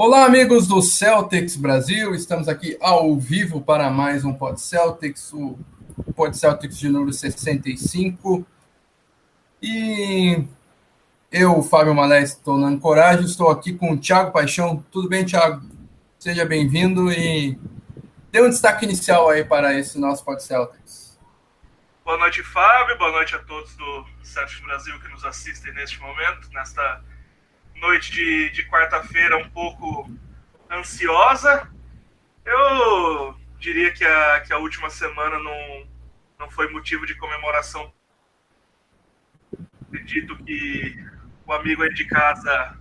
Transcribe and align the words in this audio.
Olá, 0.00 0.26
amigos 0.26 0.68
do 0.68 0.80
Celtics 0.80 1.56
Brasil. 1.56 2.14
Estamos 2.14 2.46
aqui 2.46 2.78
ao 2.80 3.18
vivo 3.18 3.60
para 3.60 3.90
mais 3.90 4.24
um 4.24 4.32
Pod 4.32 4.60
Celtics, 4.60 5.32
o 5.32 5.58
Pod 6.14 6.38
Celtics 6.38 6.78
de 6.78 6.88
número 6.88 7.12
65. 7.12 8.46
E 9.60 10.44
eu, 11.32 11.60
Fábio 11.64 11.96
Malé, 11.96 12.22
estou 12.22 12.56
na 12.56 12.68
Ancoragem. 12.68 13.24
Estou 13.24 13.50
aqui 13.50 13.72
com 13.72 13.90
o 13.90 13.98
Thiago 13.98 14.30
Paixão. 14.30 14.86
Tudo 14.92 15.08
bem, 15.08 15.24
Thiago? 15.24 15.66
Seja 16.16 16.44
bem-vindo 16.44 17.10
e 17.10 17.58
dê 18.30 18.40
um 18.40 18.50
destaque 18.50 18.84
inicial 18.84 19.28
aí 19.28 19.44
para 19.44 19.76
esse 19.76 19.98
nosso 19.98 20.24
Pod 20.24 20.40
Celtics. 20.40 21.18
Boa 22.04 22.18
noite, 22.18 22.40
Fábio. 22.44 22.96
Boa 22.98 23.10
noite 23.10 23.34
a 23.34 23.40
todos 23.40 23.74
do 23.74 24.06
Celtics 24.22 24.60
Brasil 24.60 24.96
que 25.00 25.08
nos 25.08 25.24
assistem 25.24 25.74
neste 25.74 26.00
momento, 26.00 26.48
nesta 26.52 27.02
noite 27.78 28.12
de, 28.12 28.50
de 28.50 28.68
quarta-feira 28.68 29.36
um 29.36 29.48
pouco 29.50 30.10
ansiosa. 30.70 31.70
Eu 32.44 33.38
diria 33.58 33.92
que 33.92 34.04
a, 34.04 34.40
que 34.40 34.52
a 34.52 34.58
última 34.58 34.90
semana 34.90 35.38
não, 35.38 35.88
não 36.38 36.50
foi 36.50 36.70
motivo 36.70 37.06
de 37.06 37.14
comemoração. 37.14 37.92
Acredito 39.86 40.36
que 40.44 41.04
o 41.46 41.52
amigo 41.52 41.82
aí 41.82 41.92
de 41.94 42.04
casa 42.06 42.78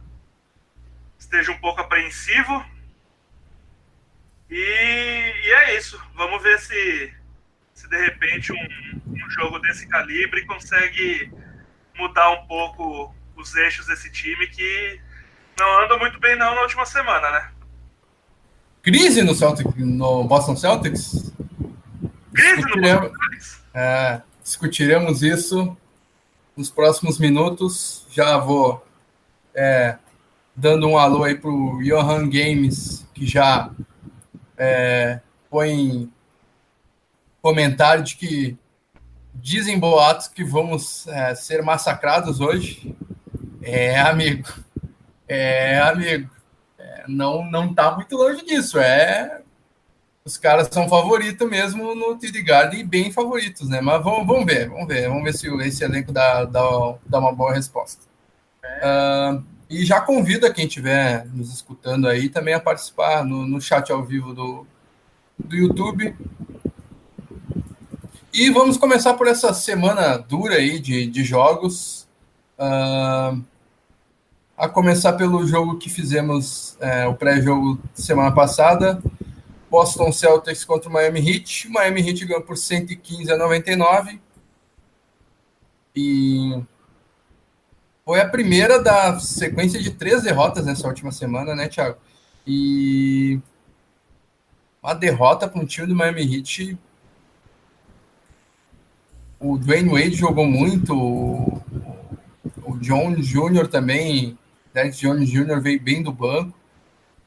esteja 1.17 1.51
um 1.51 1.59
pouco 1.59 1.81
apreensivo. 1.81 2.65
E, 4.49 4.55
e 4.55 5.51
é 5.53 5.77
isso. 5.77 6.01
Vamos 6.13 6.41
ver 6.43 6.59
se, 6.59 7.13
se 7.73 7.89
de 7.89 7.97
repente 7.97 8.51
um, 8.53 9.01
um 9.07 9.29
jogo 9.29 9.59
desse 9.59 9.87
calibre 9.87 10.45
consegue 10.45 11.31
mudar 11.95 12.29
um 12.31 12.47
pouco 12.47 13.16
os 13.37 13.55
eixos 13.55 13.87
desse 13.87 14.11
time 14.11 14.47
que 14.47 14.99
não 15.57 15.83
andam 15.83 15.99
muito 15.99 16.19
bem 16.19 16.35
não 16.37 16.53
na 16.55 16.61
última 16.61 16.85
semana, 16.85 17.29
né? 17.31 17.51
Crise 18.81 19.21
no 19.21 19.35
Celtics, 19.35 19.73
no 19.75 20.23
Boston 20.23 20.55
Celtics? 20.55 21.33
Crise 22.33 22.61
no 22.61 22.81
Boston 22.81 23.11
Celtics? 23.15 23.61
É, 23.73 24.21
discutiremos 24.43 25.21
isso 25.21 25.75
nos 26.55 26.69
próximos 26.69 27.19
minutos. 27.19 28.05
Já 28.09 28.37
vou 28.37 28.85
é, 29.53 29.97
dando 30.55 30.87
um 30.87 30.97
alô 30.97 31.23
aí 31.23 31.35
para 31.35 31.49
o 31.49 31.79
Johan 31.83 32.29
Games, 32.29 33.05
que 33.13 33.25
já 33.25 33.69
é, 34.57 35.19
põe 35.49 36.11
comentário 37.41 38.03
de 38.03 38.15
que 38.15 38.57
dizem 39.35 39.79
boatos 39.79 40.27
que 40.27 40.43
vamos 40.43 41.07
é, 41.07 41.35
ser 41.35 41.61
massacrados 41.61 42.39
hoje. 42.39 42.95
É, 43.69 43.99
amigo. 43.99 44.47
É, 45.27 45.77
amigo. 45.79 46.29
É, 46.79 47.03
não, 47.05 47.43
não 47.43 47.73
tá 47.73 47.93
muito 47.93 48.15
longe 48.15 48.45
disso. 48.45 48.79
É. 48.79 49.41
Os 50.23 50.37
caras 50.37 50.69
são 50.71 50.87
favoritos 50.87 51.49
mesmo 51.49 51.93
no 51.93 52.17
TD 52.17 52.43
Garden 52.43 52.79
e 52.79 52.83
bem 52.83 53.11
favoritos, 53.11 53.67
né? 53.67 53.81
Mas 53.81 54.01
vamos, 54.01 54.25
vamos 54.25 54.45
ver, 54.45 54.69
vamos 54.69 54.87
ver. 54.87 55.09
Vamos 55.09 55.23
ver 55.23 55.33
se 55.33 55.47
esse 55.67 55.83
elenco 55.83 56.13
dá, 56.13 56.45
dá, 56.45 56.61
dá 57.05 57.19
uma 57.19 57.33
boa 57.33 57.53
resposta. 57.53 58.05
Uh, 58.63 59.43
e 59.69 59.85
já 59.85 59.99
convido 59.99 60.45
a 60.45 60.53
quem 60.53 60.65
estiver 60.65 61.25
nos 61.27 61.53
escutando 61.53 62.07
aí 62.07 62.29
também 62.29 62.53
a 62.53 62.59
participar 62.59 63.25
no, 63.25 63.45
no 63.45 63.59
chat 63.59 63.91
ao 63.91 64.03
vivo 64.03 64.33
do, 64.33 64.65
do 65.37 65.55
YouTube. 65.55 66.15
E 68.33 68.49
vamos 68.49 68.77
começar 68.77 69.13
por 69.15 69.27
essa 69.27 69.53
semana 69.53 70.17
dura 70.17 70.55
aí 70.55 70.79
de, 70.79 71.05
de 71.07 71.23
jogos. 71.25 72.07
Uh, 72.57 73.43
a 74.57 74.67
começar 74.67 75.13
pelo 75.13 75.45
jogo 75.45 75.77
que 75.77 75.87
fizemos, 75.87 76.75
é, 76.79 77.05
o 77.05 77.13
pré-jogo 77.13 77.79
semana 77.93 78.33
passada, 78.33 78.99
Boston 79.69 80.11
Celtics 80.11 80.65
contra 80.65 80.89
o 80.89 80.91
Miami 80.91 81.19
Heat. 81.19 81.67
O 81.67 81.73
Miami 81.73 82.01
Heat 82.01 82.25
ganhou 82.25 82.41
por 82.41 82.57
115 82.57 83.31
a 83.31 83.37
99. 83.37 84.19
E 85.95 86.59
foi 88.03 88.19
a 88.19 88.27
primeira 88.27 88.81
da 88.81 89.19
sequência 89.19 89.79
de 89.79 89.91
três 89.91 90.23
derrotas 90.23 90.65
nessa 90.65 90.87
última 90.87 91.11
semana, 91.11 91.53
né, 91.53 91.67
Thiago? 91.67 91.97
E 92.45 93.39
uma 94.81 94.95
derrota 94.95 95.47
para 95.47 95.61
um 95.61 95.65
time 95.65 95.85
do 95.85 95.95
Miami 95.95 96.35
Heat. 96.35 96.75
O 99.39 99.55
Dwayne 99.55 99.89
Wade 99.89 100.15
jogou 100.15 100.47
muito, 100.47 100.95
o 100.95 102.77
John 102.79 103.13
Jr. 103.13 103.67
também 103.67 104.35
Derek 104.77 104.95
Jones 104.95 105.27
Jr. 105.27 105.59
veio 105.59 105.81
bem 105.81 106.03
do 106.03 106.11
banco. 106.11 106.53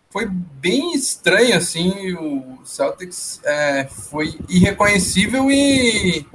Foi 0.08 0.26
bem 0.26 0.94
estranho, 0.94 1.56
assim, 1.56 2.12
o 2.14 2.60
Celtics 2.64 3.40
é, 3.44 3.86
foi 3.86 4.38
irreconhecível 4.48 5.50
e 5.50 6.26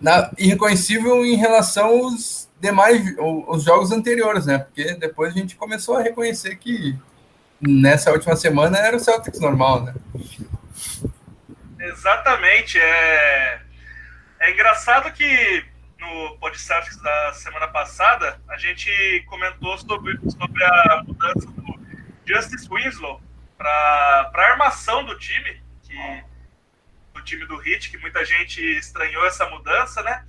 na, 0.00 0.30
irreconhecível 0.38 1.24
em 1.24 1.36
relação 1.36 1.88
aos 1.88 2.48
demais 2.60 3.14
os 3.18 3.64
jogos 3.64 3.90
anteriores, 3.90 4.46
né? 4.46 4.58
Porque 4.58 4.94
depois 4.94 5.34
a 5.34 5.38
gente 5.38 5.56
começou 5.56 5.96
a 5.96 6.02
reconhecer 6.02 6.56
que 6.56 6.96
nessa 7.60 8.10
última 8.10 8.36
semana 8.36 8.78
era 8.78 8.96
o 8.96 9.00
Celtics 9.00 9.40
normal, 9.40 9.82
né? 9.82 9.94
Exatamente. 11.78 12.78
É, 12.78 13.60
é 14.40 14.52
engraçado 14.52 15.10
que 15.12 15.64
no 16.04 16.36
podcast 16.38 17.02
da 17.02 17.32
semana 17.32 17.68
passada, 17.68 18.40
a 18.48 18.56
gente 18.58 19.24
comentou 19.26 19.76
sobre, 19.78 20.18
sobre 20.30 20.62
a 20.62 21.02
mudança 21.04 21.50
do 21.50 21.80
Justice 22.26 22.68
Winslow 22.68 23.22
para 23.56 24.30
a 24.34 24.50
armação 24.50 25.04
do 25.04 25.16
time, 25.18 25.62
que, 25.82 26.24
do 27.14 27.22
time 27.22 27.46
do 27.46 27.56
Hit, 27.56 27.90
que 27.90 27.98
muita 27.98 28.24
gente 28.24 28.60
estranhou 28.76 29.26
essa 29.26 29.48
mudança, 29.48 30.02
né? 30.02 30.26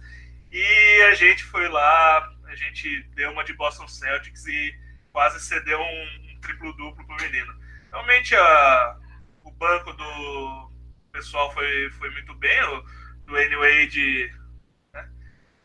E 0.51 1.01
a 1.09 1.13
gente 1.13 1.43
foi 1.43 1.67
lá, 1.67 2.31
a 2.45 2.55
gente 2.55 3.03
deu 3.15 3.31
uma 3.31 3.43
de 3.43 3.53
Boston 3.53 3.87
Celtics 3.87 4.45
e 4.47 4.73
quase 5.11 5.41
cedeu 5.41 5.79
um, 5.79 6.31
um 6.31 6.39
triplo-duplo 6.39 7.05
para 7.05 7.15
o 7.15 7.21
menino. 7.21 7.53
Realmente, 7.91 8.33
a, 8.35 8.97
o 9.43 9.51
banco 9.51 9.91
do 9.93 10.71
pessoal 11.11 11.51
foi, 11.53 11.89
foi 11.91 12.09
muito 12.11 12.33
bem, 12.35 12.63
o 12.63 13.05
do 13.25 13.35
Anyway 13.35 13.87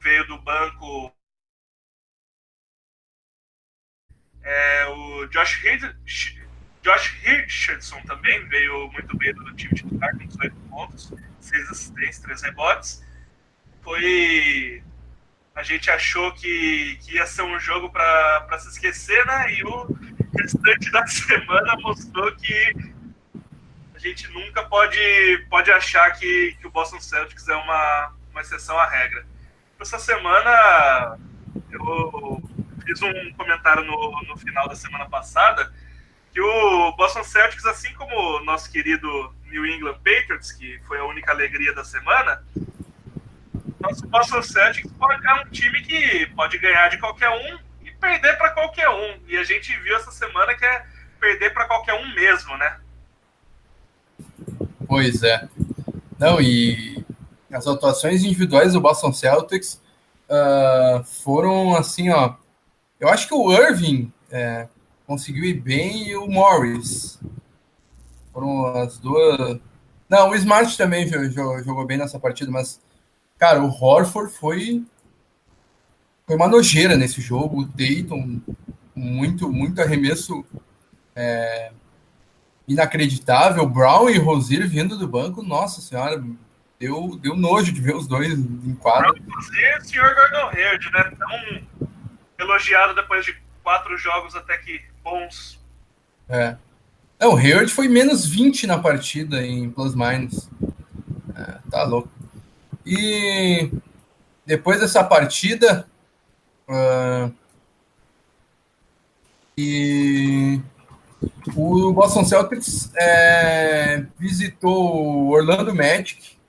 veio 0.00 0.26
do 0.26 0.38
banco 0.38 1.14
é, 4.42 4.86
o 4.88 5.26
Josh, 5.26 5.60
Josh 6.82 7.08
Richardson 7.22 8.00
também 8.02 8.48
veio 8.48 8.90
muito 8.92 9.16
bem 9.16 9.34
do 9.34 9.54
time 9.54 9.74
titular, 9.74 10.16
com 10.16 10.26
18 10.26 10.56
pontos, 10.70 11.12
6 11.40 11.70
assistências, 11.70 12.18
3 12.20 12.42
rebotes. 12.42 13.04
Foi. 13.82 14.82
A 15.54 15.62
gente 15.62 15.90
achou 15.90 16.32
que, 16.32 16.96
que 17.02 17.14
ia 17.14 17.26
ser 17.26 17.42
um 17.42 17.58
jogo 17.58 17.90
para 17.90 18.58
se 18.58 18.68
esquecer, 18.68 19.24
né? 19.26 19.52
E 19.52 19.64
o 19.64 19.88
restante 20.38 20.90
da 20.90 21.04
semana 21.06 21.76
mostrou 21.76 22.34
que 22.36 22.74
a 23.94 23.98
gente 23.98 24.26
nunca 24.28 24.64
pode, 24.64 25.46
pode 25.50 25.70
achar 25.70 26.10
que, 26.12 26.56
que 26.58 26.66
o 26.66 26.70
Boston 26.70 27.00
Celtics 27.00 27.46
é 27.48 27.56
uma, 27.56 28.14
uma 28.30 28.40
exceção 28.40 28.78
à 28.78 28.88
regra. 28.88 29.26
Essa 29.80 29.98
semana 29.98 31.18
eu 31.70 32.42
fiz 32.84 33.00
um 33.02 33.32
comentário 33.34 33.84
no, 33.84 34.22
no 34.28 34.36
final 34.36 34.68
da 34.68 34.76
semana 34.76 35.08
passada 35.08 35.72
que 36.32 36.40
o 36.40 36.92
Boston 36.92 37.24
Celtics, 37.24 37.64
assim 37.66 37.92
como 37.94 38.14
o 38.14 38.44
nosso 38.44 38.70
querido 38.70 39.34
New 39.46 39.66
England 39.66 39.98
Patriots, 40.04 40.52
que 40.52 40.78
foi 40.86 40.98
a 40.98 41.04
única 41.04 41.32
alegria 41.32 41.74
da 41.74 41.82
semana, 41.82 42.44
nosso 43.80 44.06
Boston 44.06 44.42
Celtics 44.42 44.90
é 44.90 45.34
um 45.34 45.50
time 45.50 45.80
que 45.82 46.26
pode 46.36 46.58
ganhar 46.58 46.88
de 46.88 46.98
qualquer 46.98 47.30
um 47.30 47.58
e 47.82 47.90
perder 47.92 48.36
para 48.36 48.50
qualquer 48.50 48.88
um. 48.90 49.18
E 49.26 49.36
a 49.36 49.44
gente 49.44 49.74
viu 49.80 49.96
essa 49.96 50.12
semana 50.12 50.54
que 50.54 50.64
é 50.64 50.84
perder 51.18 51.52
para 51.52 51.64
qualquer 51.64 51.94
um 51.94 52.14
mesmo, 52.14 52.56
né? 52.58 52.78
Pois 54.86 55.22
é. 55.22 55.48
Não, 56.18 56.40
e 56.40 56.99
as 57.52 57.66
atuações 57.66 58.22
individuais 58.22 58.72
do 58.72 58.80
Boston 58.80 59.12
Celtics 59.12 59.80
uh, 60.28 61.02
foram 61.04 61.76
assim, 61.76 62.10
ó. 62.10 62.34
Eu 62.98 63.08
acho 63.08 63.26
que 63.26 63.34
o 63.34 63.52
Irving 63.52 64.12
é, 64.30 64.68
conseguiu 65.06 65.44
ir 65.44 65.54
bem 65.54 66.08
e 66.08 66.16
o 66.16 66.28
Morris. 66.28 67.18
Foram 68.32 68.66
as 68.76 68.98
duas. 68.98 69.58
Não, 70.08 70.30
o 70.30 70.34
Smart 70.34 70.76
também 70.76 71.06
jogou, 71.08 71.62
jogou 71.64 71.86
bem 71.86 71.98
nessa 71.98 72.18
partida, 72.18 72.50
mas, 72.50 72.80
cara, 73.38 73.62
o 73.62 73.68
Horford 73.68 74.32
foi. 74.32 74.84
Foi 76.26 76.36
uma 76.36 76.46
nojeira 76.46 76.96
nesse 76.96 77.20
jogo. 77.20 77.62
O 77.62 77.64
Dayton, 77.64 78.40
muito, 78.94 79.50
muito 79.50 79.80
arremesso 79.80 80.44
é, 81.16 81.72
inacreditável. 82.68 83.68
Brown 83.68 84.08
e 84.08 84.18
Rosier 84.18 84.68
vindo 84.68 84.96
do 84.96 85.08
banco, 85.08 85.42
nossa 85.42 85.80
senhora, 85.80 86.22
deu, 86.80 87.18
deu 87.20 87.36
nojo 87.36 87.70
de 87.70 87.80
ver 87.80 87.94
os 87.94 88.08
dois 88.08 88.32
em 88.32 88.74
quadro. 88.74 89.14
O 89.38 89.84
senhor 89.84 90.14
Gordon 90.14 90.48
Hayward, 90.56 90.92
né? 90.92 91.12
Tão 91.18 91.88
elogiado 92.38 92.94
depois 92.94 93.24
de 93.24 93.36
quatro 93.62 93.96
jogos 93.98 94.34
até 94.34 94.56
que 94.56 94.80
bons. 95.04 95.60
É. 96.26 96.56
Não, 97.20 97.34
o 97.34 97.36
Hayward 97.36 97.70
foi 97.70 97.86
menos 97.86 98.26
20 98.26 98.66
na 98.66 98.78
partida 98.78 99.46
em 99.46 99.70
plus-minus. 99.70 100.48
É, 101.36 101.58
tá 101.70 101.82
louco. 101.82 102.08
E 102.86 103.70
depois 104.46 104.80
dessa 104.80 105.04
partida. 105.04 105.86
Uh, 106.66 107.34
e 109.58 110.60
o 111.54 111.92
Boston 111.92 112.24
Celtics 112.24 112.90
é, 112.94 114.06
visitou 114.18 115.04
o 115.04 115.30
Orlando 115.30 115.74
Magic 115.74 116.39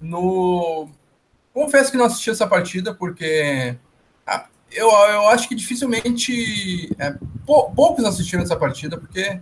no. 0.00 0.88
Confesso 1.52 1.90
que 1.90 1.96
não 1.96 2.04
assisti 2.06 2.30
essa 2.30 2.46
partida 2.46 2.94
porque 2.94 3.76
ah, 4.26 4.46
eu, 4.70 4.88
eu 4.88 5.28
acho 5.28 5.48
que 5.48 5.54
dificilmente 5.54 6.94
é, 6.98 7.14
pou, 7.44 7.70
poucos 7.72 8.04
assistiram 8.04 8.42
essa 8.42 8.56
partida 8.56 8.96
porque 8.96 9.40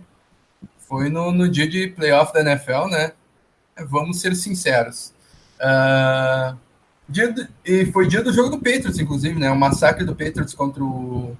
foi 0.79 1.09
no, 1.09 1.31
no 1.31 1.47
dia 1.47 1.67
de 1.67 1.89
playoff 1.89 2.33
da 2.33 2.41
NFL, 2.41 2.87
né? 2.89 3.13
Vamos 3.87 4.19
ser 4.19 4.35
sinceros. 4.35 5.13
Uh, 5.59 6.57
dia 7.07 7.31
do, 7.31 7.47
e 7.63 7.85
foi 7.91 8.07
dia 8.07 8.23
do 8.23 8.33
jogo 8.33 8.49
do 8.49 8.57
Patriots, 8.57 8.99
inclusive, 8.99 9.39
né? 9.39 9.51
O 9.51 9.55
massacre 9.55 10.03
do 10.03 10.15
Patriots 10.15 10.53
contra 10.53 10.83
o, 10.83 11.37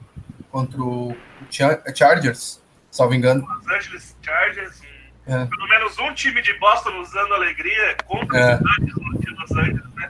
contra 0.51 0.81
o 0.81 1.15
Chargers, 1.49 2.61
salvo 2.91 3.15
engano. 3.15 3.45
Los 3.47 3.67
Angeles 3.67 4.15
Chargers. 4.21 4.81
É. 5.25 5.45
Pelo 5.45 5.67
menos 5.67 5.97
um 5.99 6.13
time 6.15 6.41
de 6.41 6.53
Boston 6.59 7.01
usando 7.01 7.33
alegria 7.35 7.95
contra 8.07 8.39
é. 8.39 8.55
os 8.55 8.85
de 8.85 8.93
Los 9.39 9.51
Angeles, 9.51 9.93
né? 9.95 10.09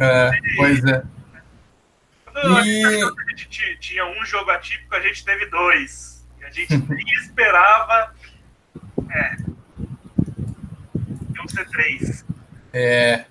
É, 0.00 0.30
e, 0.30 0.56
pois 0.56 0.84
é. 0.84 1.02
e... 2.64 2.84
a 2.84 3.36
gente 3.36 3.78
tinha 3.80 4.04
um 4.06 4.24
jogo 4.24 4.50
atípico, 4.50 4.94
a 4.94 5.00
gente 5.00 5.24
teve 5.24 5.46
dois. 5.46 6.24
E 6.40 6.44
a 6.44 6.50
gente 6.50 6.76
nem 6.88 7.06
esperava 7.14 8.14
é. 9.10 9.36
Iam 11.34 11.48
ser 11.48 11.68
três. 11.68 12.24
É. 12.72 13.24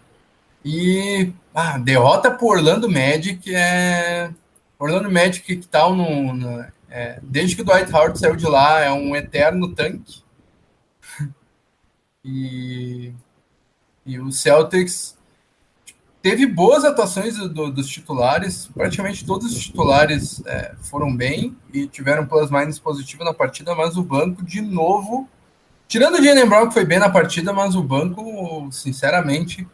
E 0.64 1.32
ah, 1.54 1.78
derrota 1.78 2.32
por 2.32 2.58
Orlando 2.58 2.90
Magic 2.90 3.54
é. 3.54 4.32
Orlando 4.80 5.12
Magic 5.12 5.56
que 5.56 5.68
tal 5.68 5.96
no. 5.96 6.34
no 6.34 6.66
é, 6.90 7.20
desde 7.22 7.56
que 7.56 7.62
o 7.62 7.66
Dwight 7.66 7.92
Howard 7.92 8.18
saiu 8.18 8.36
de 8.36 8.46
lá, 8.46 8.80
é 8.80 8.92
um 8.92 9.16
eterno 9.16 9.74
tanque. 9.76 10.24
e, 12.24 13.12
e 14.06 14.20
o 14.20 14.32
Celtics 14.32 15.15
teve 16.26 16.48
boas 16.48 16.84
atuações 16.84 17.38
do, 17.38 17.70
dos 17.70 17.88
titulares, 17.88 18.68
praticamente 18.74 19.24
todos 19.24 19.56
os 19.56 19.64
titulares 19.64 20.42
é, 20.48 20.74
foram 20.82 21.16
bem 21.16 21.56
e 21.72 21.86
tiveram 21.86 22.26
plus-minus 22.26 22.80
positivo 22.80 23.24
na 23.24 23.32
partida, 23.32 23.76
mas 23.76 23.96
o 23.96 24.02
banco, 24.02 24.44
de 24.44 24.60
novo, 24.60 25.30
Tirando 25.88 26.16
o 26.16 26.24
Jalen 26.24 26.50
Brown, 26.50 26.68
que 26.68 26.74
foi 26.74 26.84
bem 26.84 26.98
na 26.98 27.12
partida, 27.12 27.54
mas 27.54 27.76
o 27.76 27.84
banco, 27.84 28.68
sinceramente, 28.72 29.68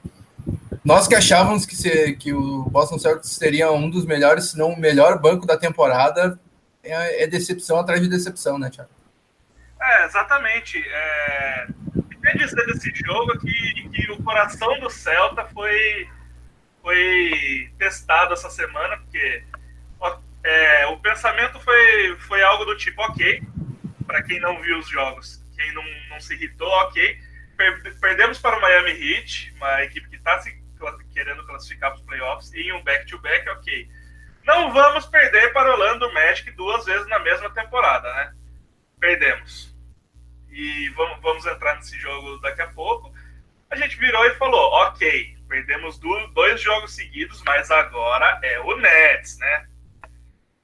nós 0.83 1.07
que 1.07 1.15
achávamos 1.15 1.65
que, 1.65 1.74
se, 1.74 2.13
que 2.18 2.33
o 2.33 2.63
Boston 2.63 3.00
Celtics 3.00 3.30
seria 3.30 3.71
um 3.71 3.89
dos 3.89 4.06
melhores, 4.06 4.51
se 4.51 4.57
não 4.57 4.74
o 4.74 4.80
melhor 4.80 5.19
banco 5.19 5.45
da 5.45 5.57
temporada, 5.57 6.38
é, 6.83 7.24
é 7.24 7.27
decepção 7.27 7.80
atrás 7.80 8.01
de 8.01 8.09
decepção, 8.09 8.59
né, 8.59 8.69
Thiago? 8.69 8.89
É, 9.81 10.06
exatamente. 10.06 10.83
É... 10.86 11.68
Quer 12.21 12.38
dizer 12.38 12.65
desse 12.65 12.92
jogo 12.94 13.39
que, 13.39 13.89
que 13.89 14.12
o 14.12 14.21
coração 14.21 14.80
do 14.81 14.89
Celta 14.89 15.45
foi, 15.53 16.09
foi 16.81 17.72
testado 17.78 18.33
essa 18.33 18.50
semana, 18.50 18.98
porque 18.98 19.44
é, 20.44 20.88
o 20.88 20.98
pensamento 20.98 21.60
foi, 21.60 22.18
foi 22.19 22.42
algo 22.42 22.66
do 22.66 22.75
tipo, 22.75 23.01
ok, 23.01 23.42
para 24.07 24.24
quem 24.24 24.39
não 24.39 24.60
viu 24.62 24.80
os 24.80 24.89
jogos, 24.89 25.44
quem 25.56 25.74
não, 25.74 25.83
não 26.10 26.19
se 26.19 26.33
irritou, 26.33 26.68
ok. 26.68 27.19
Per 27.56 28.00
perdemos 28.00 28.39
para 28.39 28.57
o 28.57 28.62
Miami 28.62 28.92
Heat, 28.92 29.54
uma 29.56 29.83
equipe 29.83 30.10
que 30.10 30.16
está 30.16 30.39
se 30.39 30.60
querendo 31.13 31.45
classificar 31.45 31.92
para 31.92 32.00
os 32.00 32.06
playoffs, 32.06 32.54
e 32.54 32.62
em 32.62 32.74
um 32.74 32.84
back-to-back, 32.84 33.45
-back, 33.45 33.57
ok. 33.60 33.89
Não 34.44 34.74
vamos 34.74 35.06
perder 35.06 35.54
para 35.54 35.69
o 35.69 35.74
Orlando 35.74 36.12
Magic 36.13 36.50
duas 36.51 36.84
vezes 36.86 37.07
na 37.07 37.19
mesma 37.19 37.51
temporada, 37.51 38.12
né? 38.16 38.34
Perdemos. 39.00 39.75
E 40.50 40.89
vamos, 40.89 41.22
vamos 41.22 41.45
entrar 41.45 41.75
nesse 41.75 41.98
jogo 42.00 42.39
daqui 42.39 42.62
a 42.62 42.68
pouco. 42.68 43.13
A 43.69 43.75
gente 43.75 43.95
virou 43.98 44.25
e 44.25 44.36
falou, 44.36 44.72
ok, 44.88 45.38
perdemos 45.51 46.00
dois 46.00 46.62
jogos 46.62 46.95
seguidos, 46.95 47.44
mas 47.45 47.69
agora 47.69 48.39
é 48.42 48.57
o 48.62 48.77
Nets, 48.77 49.38
né? 49.38 49.68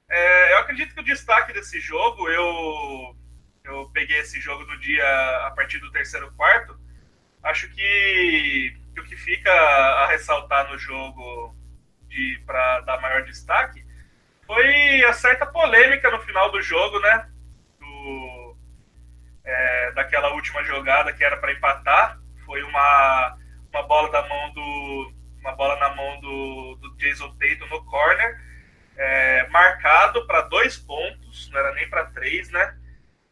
É, 0.08 0.54
eu 0.54 0.58
acredito 0.60 0.94
que 0.94 1.00
o 1.02 1.04
destaque 1.04 1.52
desse 1.52 1.78
jogo, 1.78 2.26
eu 2.30 3.14
eu 3.64 3.90
peguei 3.90 4.18
esse 4.20 4.40
jogo 4.40 4.64
no 4.64 4.78
dia 4.78 5.06
a 5.46 5.50
partir 5.50 5.78
do 5.78 5.92
terceiro 5.92 6.32
quarto. 6.32 6.74
Acho 7.42 7.68
que, 7.68 8.74
que 8.94 9.00
o 9.00 9.04
que 9.04 9.14
fica 9.14 9.52
a 9.52 10.06
ressaltar 10.06 10.70
no 10.70 10.78
jogo 10.78 11.54
para 12.46 12.80
dar 12.80 12.98
maior 13.02 13.22
destaque 13.24 13.84
foi 14.46 15.04
a 15.04 15.12
certa 15.12 15.44
polêmica 15.44 16.10
no 16.10 16.20
final 16.20 16.50
do 16.50 16.62
jogo, 16.62 16.98
né? 17.00 17.28
Do, 17.78 18.56
é, 19.44 19.92
daquela 19.92 20.32
última 20.32 20.64
jogada 20.64 21.12
que 21.12 21.22
era 21.22 21.36
para 21.36 21.52
empatar. 21.52 22.18
Foi 22.46 22.62
uma, 22.62 23.38
uma 23.72 23.82
bola 23.82 24.10
da 24.10 24.26
mão 24.28 24.52
do. 24.52 25.12
Uma 25.40 25.52
bola 25.52 25.76
na 25.76 25.94
mão 25.94 26.20
do, 26.20 26.74
do 26.76 26.96
Jason 26.96 27.34
Tatum 27.36 27.66
no 27.68 27.84
corner. 27.84 28.40
É, 28.96 29.46
marcado 29.48 30.26
para 30.26 30.42
dois 30.42 30.76
pontos, 30.76 31.48
não 31.50 31.60
era 31.60 31.72
nem 31.74 31.88
para 31.88 32.06
três, 32.06 32.50
né? 32.50 32.76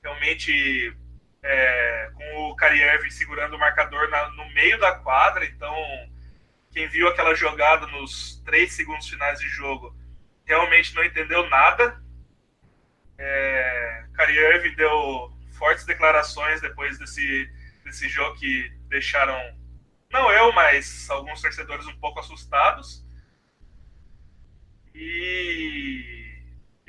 realmente 0.06 0.96
é, 1.42 2.10
com 2.14 2.50
o 2.50 2.56
Kariev 2.56 3.10
segurando 3.10 3.56
o 3.56 3.58
marcador 3.58 4.08
na, 4.08 4.28
no 4.30 4.48
meio 4.50 4.78
da 4.78 4.92
quadra. 4.92 5.44
Então, 5.44 5.74
quem 6.72 6.88
viu 6.88 7.08
aquela 7.08 7.34
jogada 7.34 7.86
nos 7.88 8.40
três 8.44 8.72
segundos 8.72 9.08
finais 9.08 9.40
de 9.40 9.48
jogo 9.48 9.94
realmente 10.44 10.94
não 10.94 11.04
entendeu 11.04 11.48
nada. 11.48 12.00
É, 13.18 14.04
Kariev 14.14 14.74
deu 14.76 15.32
fortes 15.58 15.84
declarações 15.84 16.60
depois 16.60 16.98
desse, 16.98 17.50
desse 17.84 18.08
jogo 18.08 18.38
que 18.38 18.70
deixaram, 18.88 19.40
não 20.10 20.30
eu, 20.30 20.52
mas 20.52 21.08
alguns 21.10 21.40
torcedores 21.40 21.86
um 21.86 21.96
pouco 21.98 22.20
assustados. 22.20 23.04
E 24.94 26.26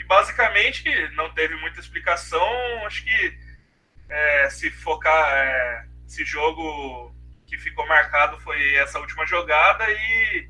basicamente 0.07 0.89
não 1.15 1.31
teve 1.33 1.55
muita 1.57 1.79
explicação. 1.79 2.47
Acho 2.85 3.03
que 3.03 3.37
é, 4.09 4.49
se 4.49 4.71
focar 4.71 5.33
é, 5.33 5.87
esse 6.07 6.23
jogo 6.25 7.13
que 7.45 7.57
ficou 7.57 7.85
marcado 7.87 8.39
foi 8.39 8.75
essa 8.75 8.99
última 8.99 9.25
jogada 9.25 9.85
e 9.89 10.49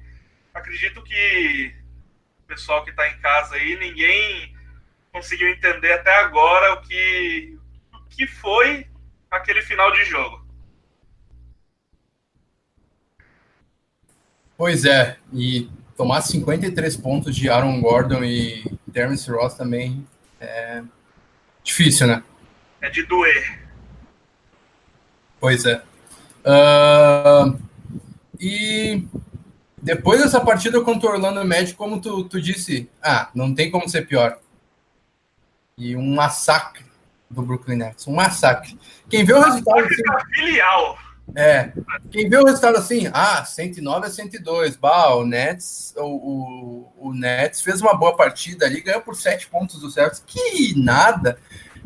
acredito 0.53 1.03
que 1.03 1.75
o 2.39 2.43
pessoal 2.43 2.83
que 2.83 2.91
está 2.91 3.07
em 3.09 3.19
casa 3.19 3.55
aí 3.55 3.75
ninguém 3.77 4.55
conseguiu 5.11 5.49
entender 5.49 5.93
até 5.93 6.15
agora 6.15 6.73
o 6.73 6.81
que 6.81 7.57
o 7.93 8.09
que 8.09 8.27
foi 8.27 8.87
aquele 9.29 9.61
final 9.61 9.91
de 9.91 10.05
jogo. 10.05 10.46
Pois 14.57 14.85
é, 14.85 15.17
e 15.31 15.69
tomar 15.95 16.21
53 16.21 16.97
pontos 16.97 17.35
de 17.35 17.49
Aaron 17.49 17.79
Gordon 17.79 18.23
e 18.23 18.65
Terence 18.91 19.29
Ross 19.29 19.53
também 19.53 20.05
é 20.39 20.81
difícil, 21.63 22.07
né? 22.07 22.23
É 22.81 22.89
de 22.89 23.03
doer. 23.03 23.59
Pois 25.39 25.65
é. 25.65 25.81
Uh, 26.43 27.59
e 28.39 29.05
depois 29.77 30.21
dessa 30.21 30.41
partida 30.41 30.81
contra 30.81 31.09
o 31.09 31.13
Orlando 31.13 31.45
Magic, 31.45 31.75
como 31.75 32.01
tu, 32.01 32.23
tu 32.23 32.41
disse, 32.41 32.89
ah, 33.01 33.29
não 33.35 33.53
tem 33.53 33.69
como 33.69 33.87
ser 33.87 34.07
pior. 34.07 34.39
E 35.77 35.95
um 35.95 36.15
massacre 36.15 36.85
do 37.29 37.41
Brooklyn 37.41 37.77
Nets. 37.77 38.07
Um 38.07 38.15
massacre. 38.15 38.77
Quem 39.09 39.23
vê 39.23 39.33
o 39.33 39.41
resultado. 39.41 39.79
Assim, 39.79 40.33
filial. 40.33 40.97
É. 41.35 41.71
Quem 42.09 42.29
vê 42.29 42.37
o 42.37 42.45
resultado 42.45 42.77
assim, 42.77 43.09
ah, 43.13 43.43
109 43.43 44.07
a 44.07 44.09
102, 44.09 44.75
bah, 44.75 45.15
o 45.15 45.25
Nets, 45.25 45.93
o, 45.97 46.03
o, 46.03 46.93
o 47.09 47.13
Nets 47.13 47.61
fez 47.61 47.81
uma 47.81 47.93
boa 47.93 48.15
partida 48.15 48.65
ali, 48.65 48.81
ganhou 48.81 49.01
por 49.01 49.15
7 49.15 49.47
pontos 49.47 49.79
do 49.79 49.89
Celtics, 49.89 50.23
que 50.25 50.79
nada. 50.79 51.37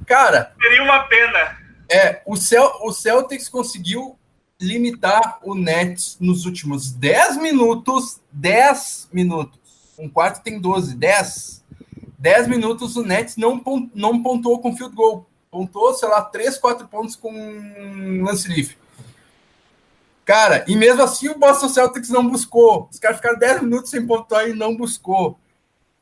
Cara. 0.05 0.53
Seria 0.61 0.83
uma 0.83 1.03
pena. 1.03 1.57
É, 1.89 2.21
o, 2.25 2.35
Cel, 2.37 2.71
o 2.83 2.91
Celtics 2.91 3.49
conseguiu 3.49 4.17
limitar 4.61 5.39
o 5.43 5.55
Nets 5.55 6.17
nos 6.19 6.45
últimos 6.45 6.91
10 6.91 7.37
minutos, 7.37 8.21
10 8.31 9.09
minutos. 9.11 9.59
Um 9.97 10.07
quarto 10.07 10.43
tem 10.43 10.59
12, 10.59 10.95
10. 10.95 11.65
10 12.17 12.47
minutos 12.47 12.95
o 12.95 13.03
Nets 13.03 13.35
não, 13.35 13.61
não 13.93 14.21
pontuou 14.21 14.59
com 14.59 14.75
field 14.75 14.95
goal. 14.95 15.25
Pontuou, 15.49 15.93
sei 15.93 16.07
lá, 16.07 16.21
3, 16.21 16.57
4 16.59 16.87
pontos 16.87 17.15
com 17.15 18.21
lance 18.23 18.47
livre. 18.47 18.77
Cara, 20.25 20.63
e 20.67 20.75
mesmo 20.75 21.01
assim 21.01 21.29
o 21.29 21.37
Boston 21.37 21.69
Celtics 21.69 22.09
não 22.09 22.27
buscou. 22.27 22.87
Os 22.91 22.99
caras 22.99 23.17
ficaram 23.17 23.39
10 23.39 23.63
minutos 23.63 23.89
sem 23.89 24.05
pontuar 24.05 24.47
e 24.47 24.53
não 24.53 24.75
buscou. 24.75 25.39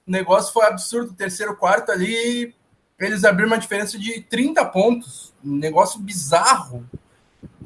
O 0.08 0.12
negócio 0.12 0.54
foi 0.54 0.66
absurdo. 0.66 1.14
Terceiro 1.14 1.56
quarto 1.56 1.92
ali, 1.92 2.54
eles 3.00 3.24
abriram 3.24 3.50
uma 3.52 3.58
diferença 3.58 3.98
de 3.98 4.22
30 4.22 4.66
pontos. 4.66 5.34
Um 5.44 5.56
negócio 5.56 6.00
bizarro. 6.00 6.86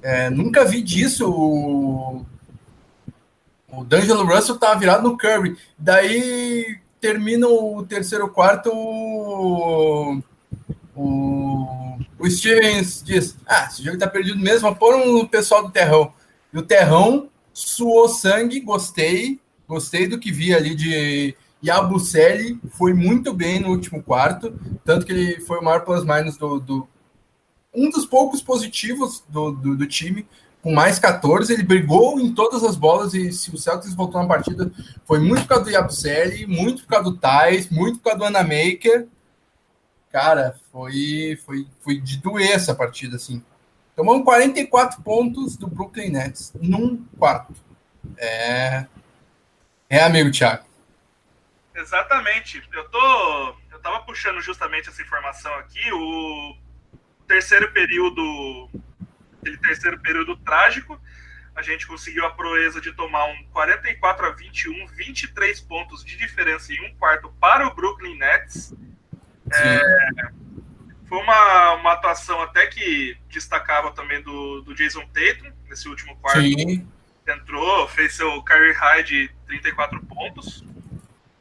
É, 0.02 0.30
nunca 0.30 0.64
vi 0.64 0.82
disso. 0.82 1.30
O, 1.30 2.26
o 3.70 3.84
D'Angelo 3.84 4.26
Russell 4.26 4.58
tá 4.58 4.74
virado 4.76 5.04
no 5.04 5.18
Curry. 5.18 5.58
Daí 5.78 6.80
termina 7.04 7.46
o 7.48 7.86
terceiro 7.86 8.30
quarto, 8.30 8.72
o, 8.74 10.24
o, 10.96 11.98
o 12.18 12.30
Stevens 12.30 13.04
diz: 13.04 13.36
Ah, 13.46 13.68
esse 13.70 13.84
jogo 13.84 13.98
tá 13.98 14.08
perdido 14.08 14.40
mesmo, 14.40 14.74
pôr 14.74 14.96
um 14.96 15.28
pessoal 15.28 15.64
do 15.64 15.72
Terrão. 15.72 16.14
E 16.54 16.58
o 16.58 16.62
Terrão 16.62 17.30
suou 17.52 18.08
sangue, 18.08 18.60
gostei, 18.60 19.40
gostei 19.68 20.08
do 20.08 20.20
que 20.20 20.32
vi 20.32 20.54
ali 20.54 20.76
de 20.76 21.36
Yabucelli, 21.66 22.60
foi 22.74 22.94
muito 22.94 23.34
bem 23.34 23.60
no 23.60 23.70
último 23.70 24.04
quarto, 24.04 24.54
tanto 24.86 25.06
que 25.06 25.12
ele 25.12 25.40
foi 25.42 25.60
o 25.60 25.64
maior 25.64 25.84
plus-minus 25.84 26.38
do, 26.38 26.60
do, 26.60 26.88
um 27.74 27.90
dos 27.90 28.06
poucos 28.06 28.42
positivos 28.42 29.24
do, 29.28 29.52
do, 29.52 29.78
do, 29.78 29.88
time, 29.88 30.28
com 30.62 30.72
mais 30.72 31.00
14, 31.00 31.52
ele 31.52 31.64
brigou 31.64 32.20
em 32.20 32.34
todas 32.34 32.64
as 32.64 32.76
bolas 32.76 33.14
e 33.14 33.32
se 33.32 33.54
o 33.54 33.58
Celtics 33.58 33.96
voltou 33.96 34.22
na 34.22 34.28
partida, 34.28 34.72
foi 35.06 35.20
muito 35.20 35.42
por 35.42 35.50
causa 35.50 35.64
do 35.64 35.72
Yabucelli, 35.72 36.46
muito 36.46 36.84
por 36.84 36.90
causa 36.90 37.10
do 37.10 37.18
Thais, 37.18 37.70
muito 37.70 37.98
por 37.98 38.06
causa 38.06 38.20
do 38.20 38.26
Anamaker. 38.26 39.08
Cara, 40.12 40.56
foi, 40.72 41.40
foi, 41.44 41.68
foi 41.80 42.00
de 42.00 42.18
doer 42.18 42.52
essa 42.52 42.76
partida, 42.76 43.16
assim. 43.16 43.42
Tomamos 43.96 44.24
44 44.24 45.02
pontos 45.02 45.56
do 45.56 45.68
Brooklyn 45.68 46.10
Nets 46.10 46.52
num 46.60 47.06
quarto. 47.18 47.54
É. 48.18 48.86
É, 49.90 50.04
amigo 50.04 50.32
Thiago. 50.32 50.66
Exatamente. 51.76 52.62
Eu 52.72 52.90
tô. 52.90 53.56
Eu 53.72 53.80
tava 53.80 54.00
puxando 54.04 54.42
justamente 54.42 54.90
essa 54.90 55.02
informação 55.02 55.54
aqui. 55.56 55.92
O 55.92 56.56
terceiro 57.28 57.72
período. 57.72 58.70
Aquele 59.42 59.58
terceiro 59.58 60.00
período 60.00 60.36
trágico. 60.38 61.00
A 61.56 61.62
gente 61.62 61.86
conseguiu 61.86 62.26
a 62.26 62.32
proeza 62.32 62.82
de 62.82 62.92
tomar 62.94 63.26
um 63.26 63.44
44 63.52 64.26
a 64.26 64.32
21, 64.32 64.88
23 64.88 65.60
pontos 65.62 66.04
de 66.04 66.18
diferença 66.18 66.74
em 66.74 66.84
um 66.84 66.96
quarto 66.96 67.32
para 67.40 67.68
o 67.68 67.76
Brooklyn 67.76 68.18
Nets. 68.18 68.74
É, 69.54 70.32
foi 71.14 71.22
uma, 71.22 71.74
uma 71.74 71.92
atuação 71.94 72.42
até 72.42 72.66
que 72.66 73.16
destacava 73.30 73.92
também 73.92 74.20
do, 74.24 74.62
do 74.62 74.74
Jason 74.74 75.06
Tatum 75.14 75.52
nesse 75.70 75.88
último 75.88 76.16
quarto. 76.16 76.42
Sim. 76.42 76.88
Entrou, 77.28 77.88
fez 77.88 78.16
seu 78.16 78.42
career 78.42 78.76
high 78.76 79.04
de 79.04 79.30
34 79.46 80.04
pontos. 80.08 80.66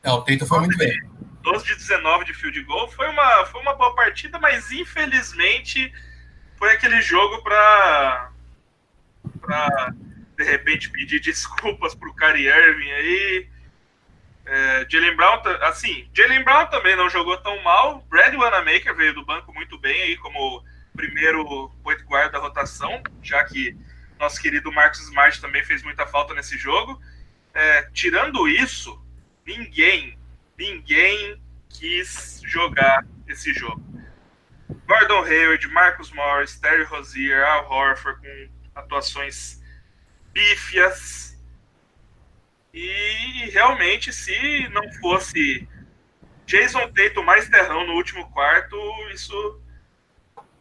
É, 0.02 0.12
o 0.12 0.20
Tatum 0.20 0.44
foi 0.44 0.58
muito 0.58 0.76
bem. 0.76 0.92
12 1.40 1.64
de 1.64 1.74
19 1.76 2.26
de 2.26 2.34
field 2.34 2.62
goal. 2.64 2.86
Foi 2.90 3.08
uma, 3.08 3.46
foi 3.46 3.62
uma 3.62 3.72
boa 3.74 3.94
partida, 3.94 4.38
mas 4.38 4.70
infelizmente 4.70 5.90
foi 6.58 6.72
aquele 6.72 7.00
jogo 7.00 7.42
para 7.42 8.30
para 9.40 9.94
de 10.36 10.44
repente 10.44 10.90
pedir 10.90 11.18
desculpas 11.18 11.94
pro 11.94 12.14
Kyrie 12.14 12.46
Irving 12.46 12.90
aí 12.90 13.48
é, 14.52 14.86
Jalen 14.86 15.16
Brown, 15.16 15.40
assim, 15.62 16.10
Jalen 16.12 16.44
Brown 16.44 16.66
também 16.66 16.94
não 16.94 17.08
jogou 17.08 17.38
tão 17.38 17.58
mal. 17.62 18.02
Brad 18.10 18.34
Wanamaker 18.34 18.94
veio 18.94 19.14
do 19.14 19.24
banco 19.24 19.50
muito 19.54 19.78
bem 19.78 20.02
aí 20.02 20.16
como 20.18 20.62
primeiro 20.94 21.70
point 21.82 22.02
guard 22.04 22.30
da 22.30 22.38
rotação, 22.38 23.02
já 23.22 23.42
que 23.44 23.74
nosso 24.18 24.38
querido 24.42 24.70
Marcos 24.70 25.00
Smart 25.00 25.40
também 25.40 25.64
fez 25.64 25.82
muita 25.82 26.06
falta 26.06 26.34
nesse 26.34 26.58
jogo. 26.58 27.00
É, 27.54 27.88
tirando 27.94 28.46
isso, 28.46 29.02
ninguém, 29.46 30.18
ninguém 30.58 31.40
quis 31.70 32.42
jogar 32.44 33.06
esse 33.26 33.54
jogo. 33.54 33.82
Gordon 34.86 35.24
Hayward, 35.24 35.66
Marcus 35.68 36.12
Morris, 36.12 36.60
Terry 36.60 36.84
Rozier, 36.84 37.42
Al 37.42 37.70
Horford 37.70 38.20
com 38.20 38.48
atuações 38.74 39.62
pífias, 40.34 41.31
e 42.72 43.50
realmente, 43.50 44.12
se 44.12 44.68
não 44.68 44.90
fosse 44.94 45.68
Jason 46.46 46.88
Tatum 46.88 47.22
mais 47.22 47.48
terrão 47.48 47.86
no 47.86 47.94
último 47.94 48.28
quarto, 48.30 48.76
isso, 49.12 49.60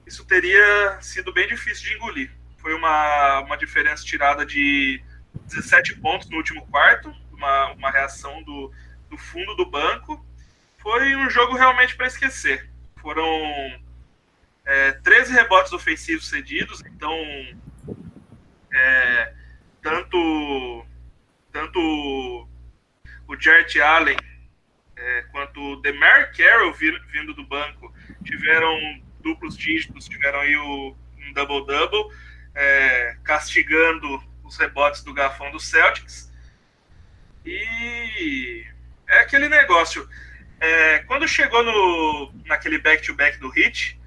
isso 0.06 0.26
teria 0.26 0.98
sido 1.02 1.34
bem 1.34 1.48
difícil 1.48 1.90
de 1.90 1.96
engolir. 1.96 2.32
Foi 2.58 2.74
uma, 2.74 3.40
uma 3.42 3.58
diferença 3.58 4.04
tirada 4.04 4.46
de 4.46 5.02
17 5.46 5.96
pontos 5.96 6.30
no 6.30 6.38
último 6.38 6.66
quarto, 6.68 7.14
uma, 7.32 7.72
uma 7.72 7.90
reação 7.90 8.44
do, 8.44 8.72
do 9.10 9.18
fundo 9.18 9.56
do 9.56 9.66
banco. 9.66 10.24
Foi 10.78 11.16
um 11.16 11.30
jogo 11.30 11.56
realmente 11.56 11.96
para 11.96 12.08
esquecer. 12.08 12.70
Foram 12.98 13.24
é, 14.66 14.92
13 14.92 15.34
rebotes 15.34 15.74
ofensivos 15.74 16.28
cedidos, 16.30 16.82
então 16.86 17.16
é, 18.74 19.34
tanto 19.82 20.86
tanto 21.52 21.80
o 23.28 23.40
Jarrett 23.40 23.80
Allen 23.82 24.18
é, 24.96 25.22
quanto 25.32 25.60
o 25.62 25.76
Demar 25.82 26.32
Carroll 26.32 26.74
vindo 26.74 27.34
do 27.34 27.44
banco 27.46 27.94
tiveram 28.24 29.02
duplos 29.20 29.58
dígitos, 29.58 30.08
tiveram 30.08 30.40
aí 30.40 30.56
o, 30.56 30.96
um 31.18 31.34
double-double, 31.34 32.16
é, 32.54 33.18
castigando 33.24 34.22
os 34.44 34.58
rebotes 34.58 35.04
do 35.04 35.14
gafão 35.14 35.52
do 35.52 35.60
Celtics. 35.60 36.32
E 37.46 38.66
é 39.08 39.20
aquele 39.20 39.48
negócio. 39.48 40.08
É, 40.60 41.00
quando 41.00 41.28
chegou 41.28 41.64
no, 41.64 42.34
naquele 42.46 42.78
back-to-back 42.78 43.38
-back 43.38 43.40
do 43.40 43.50
Hit, 43.50 44.00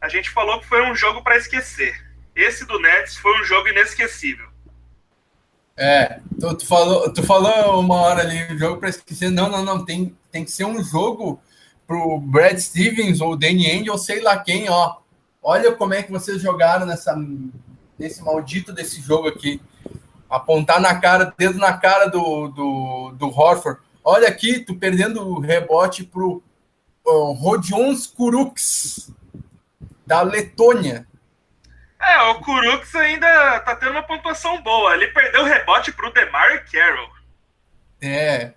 a 0.00 0.08
gente 0.08 0.30
falou 0.30 0.60
que 0.60 0.66
foi 0.66 0.82
um 0.82 0.94
jogo 0.94 1.22
para 1.22 1.36
esquecer. 1.36 1.94
Esse 2.34 2.66
do 2.66 2.78
Nets 2.80 3.16
foi 3.16 3.38
um 3.40 3.44
jogo 3.44 3.68
inesquecível. 3.68 4.53
É, 5.76 6.20
tu, 6.38 6.54
tu, 6.56 6.66
falou, 6.66 7.12
tu 7.12 7.22
falou 7.22 7.80
uma 7.80 7.96
hora 7.96 8.22
ali, 8.22 8.54
o 8.54 8.58
jogo 8.58 8.78
para 8.78 8.88
esquecer. 8.88 9.30
Não, 9.30 9.50
não, 9.50 9.64
não. 9.64 9.84
Tem, 9.84 10.16
tem 10.30 10.44
que 10.44 10.50
ser 10.50 10.64
um 10.64 10.82
jogo 10.82 11.40
pro 11.86 12.18
Brad 12.18 12.58
Stevens 12.58 13.20
ou 13.20 13.36
Danny 13.36 13.66
Ainge 13.70 13.90
ou 13.90 13.98
sei 13.98 14.20
lá 14.20 14.38
quem, 14.38 14.68
ó. 14.68 14.96
Olha 15.42 15.72
como 15.72 15.92
é 15.92 16.02
que 16.02 16.12
vocês 16.12 16.40
jogaram 16.40 16.86
nessa, 16.86 17.14
nesse 17.98 18.22
maldito 18.22 18.72
desse 18.72 19.00
jogo 19.00 19.28
aqui. 19.28 19.60
Apontar 20.30 20.80
na 20.80 20.98
cara, 20.98 21.34
dedo 21.36 21.58
na 21.58 21.74
cara 21.74 22.06
do, 22.06 22.48
do, 22.48 23.14
do 23.18 23.26
Horford. 23.26 23.80
Olha 24.02 24.28
aqui, 24.28 24.60
tu 24.60 24.74
perdendo 24.74 25.26
o 25.26 25.40
rebote 25.40 26.04
pro 26.04 26.42
uh, 27.06 27.32
Rodion 27.32 27.94
Kuruks, 28.16 29.10
da 30.06 30.22
Letônia. 30.22 31.06
É, 32.44 32.54
Kurux 32.54 32.94
ainda 32.94 33.60
tá 33.60 33.74
tendo 33.74 33.92
uma 33.92 34.02
pontuação 34.02 34.62
boa. 34.62 34.94
Ele 34.94 35.08
perdeu 35.08 35.42
o 35.42 35.46
rebote 35.46 35.92
pro 35.92 36.12
DeMar 36.12 36.64
Carroll. 36.70 37.10
É. 38.00 38.52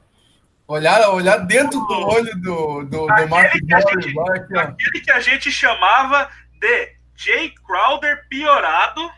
Olhar, 0.67 1.09
olhar 1.09 1.37
dentro 1.37 1.79
do 1.79 1.93
olho 1.93 2.35
do, 2.41 2.83
do, 2.83 3.07
do 3.07 3.27
Mark 3.29 3.55
Morris. 3.61 4.13
Aquele 4.57 5.01
que 5.01 5.11
a 5.11 5.21
gente 5.21 5.49
chamava 5.49 6.29
de 6.59 6.97
Jay 7.15 7.53
Crowder 7.65 8.27
piorado, 8.27 9.09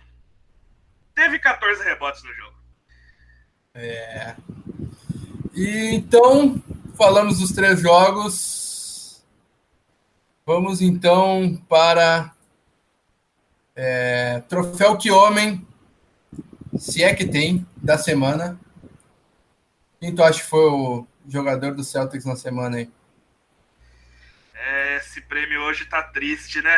teve 1.16 1.40
14 1.40 1.84
rebotes 1.84 2.24
no 2.24 2.34
jogo. 2.34 2.56
É. 3.74 4.36
E, 5.56 5.96
então, 5.96 6.62
falamos 6.96 7.40
dos 7.40 7.52
três 7.52 7.82
jogos. 7.82 9.24
Vamos 10.46 10.82
então 10.82 11.60
para 11.68 12.32
é, 13.82 14.42
troféu 14.50 14.98
que 14.98 15.10
homem, 15.10 15.66
se 16.78 17.02
é 17.02 17.16
que 17.16 17.26
tem, 17.26 17.66
da 17.78 17.98
semana. 17.98 18.60
Quem 20.02 20.14
tu 20.14 20.22
acha 20.22 20.42
que 20.42 20.50
foi 20.50 20.70
o 20.70 21.08
jogador 21.26 21.74
do 21.74 21.82
Celtics 21.82 22.26
na 22.26 22.36
semana 22.36 22.76
aí? 22.76 22.92
É, 24.54 24.98
esse 24.98 25.22
prêmio 25.22 25.62
hoje 25.62 25.86
tá 25.86 26.04
triste, 26.04 26.62
né? 26.62 26.78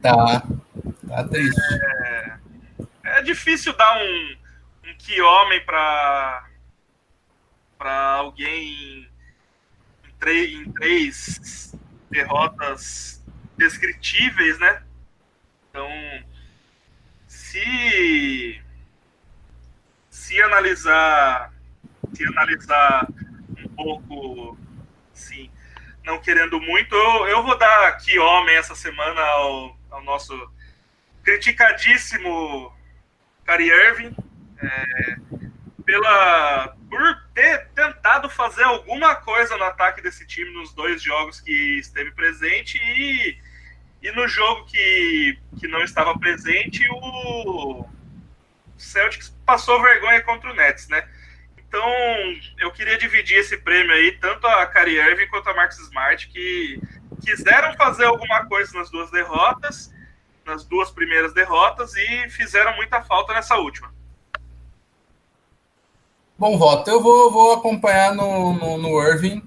Tá, 0.00 0.42
tá 1.06 1.28
triste. 1.28 1.60
É, 1.74 2.38
é 3.18 3.22
difícil 3.22 3.76
dar 3.76 3.98
um, 3.98 4.36
um 4.88 4.96
que 4.98 5.20
homem 5.20 5.64
para 5.64 6.48
para 7.78 8.12
alguém 8.14 8.72
em, 8.72 9.08
em 10.08 10.72
três 10.72 11.74
derrotas 12.10 13.22
descritíveis, 13.58 14.58
né? 14.58 14.82
Então, 15.72 15.88
se 17.26 18.60
se 20.10 20.42
analisar 20.42 21.50
se 22.12 22.26
analisar 22.26 23.08
um 23.56 23.68
pouco, 23.74 24.58
sim, 25.14 25.50
não 26.04 26.20
querendo 26.20 26.60
muito, 26.60 26.94
eu, 26.94 27.26
eu 27.28 27.42
vou 27.42 27.56
dar 27.56 27.88
aqui 27.88 28.18
homem 28.18 28.54
essa 28.54 28.74
semana 28.74 29.18
ao, 29.22 29.78
ao 29.90 30.04
nosso 30.04 30.34
criticadíssimo 31.22 32.70
Cari 33.46 33.70
Irving, 33.70 34.14
é, 34.62 35.16
pela, 35.86 36.76
por 36.90 37.22
ter 37.32 37.68
tentado 37.68 38.28
fazer 38.28 38.64
alguma 38.64 39.16
coisa 39.16 39.56
no 39.56 39.64
ataque 39.64 40.02
desse 40.02 40.26
time 40.26 40.52
nos 40.52 40.74
dois 40.74 41.02
jogos 41.02 41.40
que 41.40 41.78
esteve 41.78 42.10
presente 42.10 42.76
e, 42.76 43.40
e 44.02 44.10
no 44.12 44.26
jogo 44.26 44.64
que, 44.64 45.38
que 45.60 45.68
não 45.68 45.82
estava 45.82 46.18
presente, 46.18 46.84
o 46.90 47.84
Celtics 48.76 49.34
passou 49.46 49.80
vergonha 49.80 50.20
contra 50.22 50.50
o 50.50 50.54
Nets, 50.54 50.88
né? 50.88 51.06
Então, 51.56 51.88
eu 52.58 52.70
queria 52.72 52.98
dividir 52.98 53.38
esse 53.38 53.56
prêmio 53.56 53.92
aí, 53.92 54.12
tanto 54.18 54.46
a 54.46 54.66
Kyrie 54.66 54.98
Irving 54.98 55.28
quanto 55.28 55.48
a 55.48 55.54
Marcus 55.54 55.78
Smart, 55.78 56.28
que 56.28 56.80
quiseram 57.24 57.74
fazer 57.74 58.04
alguma 58.04 58.44
coisa 58.46 58.76
nas 58.76 58.90
duas 58.90 59.10
derrotas, 59.10 59.90
nas 60.44 60.64
duas 60.64 60.90
primeiras 60.90 61.32
derrotas, 61.32 61.94
e 61.94 62.28
fizeram 62.28 62.74
muita 62.76 63.00
falta 63.02 63.32
nessa 63.32 63.56
última. 63.56 63.94
Bom 66.36 66.58
voto. 66.58 66.90
Eu 66.90 67.00
vou, 67.00 67.30
vou 67.30 67.52
acompanhar 67.52 68.12
no, 68.14 68.52
no, 68.54 68.76
no 68.76 69.00
Irving. 69.00 69.42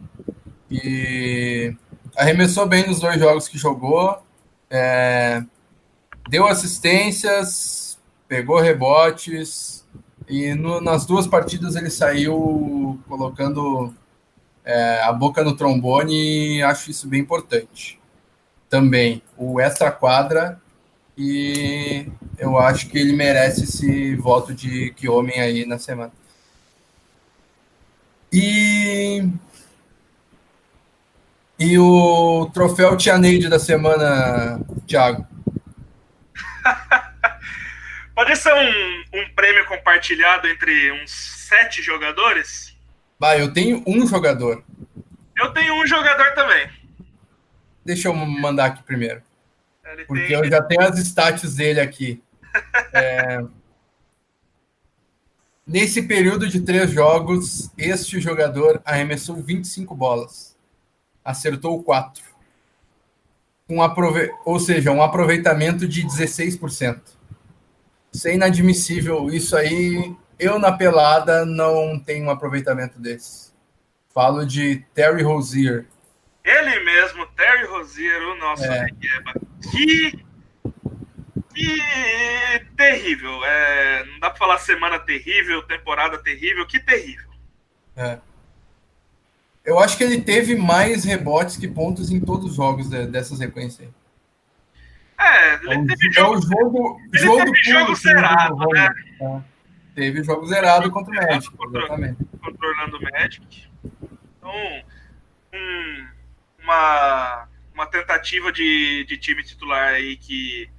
E 0.71 1.75
arremessou 2.15 2.65
bem 2.65 2.87
nos 2.87 3.01
dois 3.01 3.19
jogos 3.19 3.49
que 3.49 3.57
jogou. 3.57 4.23
É, 4.69 5.43
deu 6.29 6.47
assistências, 6.47 7.97
pegou 8.27 8.59
rebotes. 8.59 9.85
E 10.27 10.53
no, 10.55 10.81
nas 10.81 11.05
duas 11.05 11.27
partidas 11.27 11.75
ele 11.75 11.89
saiu 11.89 12.99
colocando 13.07 13.93
é, 14.63 15.01
a 15.03 15.13
boca 15.13 15.43
no 15.43 15.55
trombone 15.55 16.57
e 16.57 16.63
acho 16.63 16.89
isso 16.89 17.07
bem 17.07 17.21
importante. 17.21 17.99
Também 18.69 19.21
o 19.37 19.59
extra 19.59 19.91
quadra 19.91 20.59
e 21.17 22.07
eu 22.37 22.57
acho 22.57 22.89
que 22.89 22.97
ele 22.97 23.13
merece 23.13 23.63
esse 23.63 24.15
voto 24.15 24.53
de 24.53 24.91
que 24.91 25.07
homem 25.07 25.39
aí 25.39 25.65
na 25.65 25.77
semana. 25.77 26.11
E, 28.33 29.29
e 31.59 31.77
o 31.77 32.49
troféu 32.53 32.97
Tia 32.97 33.17
Neide 33.17 33.49
da 33.49 33.59
semana, 33.59 34.59
Thiago? 34.87 35.25
Pode 38.15 38.35
ser 38.35 38.53
um, 38.53 39.19
um 39.19 39.29
prêmio 39.35 39.65
compartilhado 39.65 40.47
entre 40.47 40.91
uns 40.91 41.11
sete 41.11 41.81
jogadores? 41.81 42.75
Vai, 43.19 43.41
eu 43.41 43.51
tenho 43.53 43.83
um 43.87 44.05
jogador. 44.07 44.63
Eu 45.37 45.51
tenho 45.51 45.73
um 45.75 45.85
jogador 45.85 46.33
também. 46.33 46.69
Deixa 47.83 48.07
eu 48.07 48.13
mandar 48.13 48.65
aqui 48.65 48.83
primeiro. 48.83 49.21
Ele 49.85 50.05
porque 50.05 50.27
tem... 50.27 50.35
eu 50.35 50.45
já 50.49 50.61
tenho 50.61 50.81
as 50.81 50.97
stats 50.99 51.55
dele 51.55 51.79
aqui. 51.79 52.21
é... 52.93 53.43
Nesse 55.67 56.03
período 56.03 56.47
de 56.47 56.61
três 56.61 56.91
jogos, 56.91 57.71
este 57.77 58.19
jogador 58.19 58.81
arremessou 58.85 59.35
25 59.35 59.95
bolas, 59.95 60.54
acertou 61.25 61.83
4, 61.83 62.23
um 63.67 63.81
aprove... 63.81 64.31
ou 64.45 64.59
seja, 64.59 64.91
um 64.91 65.01
aproveitamento 65.01 65.87
de 65.87 66.05
16%. 66.05 67.01
Isso 68.13 68.27
é 68.27 68.35
inadmissível. 68.35 69.27
Isso 69.29 69.57
aí, 69.57 70.15
eu 70.39 70.59
na 70.59 70.71
pelada 70.71 71.45
não 71.45 71.99
tenho 71.99 72.27
um 72.27 72.29
aproveitamento 72.29 72.99
desse. 72.99 73.51
Falo 74.13 74.45
de 74.45 74.85
Terry 74.93 75.23
Rozier. 75.23 75.87
Ele 76.43 76.79
mesmo, 76.81 77.25
Terry 77.35 77.65
Rozier, 77.65 78.21
o 78.21 78.37
nosso 78.37 78.63
é. 78.63 78.87
Que 79.71 80.23
que 81.55 81.81
terrível. 82.75 83.43
É, 83.45 84.03
não 84.05 84.19
dá 84.19 84.29
para 84.29 84.37
falar 84.37 84.57
semana 84.59 84.99
terrível, 84.99 85.63
temporada 85.63 86.17
terrível. 86.17 86.67
Que 86.67 86.79
terrível. 86.79 87.31
É. 87.95 88.19
Eu 89.65 89.79
acho 89.79 89.97
que 89.97 90.03
ele 90.03 90.21
teve 90.21 90.55
mais 90.55 91.03
rebotes 91.03 91.57
que 91.57 91.67
pontos 91.67 92.11
em 92.11 92.19
todos 92.19 92.51
os 92.51 92.55
jogos 92.55 92.89
de, 92.89 93.07
dessa 93.07 93.35
sequência. 93.35 93.89
É, 95.19 95.55
ele 95.55 95.73
é 95.73 95.85
teve 95.85 96.11
jogo, 96.11 96.35
é 96.35 96.37
o 96.37 96.41
jogo, 96.41 97.01
ele 97.13 97.23
jogo 97.23 97.45
teve 97.45 97.63
jogo 97.63 97.95
zerado, 97.95 98.67
né? 98.69 98.89
É. 99.21 99.41
Teve 99.95 100.23
jogo 100.23 100.45
zerado 100.45 100.91
contra 100.91 101.11
o 101.11 101.15
Magic, 101.15 101.55
exatamente. 101.67 102.17
Controlando 102.41 102.97
o 102.97 103.01
Magic. 103.01 103.67
Então, 104.37 104.83
um, 105.53 106.07
uma, 106.61 107.47
uma 107.73 107.85
tentativa 107.87 108.51
de, 108.51 109.05
de 109.05 109.17
time 109.17 109.41
titular 109.43 109.93
aí 109.93 110.17
que 110.17 110.69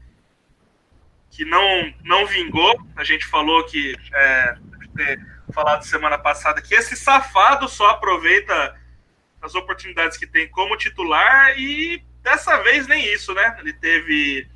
que 1.30 1.44
não, 1.44 1.92
não 2.02 2.26
vingou. 2.26 2.74
A 2.96 3.04
gente 3.04 3.26
falou 3.26 3.62
que, 3.64 3.94
é, 4.14 4.56
ter 4.96 5.35
falado 5.56 5.84
semana 5.84 6.18
passada, 6.18 6.60
que 6.60 6.74
esse 6.74 6.94
safado 6.94 7.66
só 7.66 7.88
aproveita 7.88 8.78
as 9.40 9.54
oportunidades 9.54 10.18
que 10.18 10.26
tem 10.26 10.46
como 10.50 10.76
titular 10.76 11.58
e 11.58 12.04
dessa 12.22 12.58
vez 12.62 12.86
nem 12.86 13.10
isso, 13.10 13.32
né? 13.32 13.56
Ele 13.58 13.72
teve 13.72 14.46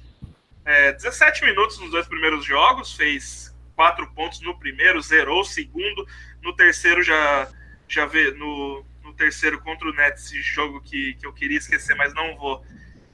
é, 0.62 0.92
17 0.92 1.42
minutos 1.46 1.78
nos 1.78 1.90
dois 1.90 2.06
primeiros 2.06 2.44
jogos, 2.44 2.92
fez 2.92 3.50
quatro 3.74 4.12
pontos 4.12 4.42
no 4.42 4.58
primeiro, 4.58 5.00
zerou 5.00 5.40
o 5.40 5.44
segundo, 5.44 6.06
no 6.42 6.54
terceiro 6.54 7.02
já, 7.02 7.48
já 7.88 8.04
vê, 8.04 8.32
no, 8.32 8.84
no 9.02 9.14
terceiro 9.14 9.58
contra 9.62 9.88
o 9.88 9.94
Nets, 9.94 10.26
esse 10.26 10.42
jogo 10.42 10.82
que, 10.82 11.14
que 11.14 11.26
eu 11.26 11.32
queria 11.32 11.56
esquecer, 11.56 11.96
mas 11.96 12.12
não 12.12 12.36
vou. 12.36 12.62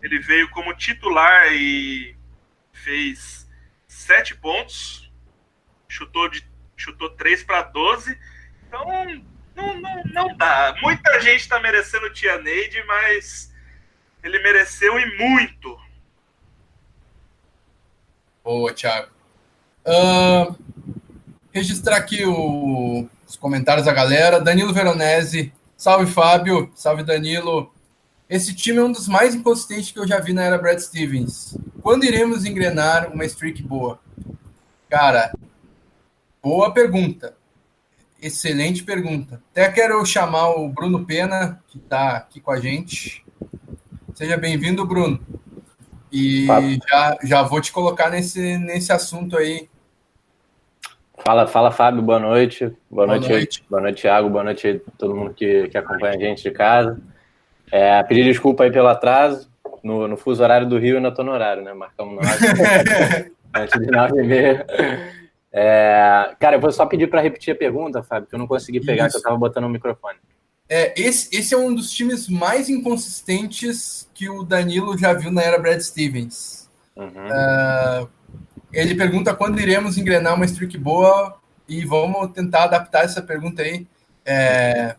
Ele 0.03 0.19
veio 0.19 0.51
como 0.51 0.75
titular 0.75 1.53
e 1.53 2.17
fez 2.73 3.49
sete 3.87 4.35
pontos, 4.35 5.09
chutou 5.89 6.29
de 6.29 6.56
chutou 6.77 7.11
3 7.11 7.43
para 7.45 7.63
12. 7.63 8.17
Então, 8.67 8.85
não, 9.57 9.81
não, 9.81 10.03
não 10.05 10.37
dá. 10.37 10.77
Muita 10.83 11.21
gente 11.21 11.41
está 11.41 11.59
merecendo 11.61 12.07
o 12.07 12.13
Tia 12.13 12.39
Neide, 12.39 12.83
mas 12.85 13.53
ele 14.23 14.39
mereceu 14.41 14.99
e 14.99 15.17
muito. 15.17 15.79
Boa, 18.45 18.73
Thiago. 18.73 19.09
Uh, 19.87 20.57
registrar 21.53 21.97
aqui 21.97 22.25
o, 22.25 23.09
os 23.27 23.37
comentários 23.37 23.87
da 23.87 23.93
galera. 23.93 24.41
Danilo 24.41 24.73
Veronese, 24.73 25.53
salve 25.77 26.11
Fábio, 26.13 26.71
salve 26.75 27.03
Danilo. 27.03 27.73
Esse 28.29 28.55
time 28.55 28.79
é 28.79 28.83
um 28.83 28.93
dos 28.93 29.09
mais 29.09 29.35
inconsistentes 29.35 29.93
que 29.93 29.99
eu 29.99 30.07
já 30.07 30.19
vi 30.19 30.33
na 30.33 30.43
era 30.43 30.59
Brad 30.59 30.79
Stevens. 30.79 31.57
Quando 31.81 32.05
iremos 32.05 32.45
engrenar 32.45 33.13
uma 33.13 33.25
streak 33.25 33.63
boa? 33.63 34.01
Cara, 34.91 35.33
boa 36.47 36.73
pergunta. 36.73 37.35
Excelente 38.23 38.85
pergunta. 38.85 39.43
Até 39.51 39.69
quero 39.69 40.07
chamar 40.07 40.51
o 40.51 40.69
Bruno 40.69 41.05
Pena, 41.05 41.61
que 41.67 41.77
está 41.77 42.19
aqui 42.19 42.41
com 42.41 42.53
a 42.53 42.61
gente. 42.61 43.25
Seja 44.15 44.37
bem-vindo, 44.37 44.87
Bruno. 44.87 45.19
E 46.13 46.47
já, 46.89 47.19
já 47.25 47.43
vou 47.43 47.61
te 47.61 47.73
colocar 47.73 48.11
nesse, 48.11 48.59
nesse 48.59 48.93
assunto 48.93 49.37
aí. 49.37 49.69
Fala, 51.19 51.49
fala, 51.49 51.73
Fábio. 51.73 52.01
Boa 52.01 52.21
noite. 52.21 52.67
Boa, 52.89 53.07
boa 53.07 53.19
noite. 53.19 53.29
noite. 53.29 53.65
Boa 53.69 53.83
noite, 53.83 54.03
Thiago. 54.03 54.31
Boa 54.31 54.45
noite 54.45 54.69
a 54.87 54.91
todo 54.97 55.17
mundo 55.17 55.35
que, 55.35 55.67
que 55.67 55.77
acompanha 55.77 56.15
a 56.15 56.21
gente 56.21 56.45
de 56.45 56.53
casa. 56.53 56.97
É, 57.73 58.01
pedir 58.05 58.23
desculpa 58.23 58.63
aí 58.63 58.71
pelo 58.71 58.87
atraso. 58.87 59.51
No, 59.83 60.07
no 60.07 60.17
fuso 60.17 60.45
horário 60.45 60.69
do 60.69 60.79
Rio, 60.79 60.99
ainda 60.99 61.09
estou 61.09 61.25
no 61.25 61.33
horário, 61.33 61.65
né? 61.65 61.75
Marcamos 61.75 62.15
nós. 62.15 62.39
antes 63.53 63.81
de 63.81 63.87
nove 63.91 64.23
e 64.23 64.27
meia. 64.27 64.67
É, 65.59 66.37
cara, 66.39 66.57
eu 66.57 66.61
vou 66.61 66.71
só 66.71 66.85
pedir 66.85 67.09
para 67.09 67.23
repetir 67.23 67.55
a 67.55 67.57
pergunta, 67.57 68.03
Fábio, 68.03 68.29
que 68.29 68.35
eu 68.35 68.39
não 68.39 68.47
consegui 68.47 68.79
pegar, 68.79 69.07
Isso. 69.07 69.13
que 69.13 69.17
eu 69.17 69.21
estava 69.21 69.39
botando 69.39 69.65
o 69.65 69.71
microfone. 69.71 70.19
É, 70.69 70.93
esse, 71.01 71.35
esse 71.35 71.55
é 71.55 71.57
um 71.57 71.75
dos 71.75 71.91
times 71.93 72.29
mais 72.29 72.69
inconsistentes 72.69 74.07
que 74.13 74.29
o 74.29 74.43
Danilo 74.43 74.99
já 74.99 75.15
viu 75.15 75.33
na 75.33 75.41
era 75.41 75.59
Brad 75.59 75.81
Stevens. 75.81 76.69
Uhum. 76.95 77.07
Uh, 77.07 78.09
ele 78.71 78.95
pergunta 78.95 79.35
quando 79.35 79.59
iremos 79.59 79.97
engrenar 79.97 80.35
uma 80.35 80.45
streak 80.45 80.77
boa 80.77 81.41
e 81.67 81.87
vamos 81.87 82.33
tentar 82.33 82.65
adaptar 82.65 83.05
essa 83.05 83.23
pergunta 83.23 83.63
aí. 83.63 83.87
É, 84.27 84.95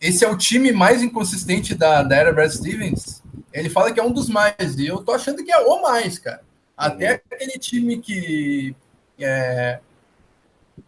esse 0.00 0.24
é 0.24 0.30
o 0.30 0.38
time 0.38 0.72
mais 0.72 1.02
inconsistente 1.02 1.74
da, 1.74 2.02
da 2.02 2.16
era 2.16 2.32
Brad 2.32 2.50
Stevens? 2.50 3.22
Ele 3.52 3.68
fala 3.68 3.92
que 3.92 4.00
é 4.00 4.02
um 4.02 4.12
dos 4.12 4.30
mais, 4.30 4.78
e 4.78 4.86
eu 4.86 5.04
tô 5.04 5.12
achando 5.12 5.44
que 5.44 5.52
é 5.52 5.58
o 5.58 5.82
mais, 5.82 6.18
cara. 6.18 6.40
Até 6.76 7.12
uhum. 7.12 7.20
aquele 7.30 7.58
time 7.58 7.98
que 7.98 8.74
é, 9.18 9.78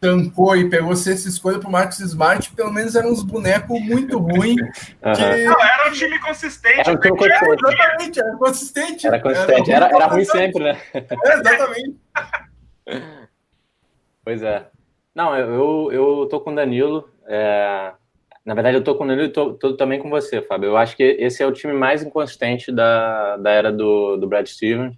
tancou 0.01 0.57
e 0.57 0.69
pegou 0.69 0.95
sexta 0.97 1.29
escolha 1.29 1.59
pro 1.59 1.71
Marcos 1.71 2.01
Smart, 2.01 2.51
pelo 2.53 2.73
menos 2.73 2.95
eram 2.95 3.11
uns 3.11 3.23
bonecos 3.23 3.81
muito 3.81 4.19
ruins. 4.19 4.57
Uhum. 5.07 5.13
Que... 5.13 5.45
Não, 5.45 5.63
era 5.63 5.89
um 5.89 5.93
time 5.93 6.19
consistente. 6.19 6.81
Era 6.81 6.93
um 6.93 6.97
time 6.99 7.17
consistente. 7.17 7.65
exatamente, 7.65 8.19
era 8.19 8.37
consistente. 8.37 9.07
Era 9.07 9.21
consistente, 9.21 9.71
era, 9.71 9.87
era, 9.87 9.97
era 9.97 10.07
ruim 10.07 10.25
sempre, 10.25 10.65
né? 10.65 10.81
É, 10.93 11.35
exatamente. 11.35 11.97
pois 14.25 14.43
é. 14.43 14.67
Não, 15.15 15.37
eu, 15.37 15.93
eu 15.93 16.27
tô 16.29 16.41
com 16.41 16.51
o 16.51 16.55
Danilo. 16.55 17.09
É, 17.29 17.93
na 18.45 18.55
verdade, 18.55 18.77
eu 18.77 18.85
tô 18.85 18.97
com 18.97 19.11
ele 19.11 19.25
e 19.25 19.29
tô, 19.29 19.55
tô, 19.55 19.77
também 19.77 20.01
com 20.01 20.11
você, 20.11 20.43
Fábio. 20.43 20.71
Eu 20.71 20.77
acho 20.77 20.97
que 20.97 21.03
esse 21.03 21.43
é 21.43 21.47
o 21.47 21.53
time 21.53 21.73
mais 21.73 22.03
inconsistente 22.03 22.73
da, 22.73 23.37
da 23.37 23.51
era 23.51 23.73
do, 23.73 24.17
do 24.17 24.27
Brad 24.27 24.47
Stevens. 24.47 24.97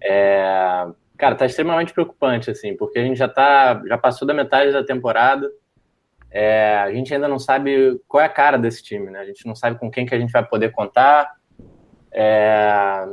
É, 0.00 0.86
Cara, 1.16 1.36
tá 1.36 1.46
extremamente 1.46 1.92
preocupante, 1.92 2.50
assim, 2.50 2.76
porque 2.76 2.98
a 2.98 3.02
gente 3.02 3.16
já 3.16 3.28
tá, 3.28 3.80
já 3.86 3.96
passou 3.96 4.26
da 4.26 4.34
metade 4.34 4.72
da 4.72 4.82
temporada, 4.82 5.50
é, 6.30 6.76
a 6.76 6.92
gente 6.92 7.14
ainda 7.14 7.28
não 7.28 7.38
sabe 7.38 8.00
qual 8.08 8.20
é 8.20 8.26
a 8.26 8.28
cara 8.28 8.58
desse 8.58 8.82
time, 8.82 9.08
né? 9.10 9.20
A 9.20 9.24
gente 9.24 9.46
não 9.46 9.54
sabe 9.54 9.78
com 9.78 9.88
quem 9.88 10.04
que 10.04 10.14
a 10.14 10.18
gente 10.18 10.32
vai 10.32 10.44
poder 10.44 10.72
contar. 10.72 11.32
É, 12.10 13.06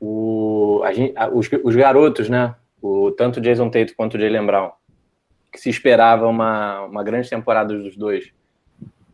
o, 0.00 0.82
a 0.84 0.92
gente, 0.92 1.16
a, 1.16 1.28
os, 1.28 1.48
os, 1.62 1.76
garotos, 1.76 2.28
né? 2.28 2.56
O, 2.82 3.12
tanto 3.12 3.38
o 3.38 3.40
Jason 3.40 3.70
Tate 3.70 3.94
quanto 3.94 4.16
o 4.16 4.20
Jalen 4.20 4.44
Brown, 4.44 4.72
que 5.52 5.60
se 5.60 5.70
esperava 5.70 6.26
uma, 6.26 6.82
uma 6.82 7.04
grande 7.04 7.30
temporada 7.30 7.72
dos 7.78 7.96
dois, 7.96 8.32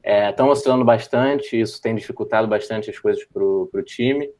estão 0.03 0.49
é, 0.49 0.51
oscilando 0.51 0.85
bastante, 0.85 1.61
isso 1.61 1.81
tem 1.83 1.95
dificultado 1.95 2.49
bastante 2.49 2.89
as 2.89 2.99
coisas 2.99 3.23
para 3.27 3.43
o 3.45 3.83
time. 3.85 4.31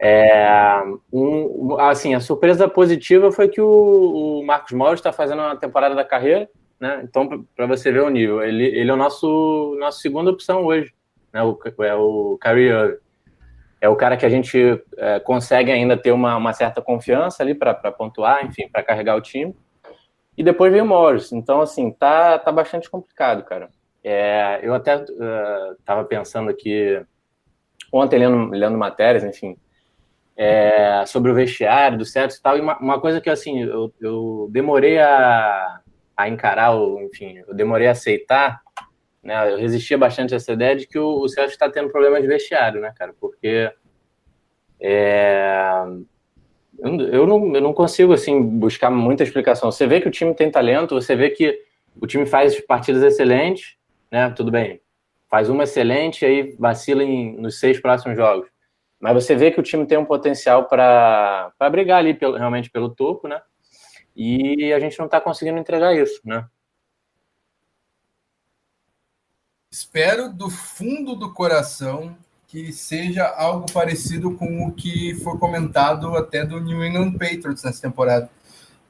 É, 0.00 0.82
um, 1.12 1.76
assim, 1.78 2.14
a 2.14 2.20
surpresa 2.20 2.68
positiva 2.68 3.30
foi 3.30 3.48
que 3.48 3.60
o, 3.60 4.40
o 4.40 4.46
Marcos 4.46 4.72
Morris 4.72 5.00
está 5.00 5.12
fazendo 5.12 5.40
uma 5.40 5.56
temporada 5.56 5.94
da 5.94 6.04
carreira, 6.04 6.48
né? 6.78 7.00
Então, 7.04 7.46
para 7.56 7.66
você 7.66 7.90
ver 7.92 8.02
o 8.02 8.10
nível, 8.10 8.42
ele, 8.42 8.64
ele 8.64 8.90
é 8.90 8.94
o 8.94 8.96
nosso 8.96 9.76
nossa 9.78 10.00
segunda 10.00 10.30
opção 10.30 10.64
hoje, 10.64 10.92
né? 11.32 11.42
O, 11.42 11.58
é 11.82 11.94
o 11.94 12.38
Kyrie 12.40 12.68
Irving. 12.68 13.04
É 13.80 13.88
o 13.88 13.96
cara 13.96 14.16
que 14.16 14.24
a 14.24 14.30
gente 14.30 14.82
é, 14.96 15.20
consegue 15.20 15.70
ainda 15.70 15.94
ter 15.94 16.10
uma, 16.10 16.36
uma 16.36 16.54
certa 16.54 16.80
confiança 16.80 17.42
ali 17.42 17.54
para 17.54 17.74
pontuar, 17.92 18.46
enfim, 18.46 18.66
para 18.66 18.82
carregar 18.82 19.14
o 19.14 19.20
time. 19.20 19.54
E 20.36 20.42
depois 20.42 20.72
veio 20.72 20.84
o 20.84 20.86
Morris. 20.86 21.32
Então, 21.32 21.60
assim, 21.60 21.90
tá, 21.90 22.38
tá 22.38 22.50
bastante 22.50 22.88
complicado, 22.90 23.44
cara. 23.44 23.68
É, 24.02 24.60
eu 24.62 24.72
até 24.72 25.02
estava 25.02 26.02
uh, 26.02 26.06
pensando 26.06 26.48
aqui 26.48 26.98
ontem 27.92 28.18
lendo, 28.18 28.50
lendo 28.50 28.76
matérias, 28.76 29.22
enfim, 29.22 29.56
é, 30.36 31.04
sobre 31.06 31.30
o 31.30 31.34
vestiário 31.34 31.98
do 31.98 32.04
Celtics 32.04 32.38
e 32.38 32.42
tal. 32.42 32.56
E 32.56 32.60
uma, 32.60 32.78
uma 32.78 33.00
coisa 33.00 33.20
que 33.20 33.30
assim 33.30 33.62
eu, 33.62 33.92
eu 34.00 34.48
demorei 34.50 34.98
a, 34.98 35.80
a 36.16 36.28
encarar, 36.28 36.72
ou, 36.72 37.02
enfim, 37.02 37.42
eu 37.46 37.54
demorei 37.54 37.86
a 37.86 37.92
aceitar, 37.92 38.60
né? 39.22 39.52
Eu 39.52 39.58
resistia 39.58 39.96
bastante 39.96 40.34
a 40.34 40.36
essa 40.36 40.52
ideia 40.52 40.76
de 40.76 40.86
que 40.86 40.98
o, 40.98 41.20
o 41.20 41.28
Celtics 41.28 41.54
está 41.54 41.70
tendo 41.70 41.90
problemas 41.90 42.22
de 42.22 42.28
vestiário, 42.28 42.80
né, 42.80 42.92
cara? 42.96 43.14
Porque 43.18 43.72
é, 44.80 45.84
eu, 46.78 47.26
não, 47.26 47.54
eu 47.54 47.60
não 47.60 47.72
consigo 47.72 48.12
assim 48.12 48.42
buscar 48.42 48.90
muita 48.90 49.22
explicação. 49.22 49.70
Você 49.70 49.86
vê 49.86 50.00
que 50.00 50.08
o 50.08 50.10
time 50.10 50.34
tem 50.34 50.50
talento, 50.50 50.94
você 50.94 51.16
vê 51.16 51.30
que 51.30 51.58
o 52.00 52.06
time 52.06 52.26
faz 52.26 52.60
partidas 52.60 53.02
excelentes, 53.02 53.76
né? 54.10 54.30
Tudo 54.30 54.50
bem, 54.50 54.80
faz 55.30 55.48
uma 55.48 55.64
excelente, 55.64 56.24
aí 56.24 56.54
vacila 56.58 57.02
em, 57.02 57.36
nos 57.36 57.58
seis 57.58 57.80
próximos 57.80 58.16
jogos. 58.16 58.53
Mas 59.04 59.22
você 59.22 59.36
vê 59.36 59.50
que 59.50 59.60
o 59.60 59.62
time 59.62 59.84
tem 59.84 59.98
um 59.98 60.04
potencial 60.06 60.64
para 60.64 61.52
brigar 61.70 61.98
ali 61.98 62.14
pelo, 62.14 62.38
realmente 62.38 62.70
pelo 62.70 62.88
topo, 62.88 63.28
né? 63.28 63.38
E 64.16 64.72
a 64.72 64.80
gente 64.80 64.98
não 64.98 65.04
está 65.04 65.20
conseguindo 65.20 65.58
entregar 65.58 65.94
isso, 65.94 66.22
né? 66.24 66.46
Espero 69.70 70.32
do 70.32 70.48
fundo 70.48 71.14
do 71.14 71.34
coração 71.34 72.16
que 72.46 72.72
seja 72.72 73.26
algo 73.26 73.70
parecido 73.74 74.38
com 74.38 74.66
o 74.66 74.72
que 74.72 75.14
foi 75.16 75.36
comentado 75.36 76.16
até 76.16 76.42
do 76.42 76.58
New 76.58 76.82
England 76.82 77.12
Patriots 77.12 77.62
nessa 77.62 77.82
temporada. 77.82 78.30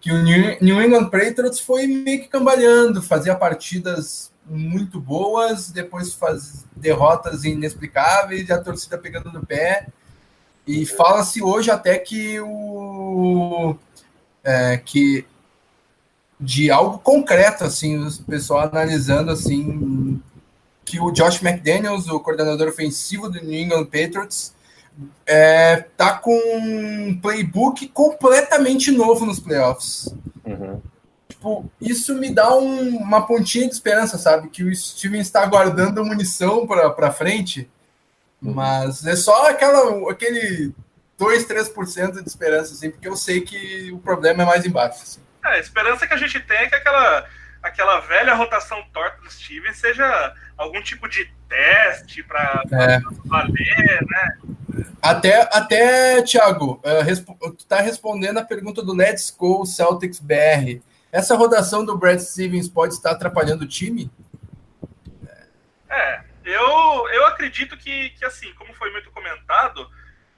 Que 0.00 0.12
o 0.12 0.22
New 0.22 0.80
England 0.80 1.10
Patriots 1.10 1.58
foi 1.58 1.88
meio 1.88 2.22
que 2.22 2.28
cambaleando, 2.28 3.02
fazia 3.02 3.34
partidas 3.34 4.32
muito 4.46 5.00
boas, 5.00 5.72
depois 5.72 6.14
faz 6.14 6.64
derrotas 6.76 7.42
inexplicáveis 7.42 8.48
e 8.48 8.52
a 8.52 8.62
torcida 8.62 8.96
pegando 8.96 9.32
no 9.32 9.44
pé 9.44 9.88
e 10.66 10.86
fala-se 10.86 11.42
hoje 11.42 11.70
até 11.70 11.98
que 11.98 12.40
o 12.40 13.76
é, 14.42 14.76
que 14.78 15.24
de 16.40 16.70
algo 16.70 16.98
concreto 16.98 17.64
assim, 17.64 17.96
o 17.96 18.22
pessoal 18.24 18.60
analisando 18.60 19.30
assim 19.30 20.20
que 20.84 21.00
o 21.00 21.10
Josh 21.10 21.42
McDaniels, 21.42 22.08
o 22.08 22.20
coordenador 22.20 22.68
ofensivo 22.68 23.28
do 23.28 23.42
New 23.42 23.58
England 23.58 23.86
Patriots, 23.86 24.54
é, 25.26 25.86
tá 25.96 26.18
com 26.18 26.38
um 26.58 27.18
playbook 27.20 27.88
completamente 27.88 28.90
novo 28.90 29.24
nos 29.24 29.40
playoffs. 29.40 30.14
Uhum. 30.44 30.80
Tipo, 31.28 31.64
isso 31.80 32.14
me 32.14 32.30
dá 32.30 32.54
um, 32.54 32.98
uma 32.98 33.26
pontinha 33.26 33.66
de 33.66 33.74
esperança, 33.74 34.18
sabe? 34.18 34.48
Que 34.48 34.62
o 34.62 34.74
Steven 34.74 35.20
está 35.20 35.44
guardando 35.46 36.04
munição 36.04 36.66
para 36.66 37.10
frente 37.10 37.68
mas 38.52 39.06
é 39.06 39.16
só 39.16 39.48
aquela, 39.48 40.10
aquele 40.10 40.74
2, 41.18 41.46
3% 41.46 42.22
de 42.22 42.28
esperança, 42.28 42.74
assim, 42.74 42.90
porque 42.90 43.08
eu 43.08 43.16
sei 43.16 43.40
que 43.40 43.90
o 43.92 43.98
problema 43.98 44.42
é 44.42 44.46
mais 44.46 44.66
embaixo. 44.66 45.02
Assim. 45.02 45.20
É, 45.44 45.48
a 45.48 45.58
esperança 45.58 46.06
que 46.06 46.14
a 46.14 46.16
gente 46.16 46.40
tem 46.40 46.58
é 46.58 46.68
que 46.68 46.74
aquela, 46.74 47.26
aquela 47.62 48.00
velha 48.00 48.34
rotação 48.34 48.82
torta 48.92 49.20
do 49.22 49.30
Steven 49.30 49.72
seja 49.72 50.34
algum 50.56 50.82
tipo 50.82 51.08
de 51.08 51.30
teste 51.48 52.22
para 52.22 52.62
é. 52.72 53.00
valer, 53.24 54.06
né? 54.06 54.38
Até, 55.00 55.48
até 55.52 56.22
Thiago, 56.22 56.80
uh, 56.82 57.52
tu 57.52 57.66
tá 57.66 57.80
respondendo 57.80 58.38
a 58.38 58.44
pergunta 58.44 58.82
do 58.82 58.94
Let's 58.94 59.30
Go 59.30 59.64
Celtics 59.64 60.18
BR. 60.18 60.80
Essa 61.12 61.36
rotação 61.36 61.84
do 61.84 61.96
Brad 61.96 62.18
Stevens 62.18 62.68
pode 62.68 62.94
estar 62.94 63.12
atrapalhando 63.12 63.64
o 63.64 63.68
time? 63.68 64.10
É, 65.88 66.20
eu, 66.44 67.08
eu 67.08 67.26
acredito 67.26 67.76
que, 67.76 68.10
que, 68.10 68.24
assim, 68.24 68.52
como 68.54 68.74
foi 68.74 68.90
muito 68.90 69.10
comentado, 69.10 69.88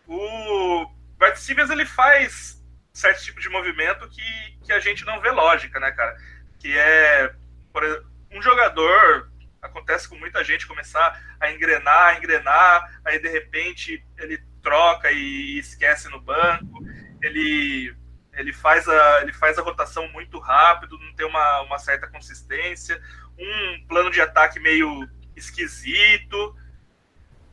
o 0.06 0.90
Bart 1.18 1.36
Stevens 1.36 1.70
ele 1.70 1.84
faz 1.84 2.62
certo 2.92 3.22
tipo 3.22 3.40
de 3.40 3.48
movimento 3.48 4.08
que, 4.08 4.58
que 4.64 4.72
a 4.72 4.80
gente 4.80 5.04
não 5.04 5.20
vê 5.20 5.30
lógica, 5.30 5.78
né, 5.78 5.90
cara? 5.92 6.16
Que 6.58 6.76
é, 6.76 7.34
por 7.72 7.82
exemplo, 7.82 8.10
um 8.32 8.40
jogador, 8.40 9.30
acontece 9.60 10.08
com 10.08 10.16
muita 10.16 10.42
gente 10.42 10.66
começar 10.66 11.20
a 11.40 11.50
engrenar, 11.50 12.08
a 12.08 12.14
engrenar, 12.16 13.00
aí 13.04 13.18
de 13.18 13.28
repente 13.28 14.04
ele 14.18 14.38
troca 14.62 15.10
e 15.10 15.58
esquece 15.58 16.08
no 16.08 16.20
banco, 16.20 16.84
ele 17.22 17.94
ele 18.32 18.52
faz 18.52 18.86
a, 18.86 19.22
ele 19.22 19.32
faz 19.32 19.58
a 19.58 19.62
rotação 19.62 20.06
muito 20.08 20.38
rápido, 20.38 20.98
não 20.98 21.14
tem 21.14 21.26
uma, 21.26 21.62
uma 21.62 21.78
certa 21.78 22.06
consistência, 22.06 23.00
um 23.38 23.86
plano 23.88 24.10
de 24.10 24.20
ataque 24.20 24.60
meio 24.60 25.08
esquisito. 25.36 26.56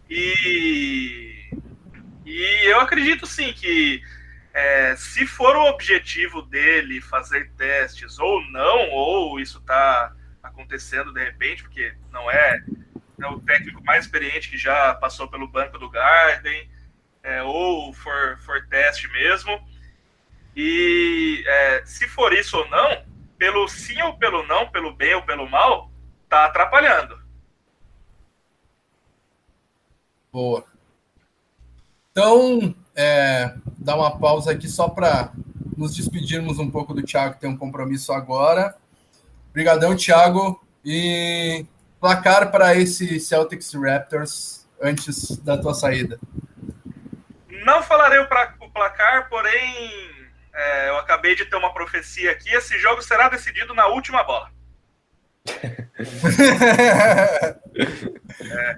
E, 0.10 1.50
e 2.26 2.66
eu 2.66 2.80
acredito 2.80 3.26
sim 3.26 3.54
que 3.54 4.02
é, 4.54 4.96
se 4.96 5.26
for 5.26 5.56
o 5.56 5.70
objetivo 5.70 6.42
dele 6.44 7.02
fazer 7.02 7.52
testes 7.58 8.20
ou 8.20 8.42
não, 8.52 8.90
ou 8.92 9.40
isso 9.40 9.58
está 9.58 10.16
acontecendo 10.42 11.12
de 11.12 11.24
repente, 11.24 11.64
porque 11.64 11.96
não 12.12 12.30
é, 12.30 12.64
é, 13.20 13.28
o 13.28 13.40
técnico 13.40 13.84
mais 13.84 14.06
experiente 14.06 14.50
que 14.50 14.58
já 14.58 14.94
passou 14.94 15.28
pelo 15.28 15.48
banco 15.48 15.80
do 15.80 15.90
Garden, 15.90 16.70
é, 17.24 17.42
ou 17.42 17.94
for, 17.94 18.38
for 18.40 18.68
teste 18.68 19.08
mesmo. 19.08 19.60
E 20.56 21.44
é, 21.48 21.84
se 21.86 22.08
for 22.08 22.32
isso 22.32 22.58
ou 22.58 22.70
não, 22.70 23.04
pelo 23.40 23.68
sim 23.68 24.00
ou 24.04 24.16
pelo 24.18 24.46
não, 24.46 24.70
pelo 24.70 24.94
bem 24.94 25.16
ou 25.16 25.24
pelo 25.24 25.50
mal, 25.50 25.92
tá 26.30 26.46
atrapalhando. 26.46 27.23
Boa. 30.34 30.66
Então, 32.12 32.76
é, 32.96 33.54
dar 33.78 33.96
uma 33.96 34.18
pausa 34.18 34.52
aqui 34.52 34.68
só 34.68 34.90
para 34.90 35.32
nos 35.78 35.96
despedirmos 35.96 36.58
um 36.58 36.72
pouco 36.72 36.92
do 36.92 37.04
Thiago, 37.04 37.36
que 37.36 37.42
tem 37.42 37.50
um 37.52 37.58
compromisso 37.58 38.12
agora. 38.12 38.76
Obrigadão, 39.52 39.96
Thiago. 39.96 40.60
E 40.84 41.68
placar 42.00 42.50
para 42.50 42.74
esse 42.74 43.20
Celtics 43.20 43.76
Raptors 43.76 44.68
antes 44.82 45.38
da 45.38 45.56
tua 45.56 45.76
saída. 45.76 46.20
Não 47.64 47.84
falarei 47.84 48.18
o, 48.20 48.28
pra, 48.28 48.56
o 48.60 48.70
placar, 48.72 49.30
porém 49.30 49.88
é, 50.52 50.90
eu 50.90 50.98
acabei 50.98 51.36
de 51.36 51.46
ter 51.46 51.56
uma 51.58 51.72
profecia 51.72 52.32
aqui. 52.32 52.50
Esse 52.50 52.78
jogo 52.80 53.04
será 53.04 53.30
decidido 53.30 53.76
na 53.76 53.86
última 53.86 54.24
bola. 54.24 54.52
é, 58.42 58.78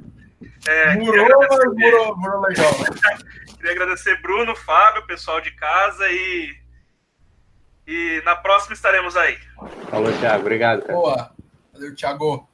é, 0.67 0.95
murou, 0.97 1.28
murou, 1.75 2.17
murou 2.17 2.41
legal. 2.41 2.71
queria 3.58 3.71
agradecer 3.71 4.21
Bruno, 4.21 4.56
Fábio, 4.56 5.06
pessoal 5.08 5.41
de 5.41 5.51
casa 5.51 6.10
e 6.10 6.56
e 7.88 8.21
na 8.25 8.36
próxima 8.36 8.73
estaremos 8.73 9.15
aí. 9.15 9.38
Falou, 9.89 10.12
Thiago. 10.19 10.41
Obrigado. 10.41 10.82
Cara. 10.82 10.93
Boa. 10.93 11.32
Valeu, 11.71 11.95
Thiago. 11.95 12.49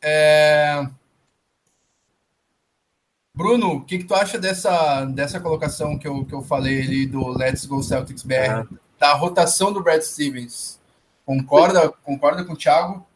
é... 0.00 0.86
Bruno, 3.34 3.74
o 3.74 3.84
que, 3.84 3.98
que 3.98 4.04
tu 4.04 4.14
acha 4.14 4.38
dessa, 4.38 5.04
dessa 5.04 5.38
colocação 5.38 5.98
que 5.98 6.08
eu, 6.08 6.24
que 6.24 6.32
eu 6.32 6.42
falei 6.42 6.82
ali 6.82 7.06
do 7.06 7.28
Let's 7.28 7.66
Go 7.66 7.82
Celtics 7.82 8.22
BR? 8.22 8.66
Da 8.98 9.12
rotação 9.12 9.72
do 9.72 9.82
Brad 9.82 10.00
Stevens. 10.00 10.80
Concorda, 11.24 11.88
concorda 12.02 12.44
com 12.44 12.54
o 12.54 12.56
Thiago? 12.56 13.06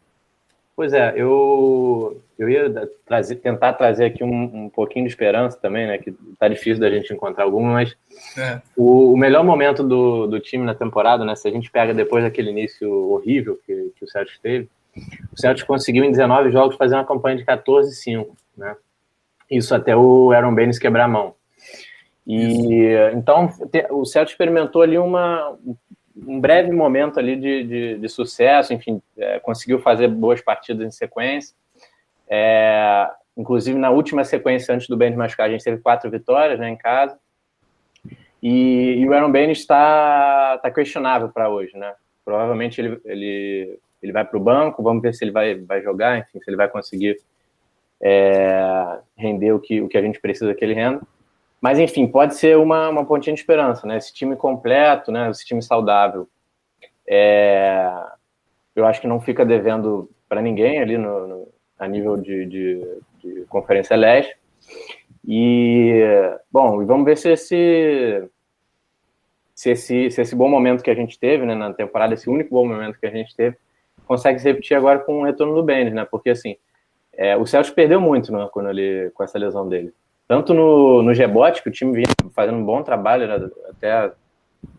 Pois 0.74 0.92
é, 0.94 1.12
eu, 1.14 2.22
eu 2.38 2.48
ia 2.48 2.88
trazer, 3.04 3.36
tentar 3.36 3.74
trazer 3.74 4.06
aqui 4.06 4.24
um, 4.24 4.64
um 4.64 4.68
pouquinho 4.70 5.04
de 5.04 5.10
esperança 5.10 5.58
também, 5.60 5.86
né? 5.86 5.98
Que 5.98 6.12
tá 6.38 6.48
difícil 6.48 6.80
da 6.80 6.90
gente 6.90 7.12
encontrar 7.12 7.44
alguma, 7.44 7.72
mas 7.72 7.94
é. 8.38 8.60
o, 8.74 9.12
o, 9.12 9.16
melhor 9.16 9.44
momento 9.44 9.82
do, 9.82 10.26
do 10.26 10.40
time 10.40 10.64
na 10.64 10.74
temporada, 10.74 11.24
né? 11.24 11.36
Se 11.36 11.46
a 11.46 11.50
gente 11.50 11.70
pega 11.70 11.92
depois 11.92 12.24
daquele 12.24 12.50
início 12.50 12.90
horrível 13.10 13.60
que, 13.66 13.92
que 13.96 14.04
o 14.04 14.08
Celtics 14.08 14.38
teve, 14.38 14.68
o 15.30 15.38
Celtics 15.38 15.66
conseguiu 15.66 16.04
em 16.04 16.10
19 16.10 16.50
jogos 16.50 16.76
fazer 16.76 16.94
uma 16.94 17.04
campanha 17.04 17.36
de 17.36 17.44
14-5, 17.44 18.28
né? 18.56 18.74
Isso 19.50 19.74
até 19.74 19.94
o 19.94 20.32
Aaron 20.32 20.54
Baines 20.54 20.78
quebrar 20.78 21.04
a 21.04 21.08
mão. 21.08 21.34
E 22.26 22.94
então 23.12 23.50
o 23.90 24.06
Celtics 24.06 24.32
experimentou 24.32 24.80
ali 24.80 24.96
uma, 24.96 25.54
um 26.16 26.40
breve 26.40 26.70
momento 26.70 27.18
ali 27.18 27.36
de, 27.36 27.64
de, 27.64 27.98
de 27.98 28.08
sucesso, 28.08 28.72
enfim, 28.72 29.00
é, 29.16 29.38
conseguiu 29.40 29.78
fazer 29.78 30.08
boas 30.08 30.40
partidas 30.40 30.86
em 30.86 30.90
sequência. 30.90 31.54
É, 32.28 33.10
inclusive, 33.36 33.78
na 33.78 33.90
última 33.90 34.24
sequência 34.24 34.74
antes 34.74 34.88
do 34.88 34.96
Ben 34.96 35.14
machucar, 35.14 35.48
a 35.48 35.50
gente 35.50 35.64
teve 35.64 35.78
quatro 35.78 36.10
vitórias 36.10 36.58
né, 36.58 36.68
em 36.68 36.76
casa. 36.76 37.18
E, 38.42 38.96
e 38.98 39.08
o 39.08 39.12
Aaron 39.12 39.30
Baines 39.30 39.58
está 39.58 40.58
tá 40.58 40.70
questionável 40.70 41.28
para 41.28 41.48
hoje, 41.48 41.76
né? 41.76 41.94
Provavelmente 42.24 42.80
ele, 42.80 43.00
ele, 43.04 43.78
ele 44.02 44.12
vai 44.12 44.24
para 44.24 44.36
o 44.36 44.42
banco, 44.42 44.82
vamos 44.82 45.00
ver 45.00 45.14
se 45.14 45.24
ele 45.24 45.30
vai, 45.30 45.54
vai 45.54 45.80
jogar, 45.80 46.18
enfim, 46.18 46.40
se 46.40 46.50
ele 46.50 46.56
vai 46.56 46.68
conseguir 46.68 47.16
é, 48.02 48.98
render 49.16 49.52
o 49.52 49.60
que, 49.60 49.80
o 49.80 49.88
que 49.88 49.96
a 49.96 50.02
gente 50.02 50.20
precisa 50.20 50.54
que 50.54 50.64
ele 50.64 50.74
renda. 50.74 51.00
Mas, 51.62 51.78
enfim, 51.78 52.08
pode 52.08 52.34
ser 52.34 52.58
uma, 52.58 52.88
uma 52.88 53.06
pontinha 53.06 53.32
de 53.32 53.40
esperança, 53.40 53.86
né? 53.86 53.96
Esse 53.96 54.12
time 54.12 54.34
completo, 54.34 55.12
né? 55.12 55.30
Esse 55.30 55.46
time 55.46 55.62
saudável. 55.62 56.28
É... 57.08 57.88
Eu 58.74 58.84
acho 58.84 59.00
que 59.00 59.06
não 59.06 59.20
fica 59.20 59.46
devendo 59.46 60.10
para 60.28 60.42
ninguém 60.42 60.80
ali 60.80 60.98
no, 60.98 61.28
no, 61.28 61.48
a 61.78 61.86
nível 61.86 62.16
de, 62.16 62.46
de, 62.46 62.98
de 63.18 63.44
Conferência 63.48 63.94
Leste. 63.94 64.36
E, 65.24 66.00
bom, 66.50 66.84
vamos 66.84 67.04
ver 67.04 67.16
se 67.16 67.30
esse, 67.30 68.28
se 69.54 69.70
esse, 69.70 70.10
se 70.10 70.20
esse 70.20 70.34
bom 70.34 70.48
momento 70.48 70.82
que 70.82 70.90
a 70.90 70.96
gente 70.96 71.16
teve 71.16 71.46
né, 71.46 71.54
na 71.54 71.72
temporada, 71.72 72.14
esse 72.14 72.28
único 72.28 72.50
bom 72.50 72.66
momento 72.66 72.98
que 72.98 73.06
a 73.06 73.10
gente 73.10 73.36
teve, 73.36 73.56
consegue 74.04 74.40
se 74.40 74.48
repetir 74.48 74.76
agora 74.76 74.98
com 74.98 75.20
o 75.20 75.24
retorno 75.24 75.54
do 75.54 75.62
Benz, 75.62 75.92
né? 75.92 76.04
Porque, 76.10 76.30
assim, 76.30 76.56
é, 77.12 77.36
o 77.36 77.46
Celtics 77.46 77.72
perdeu 77.72 78.00
muito 78.00 78.32
né, 78.32 78.48
quando 78.52 78.70
ele, 78.70 79.10
com 79.10 79.22
essa 79.22 79.38
lesão 79.38 79.68
dele 79.68 79.94
tanto 80.32 80.54
no, 80.54 81.02
no 81.02 81.12
rebote, 81.12 81.62
que 81.62 81.68
o 81.68 81.72
time 81.72 81.92
vinha 81.92 82.06
fazendo 82.34 82.56
um 82.56 82.64
bom 82.64 82.82
trabalho, 82.82 83.30
até 83.68 84.10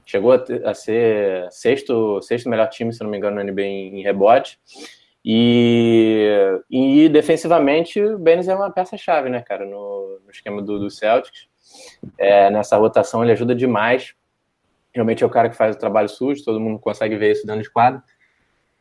chegou 0.03 0.33
a, 0.33 0.43
a, 0.65 0.73
ser 0.73 1.47
sexto, 1.51 2.19
sexto 2.23 2.49
melhor 2.49 2.67
time, 2.69 2.91
se 2.91 3.03
não 3.03 3.11
me 3.11 3.19
engano, 3.19 3.35
no 3.35 3.51
NBA 3.51 3.61
em, 3.61 3.99
em 3.99 4.01
rebote. 4.01 4.59
E, 5.23 6.27
e 6.71 7.07
defensivamente, 7.07 8.01
o 8.01 8.17
Benes 8.17 8.47
é 8.47 8.55
uma 8.55 8.71
peça-chave, 8.71 9.29
né, 9.29 9.43
cara, 9.43 9.63
no, 9.63 10.19
no 10.25 10.31
esquema 10.31 10.59
do, 10.59 10.79
do 10.79 10.89
Celtics. 10.89 11.47
É, 12.17 12.49
nessa 12.49 12.75
rotação 12.77 13.21
ele 13.21 13.33
ajuda 13.33 13.53
demais. 13.53 14.15
Realmente 14.91 15.23
é 15.23 15.27
o 15.27 15.29
cara 15.29 15.49
que 15.49 15.55
faz 15.55 15.75
o 15.75 15.79
trabalho 15.79 16.09
sujo, 16.09 16.43
todo 16.43 16.59
mundo 16.59 16.79
consegue 16.79 17.15
ver 17.15 17.33
isso 17.33 17.45
dentro 17.45 17.61
de 17.61 17.69
quadro. 17.69 18.01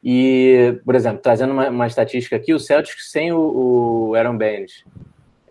E, 0.03 0.81
por 0.87 0.95
exemplo, 0.95 1.21
trazendo 1.21 1.53
uma, 1.53 1.69
uma 1.69 1.87
estatística 1.87 2.35
aqui, 2.35 2.55
o 2.55 2.59
Celtics 2.59 3.11
sem 3.11 3.31
o, 3.31 4.09
o 4.09 4.15
Aaron 4.15 4.39
Baines 4.39 4.83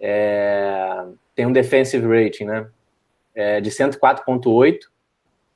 é, 0.02 1.06
tem 1.36 1.46
um 1.46 1.54
defensive 1.54 2.06
rating, 2.06 2.46
né? 2.46 2.68
É, 3.34 3.62
de 3.62 3.70
104.8 3.70 4.80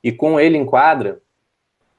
e 0.02 0.12
com 0.12 0.40
ele 0.40 0.56
em 0.56 0.64
quadra, 0.64 1.20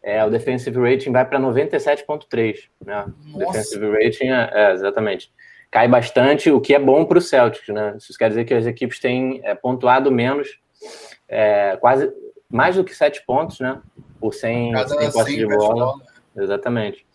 é, 0.01 0.23
o 0.23 0.29
defensive 0.29 0.79
rating 0.79 1.12
vai 1.12 1.25
para 1.25 1.39
97.3, 1.39 2.69
né? 2.86 3.05
Defensive 3.38 3.91
rating, 3.91 4.29
é, 4.29 4.49
é, 4.53 4.71
exatamente, 4.71 5.31
cai 5.69 5.88
bastante, 5.88 6.49
o 6.49 6.62
que 6.62 6.73
é 6.73 6.79
bom 6.79 7.03
para 7.03 7.17
o 7.17 7.21
Celtics, 7.21 7.67
né? 7.67 7.95
Isso 7.97 8.17
quer 8.17 8.29
dizer 8.29 8.45
que 8.45 8.53
as 8.53 8.65
equipes 8.65 8.99
têm 8.99 9.41
é, 9.43 9.53
pontuado 9.53 10.10
menos, 10.10 10.60
é, 11.27 11.75
quase 11.77 12.12
mais 12.49 12.77
do 12.77 12.83
que 12.83 12.95
7 12.95 13.25
pontos, 13.25 13.60
né? 13.60 13.81
Por 14.19 14.33
100, 14.33 14.88
100 14.88 15.12
posse 15.12 15.36
de 15.36 15.45
bola. 15.45 15.95
Exatamente. 16.36 17.05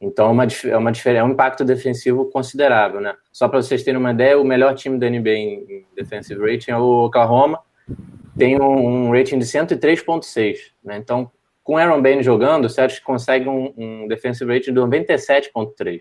Então, 0.00 0.26
é 0.26 0.30
uma, 0.30 0.44
é, 0.44 0.76
uma, 0.76 0.90
é 0.90 1.24
um 1.24 1.30
impacto 1.30 1.64
defensivo 1.64 2.26
considerável, 2.26 3.00
né? 3.00 3.14
Só 3.32 3.48
para 3.48 3.62
vocês 3.62 3.82
terem 3.82 3.98
uma 3.98 4.12
ideia, 4.12 4.38
o 4.38 4.44
melhor 4.44 4.74
time 4.74 4.98
da 4.98 5.08
NBA 5.08 5.30
em, 5.30 5.86
defensive 5.94 6.40
rating 6.40 6.70
é 6.70 6.76
o 6.76 7.06
Oklahoma, 7.06 7.60
tem 8.36 8.60
um, 8.60 9.06
um 9.06 9.10
rating 9.10 9.38
de 9.38 9.46
103.6, 9.46 10.58
né? 10.84 10.98
Então, 10.98 11.30
com 11.64 11.78
Aaron 11.78 12.00
Bain 12.00 12.22
jogando, 12.22 12.66
o 12.66 12.68
Celtics 12.68 13.02
consegue 13.02 13.48
um, 13.48 13.72
um 13.76 14.06
defensive 14.06 14.52
rating 14.52 14.72
de 14.72 14.80
97.3. 14.80 16.00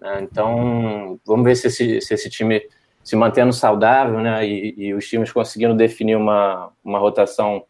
Né? 0.00 0.20
Então, 0.30 1.18
vamos 1.24 1.44
ver 1.44 1.56
se 1.56 1.68
esse, 1.68 2.00
se 2.02 2.12
esse 2.12 2.28
time 2.28 2.62
se 3.02 3.16
mantendo 3.16 3.52
saudável, 3.52 4.20
né? 4.20 4.46
E, 4.46 4.74
e 4.76 4.94
os 4.94 5.06
times 5.06 5.30
conseguindo 5.30 5.74
definir 5.74 6.16
uma, 6.16 6.70
uma 6.82 6.98
rotação 6.98 7.64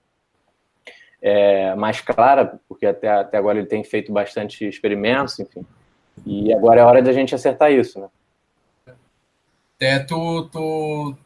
é, 1.26 1.74
mais 1.74 2.02
clara, 2.02 2.60
porque 2.68 2.84
até, 2.84 3.08
até 3.08 3.38
agora 3.38 3.58
ele 3.58 3.66
tem 3.66 3.82
feito 3.82 4.12
bastante 4.12 4.68
experimentos, 4.68 5.40
enfim. 5.40 5.64
E 6.26 6.52
agora 6.52 6.82
é 6.82 6.84
hora 6.84 7.02
da 7.02 7.14
gente 7.14 7.34
acertar 7.34 7.72
isso, 7.72 7.98
né? 7.98 8.08
Até 9.74 10.00
tu, 10.00 10.48
tu, 10.52 11.16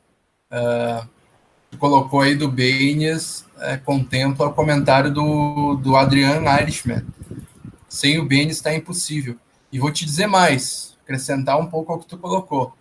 uh, 0.52 1.76
colocou 1.78 2.20
aí 2.20 2.36
do 2.36 2.48
Baines, 2.48 3.44
é, 3.58 3.76
contempla 3.76 4.46
o 4.46 4.54
comentário 4.54 5.12
do, 5.12 5.74
do 5.74 5.96
Adrian 5.96 6.44
Irishman. 6.60 7.04
Sem 7.88 8.20
o 8.20 8.24
Baines 8.24 8.56
está 8.56 8.72
impossível. 8.72 9.36
E 9.72 9.80
vou 9.80 9.90
te 9.90 10.04
dizer 10.04 10.28
mais, 10.28 10.96
acrescentar 11.02 11.58
um 11.58 11.66
pouco 11.66 11.92
ao 11.92 11.98
que 11.98 12.06
tu 12.06 12.16
colocou. 12.16 12.72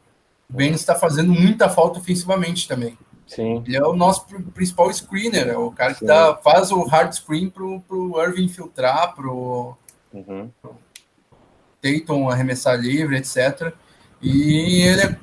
O 0.48 0.54
Baines 0.54 0.82
está 0.82 0.94
fazendo 0.94 1.34
muita 1.34 1.68
falta 1.68 1.98
ofensivamente 1.98 2.68
também. 2.68 2.96
Sim. 3.28 3.62
Ele 3.68 3.76
é 3.76 3.84
o 3.84 3.94
nosso 3.94 4.26
principal 4.54 4.92
screener, 4.92 5.50
é 5.50 5.58
o 5.58 5.70
cara 5.70 5.94
que 5.94 6.06
dá, 6.06 6.36
faz 6.38 6.72
o 6.72 6.84
hard 6.84 7.12
screen 7.12 7.50
pro, 7.50 7.82
pro 7.82 8.22
Irving 8.22 8.48
filtrar, 8.48 9.14
pro, 9.14 9.76
uhum. 10.14 10.50
pro 10.62 10.76
Dayton 11.84 12.30
arremessar 12.30 12.80
livre, 12.80 13.18
etc. 13.18 13.74
E 14.22 14.82
ele 14.82 15.02
é 15.02 15.20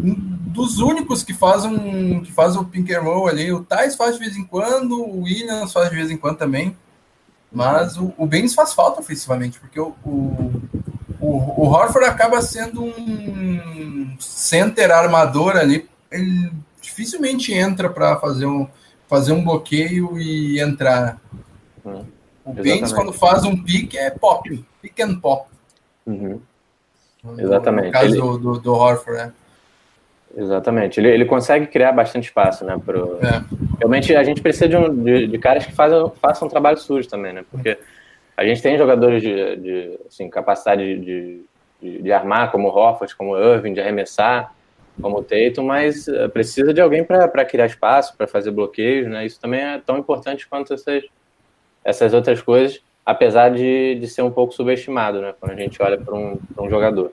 um 0.00 0.14
dos 0.46 0.78
únicos 0.78 1.22
que 1.22 1.32
faz 1.32 1.64
um 1.64 2.20
que 2.20 2.32
faz 2.32 2.56
o 2.56 2.64
pink 2.64 2.92
and 2.92 3.02
roll 3.02 3.28
ali. 3.28 3.52
O 3.52 3.62
Thais 3.62 3.94
faz 3.94 4.14
de 4.14 4.20
vez 4.20 4.36
em 4.36 4.44
quando, 4.44 5.00
o 5.00 5.22
Williams 5.22 5.72
faz 5.72 5.88
de 5.88 5.96
vez 5.96 6.10
em 6.10 6.16
quando 6.16 6.38
também. 6.38 6.76
Mas 7.52 7.96
o, 7.96 8.12
o 8.18 8.26
Baines 8.26 8.54
faz 8.54 8.72
falta 8.72 9.00
ofensivamente, 9.00 9.60
porque 9.60 9.78
o, 9.78 9.94
o, 10.04 10.62
o, 11.20 11.62
o 11.62 11.68
Horford 11.68 12.08
acaba 12.08 12.42
sendo 12.42 12.82
um 12.84 14.16
center 14.18 14.90
armador 14.90 15.56
ali. 15.56 15.88
Ele 16.10 16.52
dificilmente 16.96 17.52
entra 17.52 17.90
para 17.90 18.16
fazer 18.16 18.46
um, 18.46 18.66
fazer 19.06 19.32
um 19.32 19.44
bloqueio 19.44 20.18
e 20.18 20.58
entrar. 20.58 21.20
Hum, 21.84 22.04
o 22.44 22.52
Baines, 22.54 22.92
quando 22.92 23.12
faz 23.12 23.44
um 23.44 23.62
pique, 23.62 23.98
é 23.98 24.10
pop, 24.10 24.64
pick 24.80 25.00
and 25.00 25.20
pop. 25.20 25.46
Uhum. 26.06 26.40
Exatamente. 27.36 27.86
No 27.86 27.92
caso 27.92 28.06
ele... 28.06 28.20
do, 28.20 28.38
do, 28.38 28.58
do 28.60 28.72
Horford, 28.72 29.18
né? 29.18 29.32
Exatamente. 30.36 31.00
Ele, 31.00 31.08
ele 31.08 31.24
consegue 31.24 31.66
criar 31.66 31.92
bastante 31.92 32.24
espaço, 32.24 32.64
né? 32.64 32.80
Pro... 32.82 33.18
É. 33.22 33.44
Realmente 33.78 34.14
a 34.14 34.22
gente 34.22 34.40
precisa 34.40 34.68
de, 34.68 34.76
um, 34.76 35.02
de, 35.02 35.26
de, 35.26 35.38
caras 35.38 35.66
que 35.66 35.72
fazem, 35.72 36.10
façam 36.20 36.46
um 36.46 36.50
trabalho 36.50 36.78
sujo 36.78 37.08
também, 37.08 37.32
né? 37.32 37.44
Porque 37.50 37.78
a 38.36 38.44
gente 38.44 38.62
tem 38.62 38.78
jogadores 38.78 39.22
de, 39.22 39.56
de 39.56 39.98
assim, 40.06 40.28
capacidade 40.28 41.00
de, 41.00 41.42
de, 41.80 42.02
de, 42.02 42.12
armar, 42.12 42.52
como 42.52 42.68
o 42.68 42.76
Hofford, 42.76 43.16
como 43.16 43.32
o 43.32 43.54
Irving, 43.54 43.72
de 43.72 43.80
arremessar, 43.80 44.52
como 45.00 45.18
o 45.18 45.22
Tatum, 45.22 45.64
mas 45.64 46.08
eh, 46.08 46.28
precisa 46.28 46.72
de 46.72 46.80
alguém 46.80 47.04
para 47.04 47.44
criar 47.44 47.66
espaço, 47.66 48.16
para 48.16 48.26
fazer 48.26 48.50
bloqueios, 48.50 49.06
né? 49.08 49.26
Isso 49.26 49.40
também 49.40 49.60
é 49.60 49.78
tão 49.78 49.98
importante 49.98 50.48
quanto 50.48 50.72
essas, 50.72 51.04
essas 51.84 52.14
outras 52.14 52.40
coisas, 52.40 52.82
apesar 53.04 53.50
de, 53.50 53.96
de 53.96 54.08
ser 54.08 54.22
um 54.22 54.30
pouco 54.30 54.54
subestimado, 54.54 55.20
né? 55.20 55.34
Quando 55.38 55.52
a 55.52 55.56
gente 55.56 55.80
olha 55.82 55.98
para 55.98 56.14
um, 56.14 56.38
um 56.58 56.70
jogador. 56.70 57.12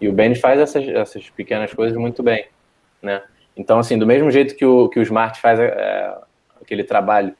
E 0.00 0.08
o 0.08 0.12
Ben 0.12 0.34
faz 0.34 0.60
essas, 0.60 0.86
essas 0.88 1.28
pequenas 1.30 1.72
coisas 1.72 1.96
muito 1.96 2.22
bem, 2.22 2.46
né? 3.02 3.22
Então, 3.56 3.78
assim, 3.78 3.98
do 3.98 4.06
mesmo 4.06 4.30
jeito 4.30 4.54
que 4.54 4.64
o, 4.64 4.88
que 4.88 5.00
o 5.00 5.02
Smart 5.02 5.40
faz 5.40 5.58
é, 5.58 6.16
aquele 6.60 6.84
trabalho 6.84 7.34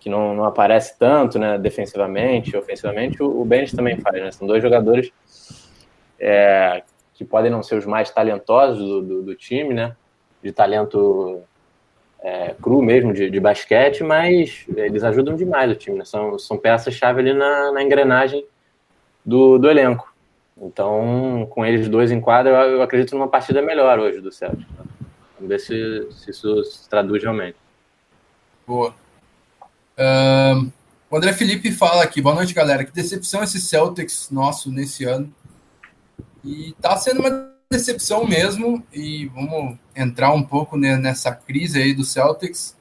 que 0.00 0.10
não, 0.10 0.34
não 0.34 0.44
aparece 0.44 0.98
tanto, 0.98 1.38
né, 1.38 1.56
defensivamente, 1.56 2.56
ofensivamente, 2.56 3.22
o, 3.22 3.40
o 3.40 3.44
Ben 3.44 3.64
também 3.66 4.00
faz, 4.00 4.16
né? 4.16 4.32
São 4.32 4.48
dois 4.48 4.60
jogadores 4.60 5.12
é, 6.18 6.82
que 7.22 7.28
podem 7.28 7.50
não 7.50 7.62
ser 7.62 7.76
os 7.76 7.86
mais 7.86 8.10
talentosos 8.10 8.78
do, 8.78 9.02
do, 9.02 9.22
do 9.22 9.34
time, 9.34 9.72
né? 9.72 9.94
De 10.42 10.52
talento 10.52 11.40
é, 12.20 12.54
cru 12.60 12.82
mesmo, 12.82 13.12
de, 13.12 13.30
de, 13.30 13.40
basquete, 13.40 14.02
mas 14.02 14.66
eles 14.76 15.04
ajudam 15.04 15.36
demais 15.36 15.70
o 15.70 15.74
time, 15.74 15.98
né? 15.98 16.04
São, 16.04 16.38
são 16.38 16.58
peças-chave 16.58 17.20
ali 17.20 17.32
na, 17.32 17.72
na, 17.72 17.82
engrenagem 17.82 18.44
do, 19.24 19.56
do 19.58 19.70
elenco. 19.70 20.12
Então, 20.60 21.46
com 21.50 21.64
eles 21.64 21.88
dois 21.88 22.10
em 22.10 22.20
quadra, 22.20 22.50
eu, 22.50 22.76
eu 22.76 22.82
acredito 22.82 23.14
numa 23.14 23.28
partida 23.28 23.62
melhor 23.62 23.98
hoje 23.98 24.20
do 24.20 24.32
Celtic. 24.32 24.66
Vamos 25.36 25.48
ver 25.48 25.60
se, 25.60 26.08
se, 26.12 26.30
isso 26.30 26.64
se 26.64 26.88
traduz 26.88 27.22
realmente. 27.22 27.56
Boa. 28.66 28.94
Uh, 29.98 30.70
o 31.10 31.16
André 31.16 31.32
Felipe 31.32 31.70
fala 31.70 32.02
aqui, 32.02 32.20
boa 32.20 32.34
noite, 32.34 32.54
galera. 32.54 32.84
Que 32.84 32.92
decepção 32.92 33.42
esse 33.42 33.60
Celtics 33.60 34.28
nosso 34.30 34.70
nesse 34.70 35.04
ano 35.04 35.32
E 36.44 36.74
tá 36.80 36.96
sendo 36.96 37.20
uma 37.20 37.52
decepção 37.70 38.26
mesmo, 38.26 38.82
e 38.92 39.26
vamos 39.26 39.78
entrar 39.96 40.32
um 40.32 40.42
pouco 40.42 40.76
nessa 40.76 41.32
crise 41.32 41.80
aí 41.80 41.94
do 41.94 42.04
Celtics, 42.04 42.76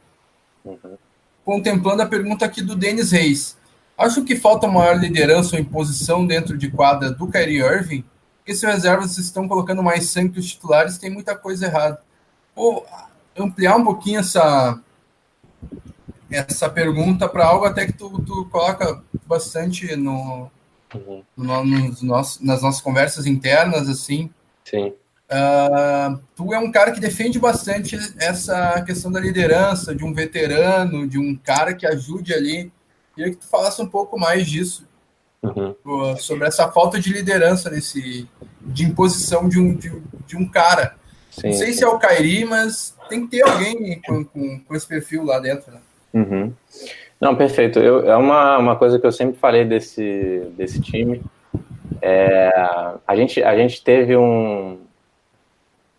uhum. 0.66 0.98
contemplando 1.46 2.02
a 2.02 2.06
pergunta 2.06 2.46
aqui 2.46 2.62
do 2.62 2.76
Denis 2.76 3.12
Reis. 3.12 3.58
Acho 3.98 4.24
que 4.24 4.36
falta 4.36 4.68
maior 4.68 4.98
liderança 4.98 5.56
ou 5.56 5.62
imposição 5.62 6.26
dentro 6.26 6.58
de 6.58 6.70
quadra 6.70 7.12
do 7.12 7.28
Kyrie 7.28 7.62
Irving, 7.62 8.04
porque 8.38 8.56
se 8.56 8.66
reservas 8.66 9.18
estão 9.18 9.48
colocando 9.48 9.84
mais 9.84 10.10
sangue 10.10 10.34
que 10.34 10.40
os 10.40 10.48
titulares, 10.48 10.98
tem 10.98 11.10
muita 11.10 11.36
coisa 11.36 11.68
errada. 11.68 12.02
Vou 12.56 12.86
ampliar 13.38 13.78
um 13.78 13.84
pouquinho 13.84 14.20
essa, 14.20 14.80
essa 16.30 16.70
pergunta 16.70 17.30
para 17.30 17.46
algo 17.46 17.66
até 17.66 17.86
que 17.86 17.94
tu, 17.94 18.22
tu 18.24 18.46
coloca 18.52 19.02
bastante 19.28 19.96
no, 19.96 20.50
uhum. 20.94 21.24
no, 21.36 21.64
nos 21.66 22.02
nossos, 22.02 22.42
nas 22.42 22.62
nossas 22.62 22.82
conversas 22.82 23.26
internas, 23.26 23.90
assim. 23.90 24.30
Sim. 24.64 24.94
Uh, 25.32 26.20
tu 26.36 26.54
é 26.54 26.60
um 26.60 26.72
cara 26.72 26.92
que 26.92 27.00
defende 27.00 27.40
bastante 27.40 27.98
essa 28.20 28.82
questão 28.82 29.10
da 29.10 29.20
liderança, 29.20 29.96
de 29.96 30.04
um 30.04 30.14
veterano, 30.14 31.08
de 31.08 31.18
um 31.18 31.36
cara 31.36 31.74
que 31.74 31.88
ajude 31.88 32.34
ali. 32.34 32.72
Queria 33.16 33.32
que 33.32 33.38
tu 33.38 33.48
falasse 33.48 33.82
um 33.82 33.88
pouco 33.88 34.20
mais 34.20 34.46
disso, 34.46 34.86
uhum. 35.42 36.18
sobre 36.18 36.48
essa 36.48 36.70
falta 36.70 37.00
de 37.00 37.12
liderança 37.12 37.70
nesse, 37.70 38.28
de 38.62 38.84
imposição 38.84 39.48
de 39.48 39.60
um, 39.60 39.74
de, 39.74 39.92
de 40.28 40.36
um 40.36 40.48
cara. 40.48 40.96
Sim, 41.32 41.48
Não 41.48 41.54
sei 41.54 41.72
sim. 41.72 41.78
se 41.78 41.84
é 41.84 41.88
o 41.88 41.98
Kairi, 41.98 42.44
mas 42.44 42.96
tem 43.08 43.26
que 43.26 43.38
ter 43.38 43.48
alguém 43.48 44.02
com, 44.02 44.24
com, 44.26 44.60
com 44.60 44.76
esse 44.76 44.86
perfil 44.86 45.24
lá 45.24 45.40
dentro. 45.40 45.72
Né? 45.72 45.80
Uhum. 46.14 46.54
Não, 47.22 47.36
perfeito. 47.36 47.78
Eu, 47.78 48.10
é 48.10 48.18
uma, 48.18 48.58
uma 48.58 48.76
coisa 48.76 49.00
que 49.00 49.06
eu 49.06 49.12
sempre 49.12 49.38
falei 49.38 49.64
desse, 49.64 50.40
desse 50.58 50.82
time. 50.82 51.22
É, 52.02 52.50
a, 53.06 53.16
gente, 53.16 53.44
a 53.44 53.56
gente 53.56 53.84
teve 53.84 54.18
um. 54.18 54.80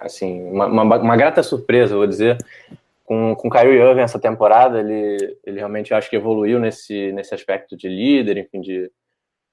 Assim, 0.00 0.42
uma, 0.50 0.66
uma, 0.66 0.98
uma 0.98 1.16
grata 1.16 1.40
surpresa, 1.44 1.94
vou 1.94 2.08
dizer, 2.08 2.36
com, 3.04 3.36
com 3.36 3.46
o 3.46 3.50
Kyrie 3.50 3.78
Irving 3.78 4.00
essa 4.00 4.18
temporada. 4.18 4.80
Ele, 4.80 5.38
ele 5.44 5.58
realmente 5.58 5.94
acho 5.94 6.10
que 6.10 6.16
evoluiu 6.16 6.58
nesse, 6.58 7.12
nesse 7.12 7.32
aspecto 7.32 7.76
de 7.76 7.88
líder, 7.88 8.38
enfim, 8.38 8.60
de, 8.60 8.90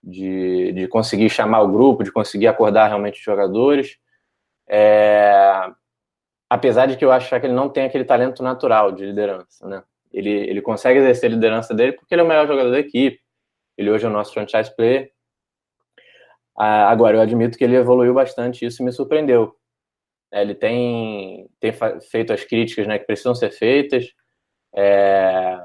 de, 0.04 0.72
de 0.72 0.88
conseguir 0.88 1.30
chamar 1.30 1.62
o 1.62 1.72
grupo, 1.72 2.04
de 2.04 2.12
conseguir 2.12 2.48
acordar 2.48 2.88
realmente 2.88 3.20
os 3.20 3.24
jogadores. 3.24 4.00
É, 4.68 5.70
apesar 6.50 6.88
de 6.88 6.98
que 6.98 7.06
eu 7.06 7.12
acho 7.12 7.30
que 7.30 7.46
ele 7.46 7.54
não 7.54 7.70
tem 7.70 7.86
aquele 7.86 8.06
talento 8.06 8.42
natural 8.42 8.92
de 8.92 9.06
liderança, 9.06 9.68
né? 9.68 9.84
Ele, 10.12 10.30
ele 10.30 10.62
consegue 10.62 11.00
exercer 11.00 11.30
a 11.30 11.34
liderança 11.34 11.74
dele 11.74 11.94
porque 11.94 12.14
ele 12.14 12.22
é 12.22 12.24
o 12.24 12.28
melhor 12.28 12.48
jogador 12.48 12.72
da 12.72 12.80
equipe. 12.80 13.20
Ele 13.78 13.92
hoje 13.92 14.06
é 14.06 14.10
o 14.10 14.12
nosso 14.12 14.34
franchise 14.34 14.76
player. 14.76 15.12
Ah, 16.58 16.90
agora, 16.90 17.18
eu 17.18 17.22
admito 17.22 17.58
que 17.58 17.64
ele 17.64 17.76
evoluiu 17.76 18.14
bastante, 18.14 18.66
isso 18.66 18.84
me 18.84 18.92
surpreendeu. 18.92 19.56
É, 20.32 20.42
ele 20.42 20.54
tem, 20.54 21.50
tem 21.60 21.72
feito 22.12 22.34
as 22.34 22.44
críticas 22.44 22.86
né, 22.88 23.00
que 23.00 23.06
precisam 23.06 23.34
ser 23.34 23.52
feitas. 23.52 24.14
É, 24.76 25.58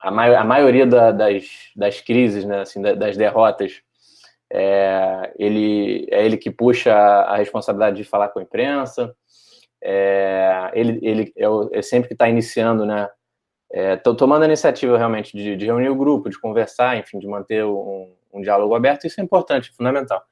a, 0.00 0.10
mai 0.10 0.34
a 0.34 0.44
maioria 0.44 0.86
da, 0.86 1.10
das, 1.10 1.44
das 1.74 2.00
crises, 2.00 2.44
né, 2.44 2.60
assim, 2.60 2.80
das 2.82 3.16
derrotas, 3.16 3.80
é, 4.50 5.32
ele, 5.38 6.06
é 6.10 6.24
ele 6.24 6.36
que 6.36 6.50
puxa 6.50 6.94
a 6.94 7.36
responsabilidade 7.36 7.96
de 7.96 8.04
falar 8.04 8.28
com 8.28 8.38
a 8.38 8.42
imprensa. 8.42 9.14
É, 9.82 10.70
ele, 10.74 10.98
ele 11.02 11.32
é, 11.36 11.78
é, 11.78 11.82
sempre 11.82 12.08
que 12.08 12.14
está 12.14 12.28
iniciando, 12.28 12.84
né? 12.84 13.08
Estou 13.70 14.14
é, 14.14 14.16
tomando 14.16 14.42
a 14.42 14.46
iniciativa 14.46 14.96
realmente 14.96 15.36
de, 15.36 15.56
de, 15.56 15.66
reunir 15.66 15.90
o 15.90 15.96
grupo, 15.96 16.30
de 16.30 16.40
conversar, 16.40 16.96
enfim, 16.96 17.18
de 17.18 17.26
manter 17.26 17.64
um, 17.64 18.14
um 18.32 18.40
diálogo 18.40 18.74
aberto. 18.74 19.06
Isso 19.06 19.20
é 19.20 19.24
importante, 19.24 19.70
é 19.70 19.74
fundamental. 19.74 20.22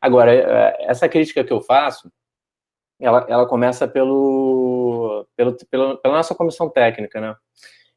Agora, 0.00 0.34
é, 0.34 0.76
essa 0.80 1.08
crítica 1.08 1.44
que 1.44 1.52
eu 1.52 1.60
faço, 1.60 2.10
ela, 2.98 3.26
ela 3.28 3.46
começa 3.46 3.86
pelo, 3.88 5.26
pelo, 5.36 5.56
pelo, 5.70 5.98
pela 5.98 6.16
nossa 6.16 6.34
comissão 6.34 6.68
técnica, 6.68 7.20
né? 7.20 7.34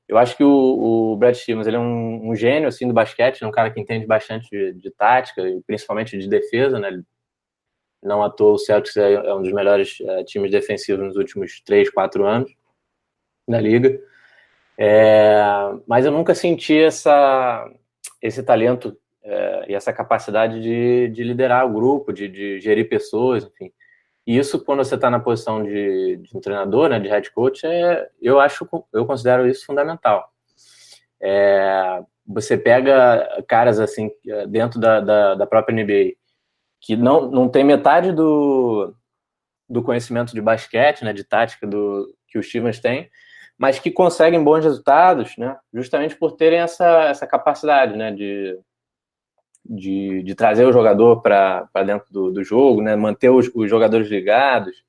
Eu 0.08 0.18
acho 0.18 0.36
que 0.36 0.44
o, 0.44 1.14
o 1.14 1.18
Brad 1.18 1.34
Stevens 1.34 1.66
ele 1.66 1.78
é 1.78 1.80
um, 1.80 2.30
um, 2.30 2.36
gênio 2.36 2.68
assim 2.68 2.88
do 2.88 2.94
basquete, 2.94 3.44
é 3.44 3.48
um 3.48 3.52
cara 3.52 3.72
que 3.72 3.80
entende 3.80 4.06
bastante 4.06 4.50
de, 4.50 4.74
de 4.74 4.92
tática 4.92 5.42
e 5.42 5.62
principalmente 5.64 6.18
de 6.18 6.28
defesa, 6.28 6.80
né? 6.80 6.90
Ele 6.90 7.04
não 8.04 8.24
à 8.24 8.30
toa, 8.30 8.54
o 8.54 8.58
Celtics 8.58 8.98
é, 8.98 9.14
é 9.14 9.34
um 9.34 9.42
dos 9.42 9.52
melhores 9.52 9.98
é, 10.02 10.24
times 10.24 10.52
defensivos 10.52 11.06
nos 11.06 11.16
últimos 11.16 11.62
3, 11.62 11.90
4 11.90 12.26
anos 12.26 12.54
na 13.48 13.60
liga. 13.60 14.00
É, 14.78 15.44
mas 15.88 16.06
eu 16.06 16.12
nunca 16.12 16.34
senti 16.34 16.78
essa, 16.78 17.70
esse 18.22 18.44
talento 18.44 18.98
é, 19.24 19.66
e 19.70 19.74
essa 19.74 19.94
capacidade 19.94 20.62
de, 20.62 21.10
de 21.10 21.24
liderar 21.24 21.66
o 21.66 21.74
grupo, 21.74 22.12
de, 22.12 22.28
de, 22.28 22.60
gerir 22.60 22.90
pessoas, 22.90 23.46
enfim. 23.46 23.72
E 24.26 24.38
isso, 24.38 24.64
quando 24.64 24.84
você 24.84 24.96
está 24.96 25.10
na 25.10 25.20
posição 25.20 25.64
de, 25.64 26.18
de, 26.18 26.36
um 26.36 26.40
treinador, 26.40 26.90
né, 26.90 27.00
de 27.00 27.10
head 27.10 27.30
coach, 27.32 27.66
é, 27.66 28.10
eu 28.22 28.40
acho, 28.40 28.68
eu 28.94 29.06
considero 29.06 29.48
isso 29.48 29.66
fundamental. 29.66 30.32
É, 31.22 32.02
você 32.26 32.58
pega 32.58 33.44
caras 33.48 33.80
assim 33.80 34.10
dentro 34.48 34.80
da, 34.80 35.00
da, 35.02 35.36
da 35.36 35.46
própria 35.46 35.76
NBA 35.76 36.14
que 36.84 36.98
não, 36.98 37.32
não 37.32 37.48
tem 37.48 37.64
metade 37.64 38.12
do, 38.12 38.94
do 39.70 39.82
conhecimento 39.82 40.34
de 40.34 40.42
basquete, 40.42 41.04
né, 41.04 41.14
de 41.14 41.24
tática 41.24 41.66
do, 41.66 42.14
que 42.28 42.38
o 42.38 42.44
Stevens 42.44 42.80
tem, 42.80 43.10
mas 43.58 43.80
que 43.80 43.90
conseguem 43.90 44.44
bons 44.44 44.66
resultados, 44.66 45.36
né, 45.38 45.58
justamente 45.74 46.16
por 46.16 46.34
terem 46.34 46.60
essa, 46.60 47.06
essa 47.06 47.26
capacidade, 47.26 47.96
né, 47.96 48.12
de, 48.12 48.60
de, 49.64 50.24
de 50.24 50.36
trazer 50.36 50.66
o 50.66 50.74
jogador 50.74 51.22
para 51.22 51.70
dentro 51.86 52.12
do, 52.12 52.32
do 52.32 52.44
jogo, 52.44 52.82
né, 52.82 52.98
manter 52.98 53.30
os, 53.30 53.50
os 53.56 53.70
jogadores 53.70 54.10
ligados, 54.10 54.84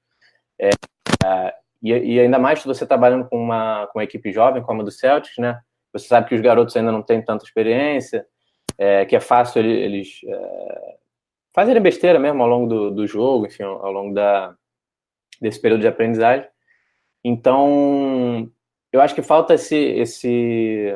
é, 0.58 0.70
e, 1.80 1.92
e, 1.92 2.20
ainda 2.20 2.40
mais 2.40 2.60
se 2.60 2.66
você 2.66 2.84
trabalhando 2.84 3.28
com 3.28 3.36
uma, 3.36 3.86
com 3.88 4.00
uma 4.00 4.04
equipe 4.04 4.32
jovem 4.32 4.62
como 4.62 4.82
a 4.82 4.84
do 4.84 4.90
Celtics, 4.90 5.38
né, 5.38 5.60
você 5.92 6.08
sabe 6.08 6.28
que 6.28 6.34
os 6.34 6.40
garotos 6.40 6.76
ainda 6.76 6.90
não 6.90 7.02
têm 7.02 7.22
tanta 7.22 7.44
experiência, 7.44 8.26
é, 8.76 9.04
que 9.04 9.14
é 9.14 9.20
fácil 9.20 9.60
eles, 9.60 9.78
eles 9.78 10.20
é, 10.26 11.03
fazerem 11.54 11.80
besteira 11.80 12.18
mesmo 12.18 12.42
ao 12.42 12.48
longo 12.48 12.66
do, 12.66 12.90
do 12.90 13.06
jogo, 13.06 13.46
enfim, 13.46 13.62
ao, 13.62 13.92
longo 13.92 14.12
da, 14.12 14.54
desse 15.40 15.60
período 15.60 15.82
de 15.82 15.88
aprendizagem. 15.88 16.46
Então, 17.24 18.50
eu 18.92 19.00
acho 19.00 19.14
que 19.14 19.22
falta 19.22 19.54
esse, 19.54 19.76
esse, 19.76 20.92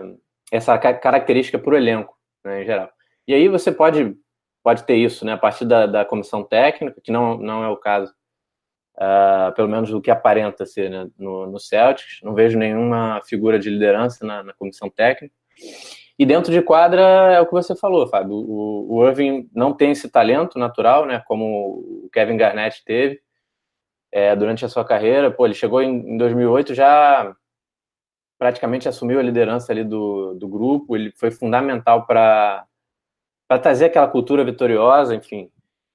essa 0.51 0.77
característica 0.77 1.59
para 1.59 1.73
o 1.73 1.77
elenco, 1.77 2.15
né, 2.45 2.63
em 2.63 2.67
geral. 2.67 2.91
E 3.27 3.33
aí 3.33 3.49
você 3.49 3.71
pode, 3.71 4.17
pode 4.63 4.83
ter 4.83 4.97
isso, 4.97 5.25
né, 5.25 5.33
a 5.33 5.39
partir 5.39 5.65
da, 5.65 5.87
da 5.87 6.05
comissão 6.05 6.43
técnica, 6.43 7.01
que 7.01 7.13
não, 7.13 7.39
não 7.39 7.63
é 7.63 7.69
o 7.69 7.77
caso, 7.77 8.13
uh, 8.97 9.55
pelo 9.55 9.69
menos 9.69 9.91
do 9.91 10.03
que 10.03 10.11
aparenta 10.11 10.67
ser 10.67 10.91
né, 10.91 11.09
no, 11.17 11.47
no 11.47 11.61
Celtics. 11.61 12.19
Não 12.23 12.35
vejo 12.35 12.59
nenhuma 12.59 13.23
figura 13.25 13.59
de 13.59 13.71
liderança 13.71 14.27
na, 14.27 14.43
na 14.43 14.53
comissão 14.55 14.91
técnica. 14.91 15.35
E 16.19 16.27
dentro 16.27 16.53
de 16.53 16.61
quadra 16.61 17.01
é 17.33 17.41
o 17.41 17.47
que 17.47 17.53
você 17.53 17.77
falou, 17.77 18.09
Fábio. 18.09 18.35
O, 18.35 18.97
o 18.97 19.07
Irving 19.07 19.49
não 19.55 19.73
tem 19.73 19.93
esse 19.93 20.11
talento 20.11 20.59
natural, 20.59 21.07
né? 21.07 21.23
Como 21.27 22.05
o 22.05 22.11
Kevin 22.13 22.37
Garnett 22.37 22.85
teve 22.85 23.21
é, 24.11 24.35
durante 24.35 24.65
a 24.65 24.69
sua 24.69 24.85
carreira. 24.85 25.31
Pô, 25.31 25.47
ele 25.47 25.55
chegou 25.55 25.81
em, 25.81 26.15
em 26.15 26.17
2008 26.17 26.75
já 26.75 27.35
praticamente 28.39 28.89
assumiu 28.89 29.19
a 29.19 29.23
liderança 29.23 29.73
ali 29.73 29.85
do, 29.85 30.35
do 30.35 30.49
grupo. 30.49 30.97
Ele 30.97 31.13
foi 31.17 31.31
fundamental 31.31 32.07
para 32.07 32.65
para 33.49 33.59
trazer 33.59 33.87
aquela 33.87 34.07
cultura 34.07 34.45
vitoriosa, 34.45 35.15
enfim, 35.15 35.51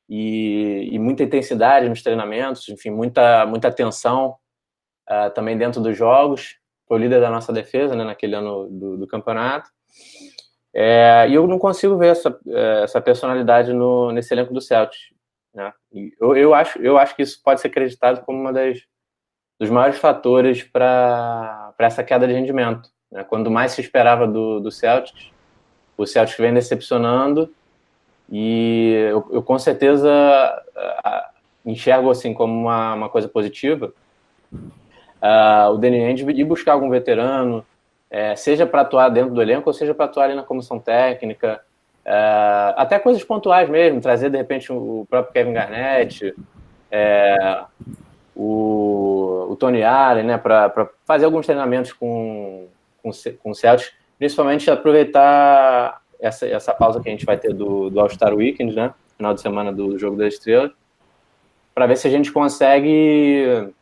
e, 0.09 0.89
e, 0.91 0.97
muita 0.97 1.21
intensidade 1.21 1.87
nos 1.87 2.01
treinamentos, 2.01 2.67
enfim, 2.67 2.89
muita 2.89 3.45
muita 3.45 3.67
atenção 3.67 4.37
uh, 5.07 5.29
também 5.35 5.55
dentro 5.57 5.79
dos 5.79 5.95
jogos. 5.95 6.57
Foi 6.87 6.97
o 6.97 6.99
líder 6.99 7.21
da 7.21 7.29
nossa 7.29 7.53
defesa, 7.53 7.95
né? 7.95 8.03
Naquele 8.03 8.35
ano 8.35 8.67
do, 8.69 8.97
do 8.97 9.07
campeonato. 9.07 9.69
É, 10.73 11.27
e 11.29 11.35
eu 11.35 11.47
não 11.47 11.59
consigo 11.59 11.97
ver 11.97 12.07
essa, 12.07 12.37
é, 12.47 12.83
essa 12.83 12.99
personalidade 12.99 13.71
no, 13.73 14.11
nesse 14.11 14.33
elenco 14.33 14.53
do 14.53 14.61
Celtics. 14.61 15.13
Né? 15.53 15.71
Eu, 16.19 16.35
eu, 16.35 16.53
acho, 16.53 16.79
eu 16.79 16.97
acho 16.97 17.15
que 17.15 17.21
isso 17.21 17.39
pode 17.43 17.61
ser 17.61 17.67
acreditado 17.67 18.23
como 18.25 18.51
das 18.51 18.79
dos 19.59 19.69
maiores 19.69 19.99
fatores 19.99 20.63
para 20.63 21.73
essa 21.77 22.03
queda 22.03 22.27
de 22.27 22.33
rendimento. 22.33 22.89
Né? 23.11 23.23
Quando 23.23 23.51
mais 23.51 23.71
se 23.71 23.81
esperava 23.81 24.27
do, 24.27 24.59
do 24.59 24.71
Celtics, 24.71 25.31
o 25.95 26.05
Celtics 26.05 26.39
vem 26.39 26.53
decepcionando 26.53 27.53
e 28.29 29.07
eu, 29.09 29.29
eu 29.31 29.43
com 29.43 29.57
certeza 29.59 30.09
enxergo 31.65 32.09
assim 32.09 32.33
como 32.33 32.51
uma, 32.51 32.95
uma 32.95 33.09
coisa 33.09 33.29
positiva 33.29 33.93
uh, 35.23 35.71
o 35.71 35.77
Danny 35.77 36.03
Ainge 36.03 36.29
ir 36.29 36.43
buscar 36.43 36.73
algum 36.73 36.89
veterano, 36.89 37.65
é, 38.13 38.35
seja 38.35 38.67
para 38.67 38.81
atuar 38.81 39.09
dentro 39.09 39.33
do 39.33 39.41
elenco 39.41 39.67
ou 39.67 39.73
seja 39.73 39.91
para 39.91 40.05
atuar 40.05 40.25
ali 40.25 40.35
na 40.35 40.43
comissão 40.43 40.77
técnica, 40.77 41.59
é, 42.05 42.73
até 42.77 42.99
coisas 42.99 43.23
pontuais 43.23 43.67
mesmo, 43.67 43.99
trazer 43.99 44.29
de 44.29 44.37
repente 44.37 44.71
o 44.71 45.07
próprio 45.09 45.33
Kevin 45.33 45.53
Garnett, 45.53 46.35
é, 46.91 47.63
o, 48.35 49.47
o, 49.49 49.55
Tony 49.55 49.81
Allen, 49.83 50.25
né, 50.25 50.37
para 50.37 50.89
fazer 51.07 51.25
alguns 51.25 51.47
treinamentos 51.47 51.91
com, 51.91 52.67
com, 53.01 53.09
com 53.41 53.49
o 53.49 53.55
Celtics, 53.55 53.91
principalmente 54.19 54.69
aproveitar 54.69 55.99
essa, 56.21 56.45
essa 56.45 56.71
pausa 56.71 57.01
que 57.01 57.09
a 57.09 57.11
gente 57.11 57.25
vai 57.25 57.37
ter 57.37 57.51
do, 57.51 57.89
do 57.89 57.99
All-Star 57.99 58.35
Weekend, 58.35 58.75
né, 58.75 58.93
final 59.17 59.33
de 59.33 59.41
semana 59.41 59.73
do 59.73 59.97
Jogo 59.97 60.17
da 60.17 60.27
Estrela, 60.27 60.71
para 61.73 61.87
ver 61.87 61.97
se 61.97 62.07
a 62.07 62.11
gente 62.11 62.31
consegue 62.31 63.73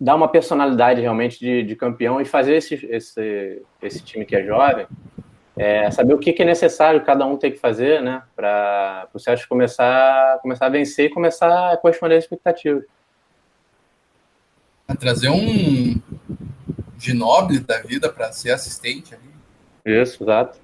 dar 0.00 0.14
uma 0.14 0.28
personalidade 0.28 1.00
realmente 1.00 1.38
de, 1.38 1.62
de 1.62 1.76
campeão 1.76 2.20
e 2.20 2.24
fazer 2.24 2.54
esse, 2.54 2.74
esse, 2.86 3.62
esse 3.82 4.02
time 4.02 4.24
que 4.24 4.34
é 4.34 4.42
jovem, 4.42 4.86
é, 5.56 5.90
saber 5.90 6.14
o 6.14 6.18
que, 6.18 6.32
que, 6.32 6.42
é 6.42 6.46
necessário 6.46 7.04
cada 7.04 7.26
um 7.26 7.36
ter 7.36 7.50
que 7.50 7.58
fazer, 7.58 8.00
né, 8.00 8.22
para 8.34 9.08
o 9.12 9.18
Celtics 9.18 9.46
começar, 9.46 10.38
começar 10.40 10.66
a 10.66 10.70
vencer 10.70 11.06
e 11.06 11.10
começar 11.10 11.72
a 11.72 11.76
corresponder 11.76 12.16
às 12.16 12.24
expectativas. 12.24 12.84
Trazer 14.98 15.28
um 15.28 16.00
Ginoble 16.98 17.60
da 17.60 17.80
vida 17.80 18.10
para 18.10 18.32
ser 18.32 18.50
assistente 18.50 19.14
ali. 19.14 19.30
Isso, 19.84 20.24
exato. 20.24 20.58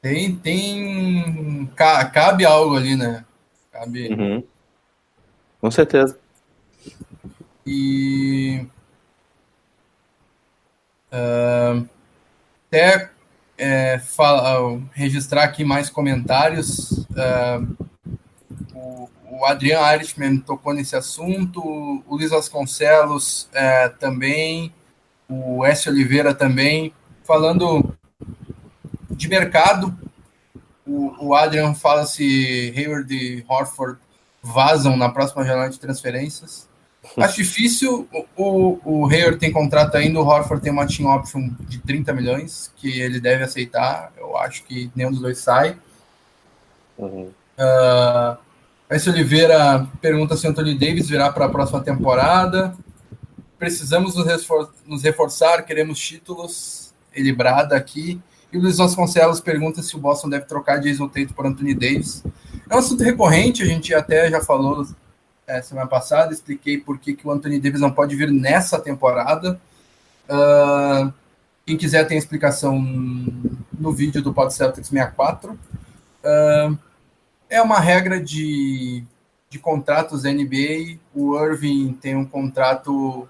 Tem, 0.00 0.36
tem. 0.36 1.70
Cabe 1.76 2.44
algo 2.44 2.76
ali, 2.76 2.96
né? 2.96 3.24
Cabe. 3.72 4.08
Uhum. 4.08 4.44
Com 5.60 5.70
certeza. 5.70 6.18
E. 7.66 8.66
Uh, 11.12 11.88
até 12.66 13.10
é, 13.56 13.98
fala, 13.98 14.80
registrar 14.92 15.44
aqui 15.44 15.64
mais 15.64 15.88
comentários. 15.88 17.06
Uh, 17.10 17.76
o, 18.74 19.08
o 19.30 19.46
Adriano 19.46 19.86
Irishman 19.94 20.38
tocou 20.38 20.74
nesse 20.74 20.96
assunto, 20.96 21.60
o 21.60 22.16
Luiz 22.16 22.30
Vasconcelos 22.30 23.48
é, 23.52 23.88
também, 23.88 24.72
o 25.28 25.64
S. 25.64 25.88
Oliveira 25.88 26.34
também, 26.34 26.92
falando 27.22 27.94
de 29.10 29.28
mercado. 29.28 29.96
O, 30.86 31.28
o 31.28 31.34
Adrian 31.34 31.74
fala 31.74 32.06
se 32.06 32.74
Hayward 32.76 33.14
e 33.14 33.44
Horford 33.48 33.98
vazam 34.42 34.96
na 34.96 35.08
próxima 35.08 35.44
janela 35.44 35.70
de 35.70 35.80
transferências. 35.80 36.68
Acho 37.18 37.36
difícil. 37.36 38.08
O, 38.36 38.78
o 38.84 39.06
Hayward 39.08 39.38
tem 39.38 39.52
contrato 39.52 39.96
ainda, 39.96 40.20
o 40.20 40.26
Horford 40.26 40.62
tem 40.62 40.72
uma 40.72 40.86
team 40.86 41.08
option 41.14 41.50
de 41.68 41.78
30 41.78 42.12
milhões 42.12 42.72
que 42.76 43.00
ele 43.00 43.20
deve 43.20 43.44
aceitar. 43.44 44.12
Eu 44.16 44.36
acho 44.38 44.64
que 44.64 44.90
nenhum 44.94 45.10
dos 45.10 45.20
dois 45.20 45.38
sai. 45.38 45.76
Uhum. 46.96 47.30
Uh, 47.58 48.36
S. 48.88 49.08
Oliveira 49.08 49.86
pergunta 50.00 50.36
se 50.36 50.46
Anthony 50.46 50.74
Davis 50.74 51.08
virá 51.08 51.30
para 51.30 51.46
a 51.46 51.48
próxima 51.48 51.80
temporada. 51.80 52.74
Precisamos 53.58 54.16
nos, 54.16 54.26
refor 54.26 54.72
nos 54.86 55.02
reforçar, 55.02 55.62
queremos 55.62 55.98
títulos. 55.98 56.92
Ele 57.14 57.32
brada 57.32 57.76
aqui. 57.76 58.20
E 58.52 58.58
o 58.58 58.60
Luiz 58.60 58.78
Vasconcelos 58.78 59.40
pergunta 59.40 59.82
se 59.82 59.96
o 59.96 59.98
Boston 59.98 60.28
deve 60.28 60.46
trocar 60.46 60.78
Jason 60.78 61.08
Tate 61.08 61.32
por 61.32 61.46
Anthony 61.46 61.74
Davis. 61.74 62.22
É 62.68 62.74
um 62.74 62.78
assunto 62.78 63.02
recorrente, 63.02 63.62
a 63.62 63.66
gente 63.66 63.92
até 63.94 64.30
já 64.30 64.40
falou 64.40 64.86
é, 65.46 65.60
semana 65.62 65.86
passada, 65.86 66.32
expliquei 66.32 66.78
por 66.78 66.98
que, 66.98 67.14
que 67.14 67.26
o 67.26 67.30
Anthony 67.30 67.60
Davis 67.60 67.80
não 67.80 67.92
pode 67.92 68.16
vir 68.16 68.30
nessa 68.30 68.78
temporada. 68.78 69.60
Uh, 70.28 71.12
quem 71.66 71.76
quiser 71.76 72.06
tem 72.06 72.18
explicação 72.18 72.78
no 73.78 73.92
vídeo 73.92 74.22
do 74.22 74.32
Pod 74.32 74.52
Celtics 74.52 74.88
64. 74.88 75.52
Uh, 75.52 76.78
é 77.48 77.60
uma 77.60 77.78
regra 77.78 78.20
de, 78.20 79.04
de 79.50 79.58
contratos 79.58 80.24
NBA. 80.24 80.98
O 81.14 81.38
Irving 81.38 81.92
tem 81.94 82.16
um 82.16 82.24
contrato 82.24 83.28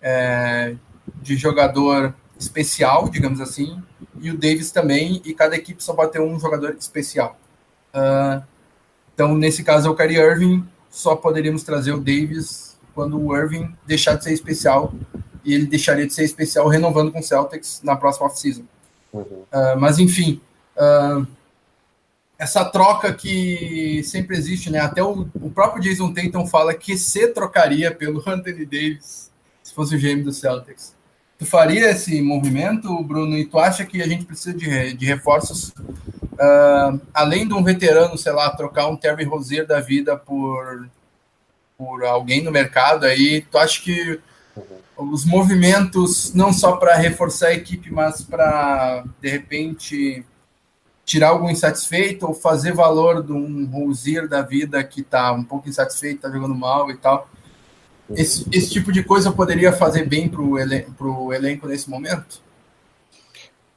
é, 0.00 0.74
de 1.22 1.36
jogador 1.36 2.14
especial, 2.38 3.08
digamos 3.08 3.40
assim, 3.40 3.82
e 4.20 4.30
o 4.30 4.38
Davis 4.38 4.70
também, 4.70 5.20
e 5.24 5.34
cada 5.34 5.54
equipe 5.54 5.82
só 5.82 5.92
pode 5.92 6.12
ter 6.12 6.20
um 6.20 6.40
jogador 6.40 6.74
especial. 6.78 7.38
Uh, 7.94 8.42
então, 9.14 9.34
nesse 9.36 9.62
caso, 9.62 9.88
é 9.88 9.90
o 9.90 9.94
Kyrie 9.94 10.18
Irving, 10.18 10.66
só 10.90 11.14
poderíamos 11.16 11.62
trazer 11.62 11.92
o 11.92 11.98
Davis 11.98 12.78
quando 12.94 13.18
o 13.18 13.36
Irving 13.36 13.74
deixar 13.86 14.16
de 14.16 14.24
ser 14.24 14.32
especial, 14.32 14.92
e 15.44 15.54
ele 15.54 15.66
deixaria 15.66 16.06
de 16.06 16.12
ser 16.12 16.24
especial 16.24 16.68
renovando 16.68 17.12
com 17.12 17.20
o 17.20 17.22
Celtics 17.22 17.80
na 17.82 17.96
próxima 17.96 18.26
off-season. 18.26 18.64
Uhum. 19.12 19.22
Uh, 19.22 19.78
mas, 19.78 19.98
enfim, 19.98 20.40
uh, 20.76 21.26
essa 22.38 22.64
troca 22.64 23.12
que 23.12 24.02
sempre 24.04 24.36
existe, 24.36 24.70
né? 24.70 24.80
Até 24.80 25.02
o, 25.02 25.28
o 25.34 25.50
próprio 25.50 25.82
Jason 25.82 26.12
Tatum 26.12 26.46
fala 26.46 26.74
que 26.74 26.96
se 26.96 27.28
trocaria 27.28 27.94
pelo 27.94 28.18
Anthony 28.26 28.64
Davis 28.64 29.30
se 29.62 29.74
fosse 29.74 29.94
o 29.94 29.98
GM 29.98 30.22
do 30.22 30.32
Celtics. 30.32 30.94
Tu 31.40 31.46
faria 31.46 31.90
esse 31.90 32.20
movimento, 32.20 33.02
Bruno? 33.02 33.34
E 33.34 33.46
tu 33.46 33.58
acha 33.58 33.86
que 33.86 34.02
a 34.02 34.06
gente 34.06 34.26
precisa 34.26 34.54
de, 34.54 34.92
de 34.92 35.06
reforços, 35.06 35.70
uh, 36.34 37.00
além 37.14 37.48
de 37.48 37.54
um 37.54 37.64
veterano, 37.64 38.18
sei 38.18 38.32
lá, 38.32 38.50
trocar 38.50 38.88
um 38.88 38.96
Terry 38.96 39.24
Rozier 39.24 39.66
da 39.66 39.80
vida 39.80 40.18
por, 40.18 40.86
por 41.78 42.04
alguém 42.04 42.42
no 42.42 42.52
mercado 42.52 43.06
aí? 43.06 43.40
Tu 43.40 43.56
acha 43.56 43.80
que 43.80 44.20
os 44.98 45.24
movimentos, 45.24 46.34
não 46.34 46.52
só 46.52 46.76
para 46.76 46.94
reforçar 46.96 47.46
a 47.46 47.54
equipe, 47.54 47.90
mas 47.90 48.20
para, 48.20 49.02
de 49.18 49.30
repente, 49.30 50.22
tirar 51.06 51.28
algum 51.30 51.48
insatisfeito 51.48 52.26
ou 52.26 52.34
fazer 52.34 52.74
valor 52.74 53.22
de 53.22 53.32
um 53.32 53.64
Rosier 53.64 54.28
da 54.28 54.42
vida 54.42 54.84
que 54.84 55.00
está 55.00 55.32
um 55.32 55.42
pouco 55.42 55.70
insatisfeito, 55.70 56.16
está 56.16 56.30
jogando 56.30 56.54
mal 56.54 56.90
e 56.90 56.98
tal. 56.98 57.30
Esse, 58.14 58.46
esse 58.52 58.70
tipo 58.70 58.92
de 58.92 59.02
coisa 59.02 59.30
poderia 59.32 59.72
fazer 59.72 60.04
bem 60.04 60.28
para 60.28 60.40
o 60.40 60.58
elen 60.58 60.86
elenco 61.32 61.66
nesse 61.66 61.88
momento? 61.88 62.42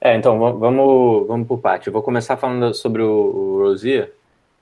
É, 0.01 0.15
então 0.15 0.37
vamos, 0.37 1.27
vamos 1.27 1.47
por 1.47 1.59
parte. 1.59 1.87
Eu 1.87 1.93
vou 1.93 2.01
começar 2.01 2.35
falando 2.35 2.73
sobre 2.73 3.01
o, 3.01 3.07
o 3.07 3.59
Rosier. 3.63 4.11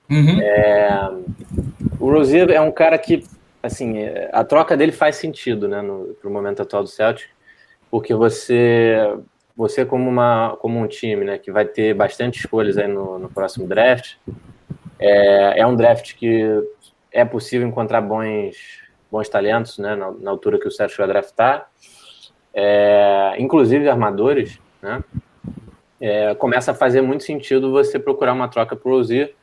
Uhum. 0.08 0.40
É, 0.40 1.10
o 1.98 2.10
Rosier 2.10 2.50
é 2.50 2.60
um 2.60 2.70
cara 2.70 2.96
que, 2.98 3.24
assim, 3.62 3.96
a 4.32 4.44
troca 4.44 4.76
dele 4.76 4.92
faz 4.92 5.16
sentido, 5.16 5.66
né, 5.66 5.82
no 5.82 6.14
pro 6.20 6.30
momento 6.30 6.62
atual 6.62 6.82
do 6.82 6.88
Celtic, 6.88 7.28
porque 7.90 8.14
você 8.14 8.96
você 9.56 9.84
como, 9.84 10.08
uma, 10.08 10.56
como 10.60 10.78
um 10.78 10.86
time 10.86 11.24
né, 11.24 11.38
que 11.38 11.52
vai 11.52 11.64
ter 11.64 11.94
bastante 11.94 12.38
escolhas 12.38 12.78
aí 12.78 12.88
no, 12.88 13.18
no 13.18 13.28
próximo 13.28 13.66
draft, 13.66 14.14
é, 14.98 15.60
é 15.60 15.66
um 15.66 15.76
draft 15.76 16.14
que 16.14 16.42
é 17.10 17.24
possível 17.24 17.68
encontrar 17.68 18.00
bons, 18.00 18.81
bons 19.12 19.28
talentos 19.28 19.78
né, 19.78 19.94
na, 19.94 20.10
na 20.10 20.30
altura 20.30 20.58
que 20.58 20.66
o 20.66 20.70
Sérgio 20.70 20.96
vai 20.96 21.06
draftar, 21.06 21.70
é, 22.54 23.34
inclusive 23.38 23.86
armadores, 23.86 24.58
né, 24.80 25.04
é, 26.00 26.34
começa 26.34 26.72
a 26.72 26.74
fazer 26.74 27.02
muito 27.02 27.22
sentido 27.22 27.70
você 27.70 27.98
procurar 27.98 28.32
uma 28.32 28.48
troca 28.48 28.74
para 28.74 28.90
o 28.90 28.96
Rozier, 28.96 29.34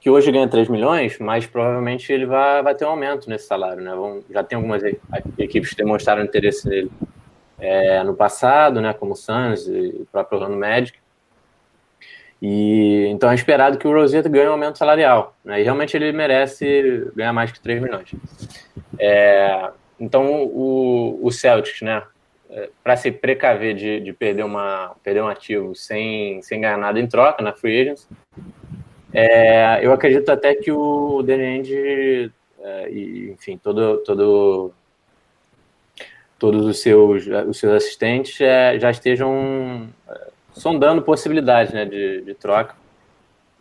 que 0.00 0.08
hoje 0.08 0.32
ganha 0.32 0.48
3 0.48 0.68
milhões, 0.68 1.18
mas 1.18 1.46
provavelmente 1.46 2.12
ele 2.12 2.26
vai, 2.26 2.62
vai 2.62 2.74
ter 2.74 2.84
um 2.84 2.90
aumento 2.90 3.28
nesse 3.28 3.46
salário. 3.46 3.82
Né? 3.82 3.94
Vão, 3.94 4.22
já 4.30 4.42
tem 4.42 4.56
algumas 4.56 4.82
equipes 5.38 5.70
que 5.70 5.76
demonstraram 5.76 6.24
interesse 6.24 6.68
nele 6.68 6.90
é, 7.58 8.02
no 8.02 8.14
passado, 8.14 8.80
né, 8.80 8.92
como 8.92 9.12
o 9.12 9.16
Suns 9.16 9.68
e 9.68 10.00
o 10.00 10.06
próprio 10.10 10.40
Orlando 10.40 10.58
Magic. 10.58 10.98
E 12.42 13.06
então 13.06 13.30
é 13.30 13.36
esperado 13.36 13.78
que 13.78 13.86
o 13.86 13.92
Rosetta 13.92 14.28
ganhe 14.28 14.48
um 14.48 14.52
aumento 14.52 14.76
salarial, 14.76 15.36
né, 15.44 15.60
e 15.60 15.62
realmente 15.62 15.96
ele 15.96 16.10
merece 16.10 17.08
ganhar 17.14 17.32
mais 17.32 17.52
que 17.52 17.60
3 17.60 17.80
milhões. 17.80 18.12
É, 18.98 19.70
então 20.00 20.42
o, 20.46 21.20
o 21.24 21.30
Celtics, 21.30 21.82
né, 21.82 22.02
é, 22.50 22.68
para 22.82 22.96
se 22.96 23.12
precaver 23.12 23.76
de, 23.76 24.00
de, 24.00 24.12
perder, 24.12 24.44
uma, 24.44 24.96
perder 25.04 25.22
um 25.22 25.28
ativo 25.28 25.72
sem, 25.76 26.42
sem 26.42 26.60
ganhar 26.60 26.76
nada 26.76 26.98
em 26.98 27.06
troca 27.06 27.44
na 27.44 27.52
free 27.52 27.80
agents, 27.80 28.08
é, 29.14 29.78
eu 29.86 29.92
acredito 29.92 30.28
até 30.30 30.52
que 30.56 30.72
o 30.72 31.22
Danny 31.22 32.32
é, 32.60 32.90
e 32.90 33.30
enfim, 33.30 33.56
todo, 33.56 33.98
todo 33.98 34.74
todos 36.40 36.66
os 36.66 36.80
seus, 36.80 37.24
os 37.48 37.56
seus 37.56 37.72
assistentes 37.72 38.40
é, 38.40 38.76
já 38.80 38.90
estejam 38.90 39.88
sondando 40.52 41.02
possibilidades 41.02 41.72
né, 41.72 41.84
de, 41.84 42.22
de 42.22 42.34
troca. 42.34 42.74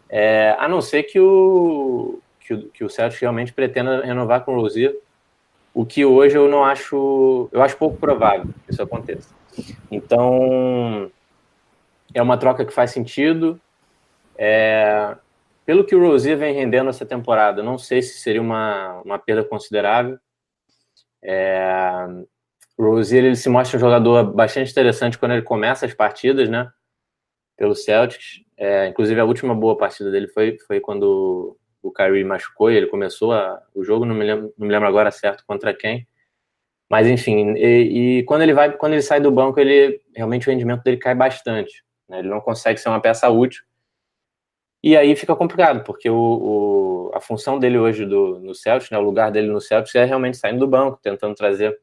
É, 0.10 0.56
a 0.60 0.68
não 0.68 0.82
ser 0.82 1.04
que 1.04 1.20
o, 1.20 2.20
que 2.40 2.54
o, 2.54 2.70
que 2.70 2.84
o 2.84 2.90
realmente 3.20 3.54
pretenda 3.54 4.04
renovar 4.04 4.44
com 4.44 4.54
o 4.54 4.62
Rosier, 4.62 4.96
o 5.74 5.86
que 5.86 6.04
hoje 6.04 6.38
eu 6.38 6.50
não 6.50 6.66
acho, 6.66 7.50
eu 7.52 7.62
acho 7.62 7.78
pouco 7.78 7.98
provável 7.98 8.46
que 8.66 8.72
isso 8.74 8.82
aconteça. 8.82 9.34
Então, 9.90 11.10
é 12.14 12.22
uma 12.22 12.38
troca 12.38 12.66
que 12.66 12.74
faz 12.74 12.92
sentido. 12.92 13.60
É, 14.38 15.16
pelo 15.66 15.86
que 15.86 15.96
o 15.96 16.02
Rosier 16.02 16.38
vem 16.38 16.54
rendendo 16.54 16.90
essa 16.90 17.06
temporada, 17.06 17.64
não 17.64 17.78
sei 17.78 18.02
se 18.02 18.20
seria 18.20 18.42
uma, 18.42 19.02
uma 19.06 19.18
perda 19.18 19.44
considerável. 19.44 20.18
É, 21.24 22.08
o 22.78 22.84
Rozier 22.84 23.24
ele 23.24 23.36
se 23.36 23.48
mostra 23.48 23.78
um 23.78 23.80
jogador 23.80 24.24
bastante 24.34 24.72
interessante 24.72 25.18
quando 25.18 25.34
ele 25.34 25.44
começa 25.44 25.86
as 25.86 25.94
partidas, 25.94 26.50
né? 26.50 26.70
Pelo 27.62 27.76
Celtics. 27.76 28.42
É, 28.58 28.88
inclusive, 28.88 29.20
a 29.22 29.24
última 29.24 29.54
boa 29.54 29.78
partida 29.78 30.10
dele 30.10 30.28
foi, 30.28 30.58
foi 30.66 30.80
quando 30.80 31.56
o 31.80 31.92
Kyrie 31.92 32.24
machucou 32.24 32.72
e 32.72 32.76
ele 32.76 32.88
começou 32.88 33.34
a, 33.34 33.62
o 33.76 33.84
jogo, 33.84 34.04
não 34.04 34.16
me, 34.16 34.24
lembro, 34.26 34.52
não 34.58 34.66
me 34.66 34.74
lembro 34.74 34.88
agora 34.88 35.12
certo 35.12 35.44
contra 35.46 35.72
quem. 35.72 36.08
Mas, 36.90 37.06
enfim, 37.06 37.54
e, 37.56 38.20
e, 38.20 38.24
quando 38.24 38.42
ele 38.42 38.52
vai, 38.52 38.76
quando 38.76 38.94
ele 38.94 39.04
sai 39.04 39.22
do 39.22 39.32
banco, 39.32 39.60
ele 39.60 40.02
realmente 40.16 40.50
o 40.50 40.52
rendimento 40.52 40.82
dele 40.82 40.98
cai 40.98 41.14
bastante. 41.14 41.84
Né? 42.10 42.18
Ele 42.18 42.30
não 42.30 42.42
consegue 42.42 42.80
ser 42.80 42.90
uma 42.90 43.00
peça 43.00 43.30
útil. 43.30 43.64
E 44.84 44.98
aí 44.98 45.16
fica 45.16 45.36
complicado, 45.36 45.84
porque 45.84 46.10
o, 46.10 46.16
o, 46.16 47.12
a 47.14 47.22
função 47.22 47.60
dele 47.60 47.78
hoje 47.78 48.08
do, 48.08 48.40
no 48.40 48.56
Celtics, 48.56 48.90
né, 48.90 48.98
o 48.98 49.04
lugar 49.04 49.32
dele 49.32 49.52
no 49.52 49.62
Celtics 49.62 49.94
é 49.94 50.04
realmente 50.04 50.38
saindo 50.38 50.62
do 50.62 50.68
banco, 50.68 51.00
tentando 51.00 51.36
trazer 51.36 51.80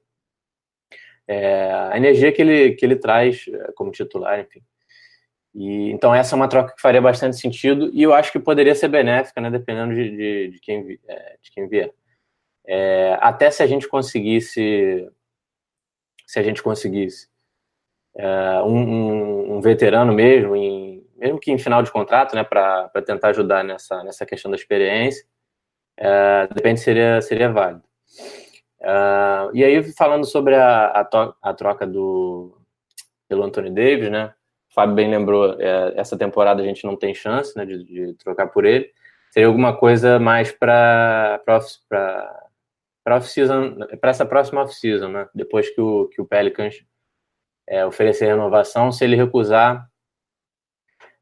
é, 1.28 1.70
a 1.72 1.96
energia 1.96 2.32
que 2.32 2.42
ele, 2.42 2.72
que 2.72 2.84
ele 2.84 2.96
traz 2.96 3.44
é, 3.46 3.70
como 3.76 3.92
titular, 3.92 4.40
enfim. 4.40 4.60
E, 5.58 5.90
então 5.90 6.14
essa 6.14 6.34
é 6.34 6.36
uma 6.36 6.48
troca 6.48 6.72
que 6.72 6.80
faria 6.80 7.00
bastante 7.00 7.36
sentido 7.36 7.90
e 7.92 8.00
eu 8.00 8.14
acho 8.14 8.30
que 8.30 8.38
poderia 8.38 8.76
ser 8.76 8.86
benéfica, 8.86 9.40
né, 9.40 9.50
dependendo 9.50 9.92
de, 9.92 10.16
de, 10.16 10.48
de 10.52 10.60
quem, 10.60 11.00
é, 11.08 11.36
de 11.42 11.50
quem 11.50 11.68
vier. 11.68 11.92
É, 12.64 13.18
até 13.20 13.50
se 13.50 13.60
a 13.60 13.66
gente 13.66 13.88
conseguisse 13.88 15.10
se 16.24 16.38
a 16.38 16.42
gente 16.42 16.62
conseguisse 16.62 17.28
é, 18.14 18.62
um, 18.62 18.76
um, 18.76 19.56
um, 19.56 19.60
veterano 19.60 20.12
mesmo, 20.12 20.54
em, 20.54 21.04
mesmo 21.16 21.40
que 21.40 21.50
em 21.50 21.58
final 21.58 21.82
de 21.82 21.90
contrato, 21.90 22.36
né, 22.36 22.44
para 22.44 22.90
tentar 23.04 23.30
ajudar 23.30 23.64
nessa, 23.64 24.04
nessa 24.04 24.26
questão 24.26 24.50
da 24.50 24.56
experiência, 24.56 25.26
é, 25.96 26.46
de 26.46 26.54
repente 26.54 26.80
seria, 26.80 27.20
seria 27.20 27.50
válido. 27.50 27.82
Uh, 28.80 29.50
e 29.54 29.64
aí, 29.64 29.82
falando 29.92 30.24
sobre 30.24 30.54
a, 30.54 30.86
a, 30.86 31.34
a, 31.42 31.54
troca 31.54 31.84
do 31.84 32.56
pelo 33.28 33.42
Anthony 33.42 33.70
Davis, 33.70 34.08
né? 34.08 34.32
Fábio 34.78 34.94
bem 34.94 35.10
lembrou, 35.10 35.60
é, 35.60 35.94
essa 35.96 36.16
temporada 36.16 36.62
a 36.62 36.64
gente 36.64 36.84
não 36.84 36.94
tem 36.96 37.12
chance 37.12 37.56
né, 37.56 37.66
de, 37.66 37.82
de 37.82 38.14
trocar 38.14 38.46
por 38.46 38.64
ele. 38.64 38.88
Seria 39.32 39.48
alguma 39.48 39.76
coisa 39.76 40.20
mais 40.20 40.52
para 40.52 41.42
para 41.44 42.40
essa 44.04 44.24
próxima 44.24 44.62
off-season, 44.62 45.08
né? 45.08 45.28
Depois 45.34 45.68
que 45.68 45.80
o, 45.80 46.06
que 46.06 46.20
o 46.22 46.24
Pelicans 46.24 46.76
é, 47.66 47.84
oferecer 47.84 48.26
renovação, 48.26 48.92
se 48.92 49.02
ele 49.02 49.16
recusar, 49.16 49.84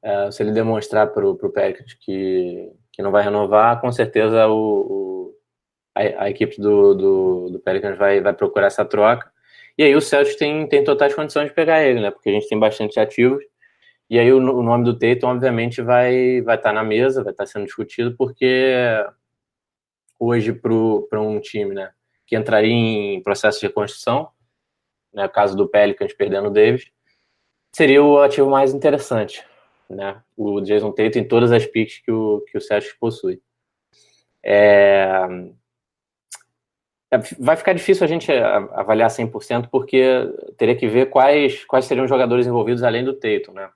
é, 0.02 0.30
se 0.30 0.42
ele 0.42 0.52
demonstrar 0.52 1.06
para 1.14 1.26
o 1.26 1.50
Pelicans 1.50 1.94
que, 1.94 2.70
que 2.92 3.00
não 3.00 3.10
vai 3.10 3.22
renovar, 3.22 3.80
com 3.80 3.90
certeza 3.90 4.46
o, 4.48 4.52
o 4.52 5.34
a, 5.94 6.24
a, 6.24 6.30
equipe 6.30 6.60
do, 6.60 6.94
do, 6.94 7.50
do, 7.52 7.60
Pelicans 7.60 7.96
vai, 7.96 8.20
vai 8.20 8.34
procurar 8.34 8.66
essa 8.66 8.84
troca. 8.84 9.32
E 9.78 9.82
aí 9.82 9.94
o 9.94 10.00
Celtics 10.00 10.36
tem, 10.36 10.66
tem 10.68 10.82
totais 10.82 11.14
condições 11.14 11.48
de 11.48 11.54
pegar 11.54 11.84
ele, 11.84 12.00
né? 12.00 12.10
Porque 12.10 12.30
a 12.30 12.32
gente 12.32 12.48
tem 12.48 12.58
bastante 12.58 12.98
ativos. 12.98 13.44
E 14.08 14.18
aí 14.18 14.32
o, 14.32 14.38
o 14.38 14.62
nome 14.62 14.84
do 14.84 14.98
Tatum, 14.98 15.28
obviamente, 15.28 15.82
vai 15.82 16.40
vai 16.42 16.56
estar 16.56 16.70
tá 16.70 16.72
na 16.72 16.84
mesa, 16.84 17.22
vai 17.22 17.32
estar 17.32 17.44
tá 17.44 17.50
sendo 17.50 17.66
discutido, 17.66 18.16
porque 18.16 18.74
hoje 20.18 20.52
para 20.52 21.20
um 21.20 21.40
time 21.40 21.74
né, 21.74 21.92
que 22.26 22.36
entraria 22.36 22.72
em 22.72 23.22
processo 23.22 23.60
de 23.60 23.66
reconstrução, 23.66 24.28
né, 25.12 25.28
caso 25.28 25.56
do 25.56 25.68
Pelicans 25.68 26.12
perdendo 26.14 26.48
o 26.48 26.52
Davis, 26.52 26.90
seria 27.72 28.02
o 28.02 28.18
ativo 28.18 28.50
mais 28.50 28.72
interessante, 28.72 29.44
né, 29.88 30.22
o 30.36 30.60
Jason 30.60 30.92
Tatum 30.92 31.18
em 31.18 31.28
todas 31.28 31.52
as 31.52 31.66
picks 31.66 31.98
que 31.98 32.10
o, 32.10 32.40
que 32.50 32.56
o 32.56 32.60
Celtics 32.60 32.96
possui. 32.98 33.42
É, 34.42 35.26
vai 37.38 37.56
ficar 37.56 37.72
difícil 37.72 38.04
a 38.04 38.08
gente 38.08 38.32
avaliar 38.32 39.10
100% 39.10 39.68
porque 39.70 40.02
teria 40.56 40.76
que 40.76 40.88
ver 40.88 41.06
quais, 41.06 41.64
quais 41.64 41.84
seriam 41.84 42.04
os 42.04 42.10
jogadores 42.10 42.46
envolvidos 42.46 42.82
além 42.82 43.04
do 43.04 43.14
Tatum, 43.14 43.52
né? 43.52 43.70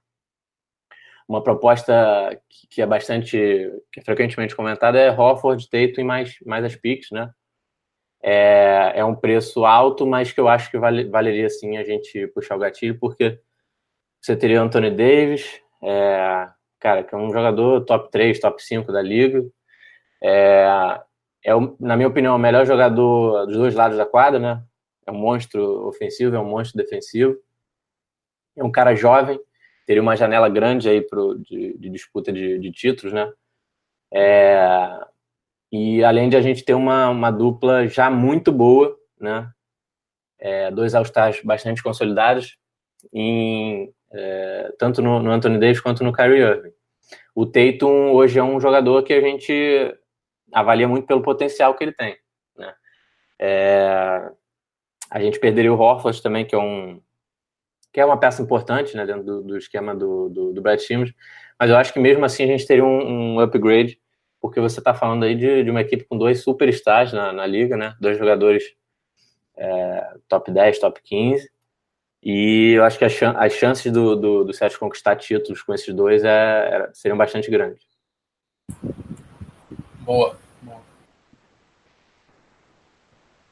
uma 1.31 1.41
proposta 1.45 2.37
que 2.69 2.83
é 2.83 2.87
bastante, 2.87 3.39
que 3.93 4.01
é 4.01 4.03
frequentemente 4.03 4.57
comentada 4.57 4.99
é 4.99 5.13
Hofford, 5.13 5.71
Tatum 5.71 6.01
e 6.01 6.05
mais, 6.05 6.35
mais 6.45 6.65
as 6.65 6.75
picks, 6.75 7.13
né? 7.13 7.31
É, 8.21 8.95
é 8.97 9.05
um 9.05 9.15
preço 9.15 9.65
alto, 9.65 10.05
mas 10.05 10.33
que 10.33 10.41
eu 10.41 10.49
acho 10.49 10.69
que 10.69 10.77
vale, 10.77 11.05
valeria 11.05 11.49
sim 11.49 11.77
a 11.77 11.85
gente 11.85 12.27
puxar 12.35 12.57
o 12.57 12.59
gatilho, 12.59 12.99
porque 12.99 13.39
você 14.21 14.35
teria 14.37 14.61
Anthony 14.61 14.91
Davis, 14.91 15.61
é, 15.85 16.49
cara, 16.81 17.05
que 17.05 17.15
é 17.15 17.19
um 17.19 17.33
jogador 17.33 17.85
top 17.85 18.11
3, 18.11 18.41
top 18.41 18.61
5 18.61 18.91
da 18.91 19.01
liga. 19.01 19.41
É, 20.21 21.01
é, 21.45 21.53
na 21.79 21.97
minha 21.97 22.09
opinião, 22.09 22.37
o 22.37 22.39
melhor 22.39 22.67
jogador 22.67 23.47
dos 23.47 23.57
dois 23.57 23.75
lados 23.75 23.97
da 23.97 24.05
quadra, 24.05 24.39
né? 24.39 24.63
É 25.07 25.11
um 25.11 25.19
monstro 25.19 25.87
ofensivo, 25.89 26.37
é 26.37 26.41
um 26.41 26.49
monstro 26.49 26.77
defensivo. 26.77 27.37
É 28.57 28.63
um 28.63 28.71
cara 28.71 28.95
jovem, 28.95 29.41
teria 29.87 30.03
uma 30.03 30.17
janela 30.17 30.49
grande 30.49 30.89
aí 30.89 31.01
pro, 31.01 31.39
de, 31.39 31.77
de 31.79 31.89
disputa 31.89 32.33
de, 32.33 32.59
de, 32.59 32.71
títulos, 32.71 33.13
né? 33.13 33.33
É, 34.13 35.01
e 35.73 36.05
além 36.05 36.29
de 36.29 36.37
a 36.37 36.43
gente 36.43 36.65
ter 36.65 36.75
uma, 36.75 37.09
uma 37.09 37.31
dupla 37.31 37.87
já 37.89 38.11
muito 38.11 38.53
boa, 38.53 38.97
né? 39.19 39.51
É, 40.39 40.71
dois 40.71 40.95
All-Stars 40.95 41.43
bastante 41.43 41.83
consolidados, 41.83 42.59
em, 43.13 43.93
é, 44.13 44.73
tanto 44.79 45.01
no, 45.01 45.23
no, 45.23 45.31
Anthony 45.31 45.59
Davis 45.59 45.81
quanto 45.81 46.05
no 46.05 46.13
Kyrie 46.13 46.41
Irving. 46.41 46.73
O 47.35 47.47
Tatum 47.47 48.13
hoje 48.13 48.39
é 48.39 48.43
um 48.43 48.61
jogador 48.61 49.03
que 49.03 49.13
a 49.13 49.21
gente 49.21 49.95
avalia 50.53 50.89
muito 50.89 51.07
pelo 51.07 51.23
potencial 51.23 51.75
que 51.75 51.85
ele 51.85 51.93
tem. 51.93 52.17
Né? 52.57 52.75
É, 53.39 54.31
a 55.11 55.21
gente 55.21 55.41
perderia 55.41 55.73
o 55.73 55.79
Horford 55.79 56.23
também, 56.23 56.45
que 56.45 56.55
é 56.55 56.59
um, 56.59 57.01
que 57.93 58.01
é 58.01 58.05
uma 58.05 58.19
peça 58.19 58.43
importante 58.43 58.97
né, 58.97 59.05
dentro 59.05 59.25
do, 59.25 59.43
do 59.43 59.57
esquema 59.57 59.95
do, 59.95 60.29
do, 60.29 60.53
do, 60.53 60.63
Brad 60.63 60.79
Simmons, 60.79 61.13
mas 61.59 61.71
eu 61.71 61.77
acho 61.77 61.93
que 61.93 61.99
mesmo 61.99 62.25
assim 62.25 62.45
a 62.45 62.47
gente 62.47 62.67
teria 62.67 62.85
um, 62.85 63.35
um 63.35 63.41
upgrade, 63.41 64.01
porque 64.41 64.61
você 64.61 64.79
está 64.81 64.95
falando 64.95 65.25
aí 65.25 65.35
de, 65.35 65.65
de, 65.65 65.71
uma 65.71 65.81
equipe 65.81 66.05
com 66.05 66.17
dois 66.17 66.43
superstars 66.43 67.13
na, 67.13 67.33
na 67.33 67.47
liga, 67.47 67.77
né, 67.77 67.97
dois 68.01 68.17
jogadores 68.17 68.65
é, 69.57 70.15
top 70.29 70.51
10, 70.51 70.79
top 70.79 71.01
15, 71.03 71.51
e 72.23 72.75
eu 72.77 72.85
acho 72.85 72.99
que 72.99 73.05
as, 73.05 73.53
chances 73.53 73.91
do, 73.91 74.15
do, 74.15 74.45
do 74.45 74.53
Celtics 74.53 74.79
conquistar 74.79 75.17
títulos 75.17 75.63
com 75.63 75.73
esses 75.73 75.93
dois 75.95 76.23
é, 76.23 76.29
é, 76.29 76.91
seriam 76.93 77.17
bastante 77.17 77.51
grandes. 77.51 77.83
Boa. 80.11 80.37
Boa. 80.61 80.81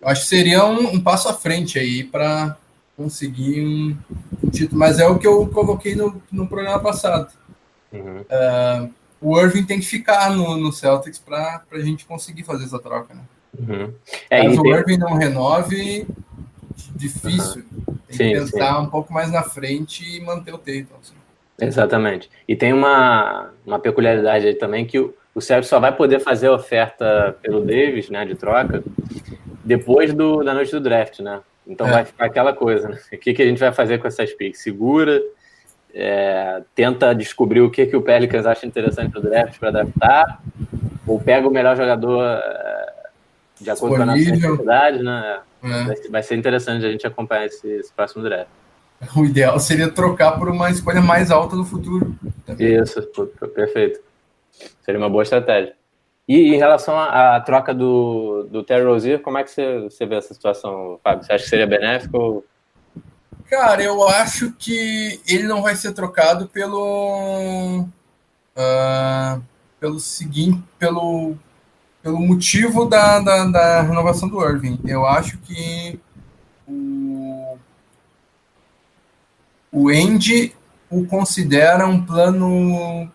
Eu 0.00 0.08
acho 0.08 0.22
que 0.22 0.26
seria 0.26 0.64
um, 0.64 0.94
um 0.94 1.00
passo 1.00 1.28
à 1.28 1.34
frente 1.34 1.78
aí 1.78 2.02
para 2.02 2.56
conseguir 2.96 3.64
um, 3.64 3.96
um, 4.42 4.50
título. 4.50 4.76
Mas 4.76 4.98
é 4.98 5.06
o 5.06 5.20
que 5.20 5.26
eu 5.26 5.46
coloquei 5.46 5.94
no, 5.94 6.20
no 6.32 6.48
programa 6.48 6.80
passado. 6.80 7.32
Uhum. 7.92 8.22
Uh, 8.22 8.92
o 9.20 9.40
Irving 9.40 9.66
tem 9.66 9.78
que 9.78 9.86
ficar 9.86 10.32
no, 10.32 10.56
no 10.56 10.72
Celtics 10.72 11.20
para 11.20 11.62
a 11.70 11.78
gente 11.78 12.04
conseguir 12.04 12.42
fazer 12.42 12.64
essa 12.64 12.80
troca. 12.80 13.14
Né? 13.14 13.22
Uhum. 13.56 13.94
É, 14.28 14.42
Caso 14.42 14.60
tem... 14.60 14.72
o 14.72 14.76
Irving 14.76 14.98
não 14.98 15.14
renove, 15.14 16.08
difícil. 16.96 17.64
Uhum. 17.86 17.94
Tem 18.08 18.16
sim, 18.16 18.32
que 18.32 18.40
pensar 18.40 18.74
sim. 18.74 18.82
um 18.82 18.90
pouco 18.90 19.12
mais 19.12 19.30
na 19.30 19.44
frente 19.44 20.04
e 20.04 20.20
manter 20.20 20.52
o 20.52 20.58
Tatum. 20.58 20.98
Exatamente. 21.60 22.28
E 22.48 22.56
tem 22.56 22.72
uma, 22.72 23.52
uma 23.64 23.78
peculiaridade 23.78 24.46
aí 24.46 24.54
também 24.54 24.84
que 24.84 24.98
o, 24.98 25.14
o 25.38 25.40
Celtics 25.40 25.68
só 25.68 25.78
vai 25.78 25.94
poder 25.94 26.18
fazer 26.18 26.48
a 26.48 26.52
oferta 26.52 27.36
pelo 27.40 27.60
Davis, 27.60 28.10
né, 28.10 28.24
de 28.24 28.34
troca, 28.34 28.82
depois 29.64 30.12
do, 30.12 30.42
da 30.42 30.52
noite 30.52 30.72
do 30.72 30.80
draft, 30.80 31.20
né? 31.20 31.40
Então 31.64 31.86
é. 31.86 31.90
vai 31.92 32.04
ficar 32.04 32.26
aquela 32.26 32.52
coisa, 32.52 32.88
né? 32.88 32.98
O 33.12 33.16
que, 33.18 33.32
que 33.32 33.42
a 33.42 33.46
gente 33.46 33.60
vai 33.60 33.72
fazer 33.72 33.98
com 33.98 34.08
essas 34.08 34.32
picks? 34.32 34.60
Segura, 34.62 35.22
é, 35.94 36.62
tenta 36.74 37.14
descobrir 37.14 37.60
o 37.60 37.70
que, 37.70 37.86
que 37.86 37.96
o 37.96 38.02
Pelicans 38.02 38.46
acha 38.46 38.66
interessante 38.66 39.14
no 39.14 39.20
draft 39.20 39.58
para 39.58 39.68
adaptar, 39.68 40.42
ou 41.06 41.20
pega 41.20 41.46
o 41.46 41.50
melhor 41.52 41.76
jogador 41.76 42.24
é, 42.24 42.92
de 43.60 43.70
acordo 43.70 43.96
com 43.96 44.02
a 44.02 44.06
nossa 44.06 44.30
necessidade, 44.30 45.02
né? 45.02 45.40
É. 45.62 45.84
Vai, 45.84 45.96
vai, 46.10 46.22
ser 46.22 46.36
interessante 46.36 46.84
a 46.84 46.90
gente 46.90 47.06
acompanhar 47.06 47.46
esse, 47.46 47.68
esse, 47.68 47.92
próximo 47.92 48.24
draft. 48.24 48.48
O 49.14 49.24
ideal 49.24 49.60
seria 49.60 49.88
trocar 49.88 50.32
por 50.32 50.48
uma 50.48 50.70
escolha 50.70 51.00
mais 51.00 51.30
alta 51.30 51.54
no 51.54 51.64
futuro. 51.64 52.16
Também. 52.44 52.82
Isso, 52.82 53.00
perfeito. 53.54 54.00
Seria 54.82 54.98
uma 54.98 55.10
boa 55.10 55.22
estratégia. 55.22 55.74
E 56.28 56.54
em 56.54 56.58
relação 56.58 56.98
à, 56.98 57.40
troca 57.40 57.72
do, 57.72 58.46
do 58.50 58.62
Terry 58.62 58.84
Rozier, 58.84 59.20
como 59.20 59.38
é 59.38 59.44
que 59.44 59.50
você, 59.50 59.80
você 59.80 60.04
vê 60.04 60.16
essa 60.16 60.34
situação, 60.34 61.00
Fábio? 61.02 61.24
Você 61.24 61.32
acha 61.32 61.44
que 61.44 61.50
seria 61.50 61.66
benéfico? 61.66 62.44
Cara, 63.48 63.82
eu 63.82 64.06
acho 64.06 64.52
que 64.52 65.20
ele 65.26 65.44
não 65.44 65.62
vai 65.62 65.74
ser 65.74 65.92
trocado 65.92 66.46
pelo. 66.48 67.86
Uh, 68.54 69.42
pelo 69.80 69.98
seguinte. 69.98 70.62
Pelo, 70.78 71.34
pelo 72.02 72.20
motivo 72.20 72.84
da, 72.84 73.20
da, 73.20 73.44
da, 73.46 73.80
renovação 73.80 74.28
do 74.28 74.46
Irving. 74.46 74.78
Eu 74.84 75.06
acho 75.06 75.38
que 75.38 75.98
o, 76.66 77.56
o 79.72 79.88
Andy 79.88 80.54
o 80.90 81.06
considera 81.06 81.86
um 81.86 82.04
plano 82.04 83.10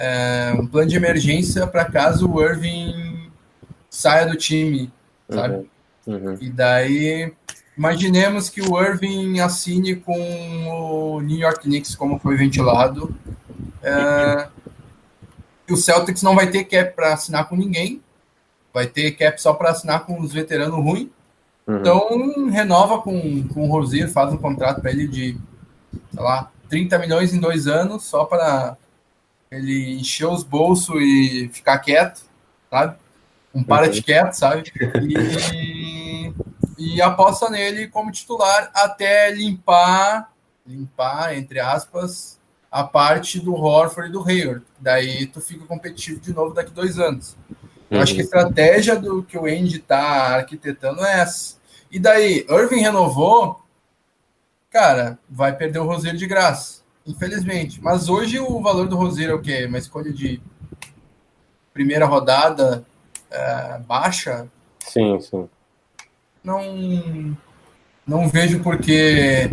é, 0.00 0.54
um 0.58 0.66
plano 0.66 0.88
de 0.88 0.96
emergência 0.96 1.66
para 1.66 1.84
caso 1.84 2.26
o 2.26 2.42
Irving 2.42 3.30
saia 3.90 4.26
do 4.26 4.34
time, 4.34 4.90
sabe? 5.28 5.68
Uhum, 6.06 6.16
uhum. 6.16 6.38
E 6.40 6.48
daí, 6.48 7.32
imaginemos 7.76 8.48
que 8.48 8.62
o 8.62 8.80
Irving 8.80 9.40
assine 9.40 9.96
com 9.96 10.18
o 10.68 11.20
New 11.20 11.36
York 11.36 11.64
Knicks, 11.64 11.94
como 11.94 12.18
foi 12.18 12.34
ventilado. 12.34 13.14
É, 13.82 14.48
o 15.70 15.76
Celtics 15.76 16.22
não 16.22 16.34
vai 16.34 16.50
ter 16.50 16.64
cap 16.64 16.96
para 16.96 17.12
assinar 17.12 17.46
com 17.46 17.54
ninguém, 17.54 18.00
vai 18.72 18.86
ter 18.86 19.10
cap 19.12 19.40
só 19.40 19.52
para 19.52 19.70
assinar 19.70 20.06
com 20.06 20.18
os 20.18 20.32
veteranos 20.32 20.82
ruins. 20.82 21.08
Uhum. 21.66 21.76
Então, 21.76 22.50
renova 22.50 23.02
com, 23.02 23.46
com 23.48 23.68
o 23.68 23.70
Rosier, 23.70 24.08
faz 24.08 24.32
um 24.32 24.38
contrato 24.38 24.80
para 24.80 24.92
ele 24.92 25.06
de, 25.06 25.36
sei 26.10 26.22
lá, 26.22 26.50
30 26.70 26.98
milhões 26.98 27.34
em 27.34 27.38
dois 27.38 27.66
anos, 27.66 28.04
só 28.04 28.24
para 28.24 28.78
ele 29.50 29.94
encher 29.98 30.26
os 30.26 30.44
bolsos 30.44 30.94
e 31.00 31.50
ficar 31.52 31.78
quieto, 31.80 32.22
sabe? 32.70 32.96
Um 33.52 33.64
para 33.64 33.88
de 33.88 33.98
uhum. 33.98 34.04
quieto, 34.04 34.32
sabe? 34.34 34.72
E, 35.02 36.32
e 36.96 37.02
aposta 37.02 37.50
nele 37.50 37.88
como 37.88 38.12
titular 38.12 38.70
até 38.72 39.30
limpar, 39.32 40.32
limpar, 40.64 41.36
entre 41.36 41.58
aspas, 41.58 42.38
a 42.70 42.84
parte 42.84 43.40
do 43.40 43.52
Horford 43.54 44.08
e 44.08 44.12
do 44.12 44.22
Hayward. 44.22 44.64
Daí 44.78 45.26
tu 45.26 45.40
fica 45.40 45.66
competitivo 45.66 46.20
de 46.20 46.32
novo 46.32 46.54
daqui 46.54 46.70
dois 46.70 46.98
anos. 47.00 47.36
Eu 47.90 47.96
uhum. 47.96 48.02
acho 48.04 48.14
que 48.14 48.20
a 48.20 48.24
estratégia 48.24 48.94
do 48.94 49.24
que 49.24 49.36
o 49.36 49.46
Andy 49.46 49.78
está 49.78 50.36
arquitetando 50.36 51.04
é 51.04 51.22
essa. 51.22 51.58
E 51.90 51.98
daí, 51.98 52.46
Irving 52.48 52.82
renovou, 52.82 53.60
cara, 54.70 55.18
vai 55.28 55.56
perder 55.56 55.80
o 55.80 55.86
Roseiro 55.86 56.16
de 56.16 56.28
graça, 56.28 56.79
infelizmente. 57.06 57.80
Mas 57.82 58.08
hoje 58.08 58.38
o 58.38 58.60
valor 58.60 58.88
do 58.88 58.96
Roseiro 58.96 59.32
é 59.32 59.34
o 59.34 59.40
quê? 59.40 59.66
Uma 59.66 59.78
escolha 59.78 60.12
de 60.12 60.40
primeira 61.72 62.06
rodada 62.06 62.84
é, 63.30 63.78
baixa? 63.86 64.48
Sim, 64.80 65.20
sim. 65.20 65.48
Não, 66.42 67.36
não 68.06 68.28
vejo 68.28 68.60
porque 68.60 69.50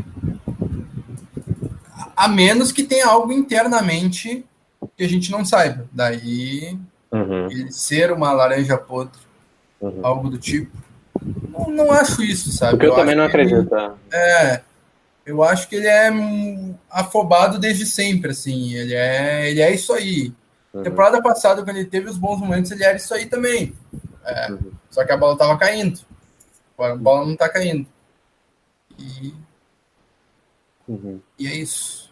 a 2.15 2.27
menos 2.27 2.71
que 2.71 2.83
tenha 2.83 3.07
algo 3.07 3.31
internamente 3.31 4.45
que 4.97 5.03
a 5.03 5.07
gente 5.07 5.31
não 5.31 5.45
saiba. 5.45 5.85
Daí, 5.91 6.77
uhum. 7.11 7.51
ele 7.51 7.71
ser 7.71 8.11
uma 8.11 8.31
laranja 8.31 8.77
podre, 8.77 9.19
uhum. 9.79 9.99
algo 10.03 10.29
do 10.29 10.37
tipo. 10.37 10.75
Não, 11.49 11.69
não 11.69 11.91
acho 11.91 12.23
isso, 12.23 12.51
sabe? 12.51 12.71
Porque 12.71 12.87
eu, 12.87 12.91
eu 12.91 12.95
também 12.95 13.15
não 13.15 13.25
acredito. 13.25 13.75
Ele, 13.75 13.93
é, 14.11 14.61
eu 15.27 15.43
acho 15.43 15.67
que 15.67 15.75
ele 15.75 15.87
é 15.87 16.09
afobado 16.89 17.59
desde 17.59 17.85
sempre, 17.85 18.31
assim. 18.31 18.73
Ele 18.73 18.93
é, 18.93 19.51
ele 19.51 19.61
é 19.61 19.75
isso 19.75 19.91
aí. 19.91 20.33
Uhum. 20.73 20.83
Temporada 20.83 21.21
passada, 21.21 21.65
quando 21.65 21.75
ele 21.75 21.89
teve 21.89 22.09
os 22.09 22.17
bons 22.17 22.39
momentos, 22.39 22.71
ele 22.71 22.85
era 22.85 22.95
isso 22.95 23.13
aí 23.13 23.25
também. 23.25 23.75
É, 24.23 24.51
uhum. 24.53 24.71
Só 24.89 25.03
que 25.03 25.11
a 25.11 25.17
bola 25.17 25.37
tava 25.37 25.57
caindo. 25.57 25.99
Agora 26.73 26.93
a 26.93 26.95
bola 26.95 27.25
não 27.25 27.35
tá 27.35 27.49
caindo. 27.49 27.85
E, 28.97 29.33
uhum. 30.87 31.19
e 31.37 31.45
é 31.45 31.55
isso. 31.55 32.09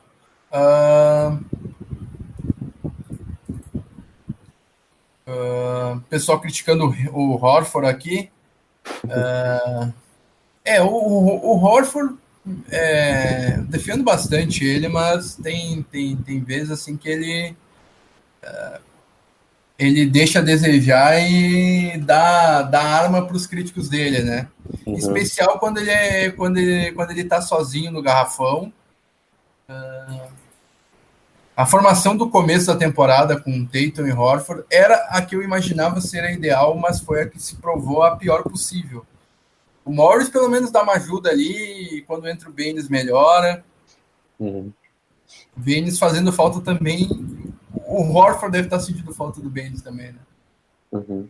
Uh, 0.51 1.39
uh, 5.25 6.01
pessoal 6.09 6.41
criticando 6.41 6.93
o 7.13 7.35
Horford 7.35 7.87
aqui. 7.87 8.29
Uh, 9.05 9.93
é, 10.65 10.81
o, 10.81 10.87
o, 10.87 11.63
Horford 11.63 12.17
é, 12.69 13.57
defendo 13.69 14.03
bastante 14.03 14.63
ele, 14.63 14.87
mas 14.87 15.35
tem, 15.35 15.83
tem, 15.83 16.15
tem 16.15 16.43
vezes 16.43 16.71
assim 16.71 16.95
que 16.95 17.09
ele 17.09 17.55
uh, 18.43 18.79
ele 19.77 20.05
deixa 20.05 20.39
a 20.39 20.41
desejar 20.41 21.19
e 21.19 21.97
dá, 21.97 22.61
dá 22.61 22.81
arma 22.81 23.25
para 23.25 23.35
os 23.35 23.45
críticos 23.45 23.89
dele, 23.89 24.21
né? 24.21 24.47
Uhum. 24.85 24.95
Especial 24.95 25.59
quando 25.59 25.79
ele 25.79 25.89
é 25.89 26.31
quando 26.31 26.57
ele, 26.57 26.91
quando 26.93 27.11
ele 27.11 27.23
tá 27.23 27.41
sozinho 27.41 27.91
no 27.91 28.01
garrafão. 28.01 28.71
Uh, 29.67 30.35
a 31.57 31.65
formação 31.65 32.15
do 32.17 32.29
começo 32.29 32.67
da 32.67 32.75
temporada 32.75 33.39
com 33.39 33.65
Tatum 33.65 34.05
e 34.05 34.11
Horford 34.11 34.65
era 34.69 34.95
a 35.09 35.21
que 35.21 35.35
eu 35.35 35.41
imaginava 35.41 36.01
ser 36.01 36.19
a 36.19 36.31
ideal, 36.31 36.75
mas 36.77 36.99
foi 36.99 37.21
a 37.21 37.29
que 37.29 37.41
se 37.41 37.55
provou 37.55 38.03
a 38.03 38.15
pior 38.15 38.43
possível. 38.43 39.05
O 39.85 39.91
Morris 39.91 40.29
pelo 40.29 40.49
menos 40.49 40.71
dá 40.71 40.81
uma 40.81 40.93
ajuda 40.93 41.29
ali, 41.29 42.03
quando 42.07 42.27
entra 42.27 42.49
o 42.49 42.51
Baines 42.51 42.89
melhora. 42.89 43.63
Uhum. 44.39 44.73
Baines 45.55 45.99
fazendo 45.99 46.33
falta 46.33 46.59
também. 46.59 47.07
O 47.85 48.01
Horford 48.11 48.51
deve 48.51 48.67
estar 48.67 48.79
sentindo 48.79 49.13
falta 49.13 49.39
do 49.39 49.49
Baines 49.49 49.83
também, 49.83 50.11
né? 50.11 50.19
Uhum. 50.91 51.29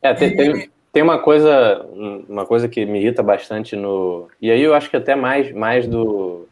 É, 0.00 0.14
tem, 0.14 0.32
e... 0.32 0.36
tem, 0.36 0.70
tem, 0.90 1.02
uma 1.02 1.18
coisa 1.18 1.84
uma 2.28 2.46
coisa 2.46 2.66
que 2.68 2.86
me 2.86 3.00
irrita 3.00 3.22
bastante 3.22 3.76
no... 3.76 4.28
E 4.40 4.50
aí 4.50 4.62
eu 4.62 4.74
acho 4.74 4.88
que 4.88 4.96
até 4.96 5.14
mais, 5.14 5.52
mais 5.52 5.86
do 5.86 6.48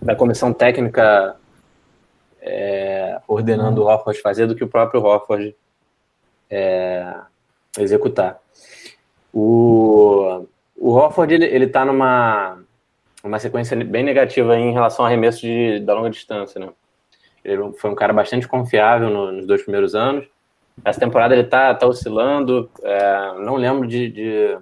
da 0.00 0.16
comissão 0.16 0.52
técnica 0.52 1.36
é, 2.40 3.20
ordenando 3.26 3.82
o 3.82 3.86
Horford 3.86 4.20
fazer 4.20 4.46
do 4.46 4.54
que 4.54 4.64
o 4.64 4.68
próprio 4.68 5.02
Horford 5.02 5.54
é, 6.50 7.14
executar. 7.78 8.38
O, 9.34 10.46
o 10.76 10.90
Horford 10.90 11.34
ele, 11.34 11.46
ele 11.46 11.66
tá 11.66 11.84
numa 11.84 12.58
uma 13.22 13.38
sequência 13.38 13.74
bem 13.84 14.04
negativa 14.04 14.56
em 14.56 14.72
relação 14.72 15.04
a 15.04 15.08
arremesso 15.08 15.40
de, 15.40 15.80
da 15.80 15.94
longa 15.94 16.10
distância, 16.10 16.60
né? 16.60 16.68
Ele 17.42 17.72
foi 17.72 17.90
um 17.90 17.94
cara 17.94 18.12
bastante 18.12 18.46
confiável 18.46 19.10
no, 19.10 19.32
nos 19.32 19.46
dois 19.46 19.62
primeiros 19.62 19.94
anos. 19.94 20.26
Essa 20.84 21.00
temporada 21.00 21.34
ele 21.34 21.44
tá, 21.44 21.74
tá 21.74 21.86
oscilando. 21.86 22.70
É, 22.82 23.34
não 23.38 23.56
lembro 23.56 23.88
de, 23.88 24.08
de 24.08 24.58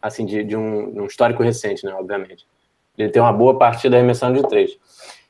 assim 0.00 0.24
de, 0.24 0.44
de 0.44 0.56
um, 0.56 1.02
um 1.02 1.06
histórico 1.06 1.42
recente, 1.42 1.84
né? 1.84 1.92
Obviamente. 1.94 2.46
Ele 2.96 3.10
tem 3.10 3.20
uma 3.20 3.32
boa 3.32 3.58
partida 3.58 3.96
arremessando 3.96 4.40
de 4.40 4.48
três. 4.48 4.78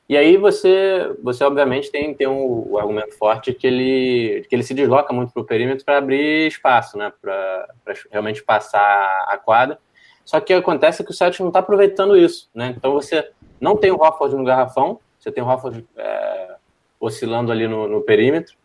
E 0.09 0.15
aí 0.15 0.37
você, 0.37 1.13
você 1.21 1.43
obviamente 1.43 1.91
tem, 1.91 2.13
tem 2.13 2.27
um, 2.27 2.71
um 2.71 2.77
argumento 2.77 3.17
forte 3.17 3.53
que 3.53 3.67
ele, 3.67 4.45
que 4.47 4.55
ele 4.55 4.63
se 4.63 4.73
desloca 4.73 5.13
muito 5.13 5.33
para 5.33 5.41
o 5.41 5.45
perímetro 5.45 5.83
para 5.83 5.97
abrir 5.97 6.47
espaço, 6.47 6.97
né? 6.97 7.11
Para 7.21 7.67
realmente 8.09 8.41
passar 8.41 9.25
a 9.27 9.37
quadra. 9.37 9.77
Só 10.23 10.39
que 10.39 10.53
acontece 10.53 11.03
que 11.03 11.11
o 11.11 11.13
Celtics 11.13 11.41
não 11.41 11.49
está 11.49 11.59
aproveitando 11.59 12.15
isso, 12.15 12.49
né? 12.55 12.73
Então 12.77 12.93
você 12.93 13.31
não 13.59 13.75
tem 13.75 13.91
o 13.91 14.01
Hofford 14.01 14.35
no 14.35 14.45
garrafão, 14.45 14.99
você 15.19 15.31
tem 15.31 15.43
o 15.43 15.47
Hofford 15.47 15.85
é, 15.97 16.55
oscilando 16.99 17.51
ali 17.51 17.67
no, 17.67 17.87
no 17.87 18.01
perímetro, 18.01 18.55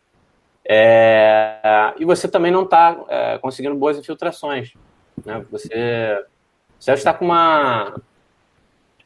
é, 0.65 1.93
e 1.99 2.05
você 2.05 2.29
também 2.29 2.53
não 2.53 2.63
está 2.63 3.05
é, 3.09 3.39
conseguindo 3.39 3.75
boas 3.75 3.99
infiltrações. 3.99 4.75
Né? 5.25 5.45
Você, 5.51 6.25
o 6.79 6.83
Celtics 6.83 7.01
está 7.01 7.15
com 7.15 7.25
uma 7.25 8.01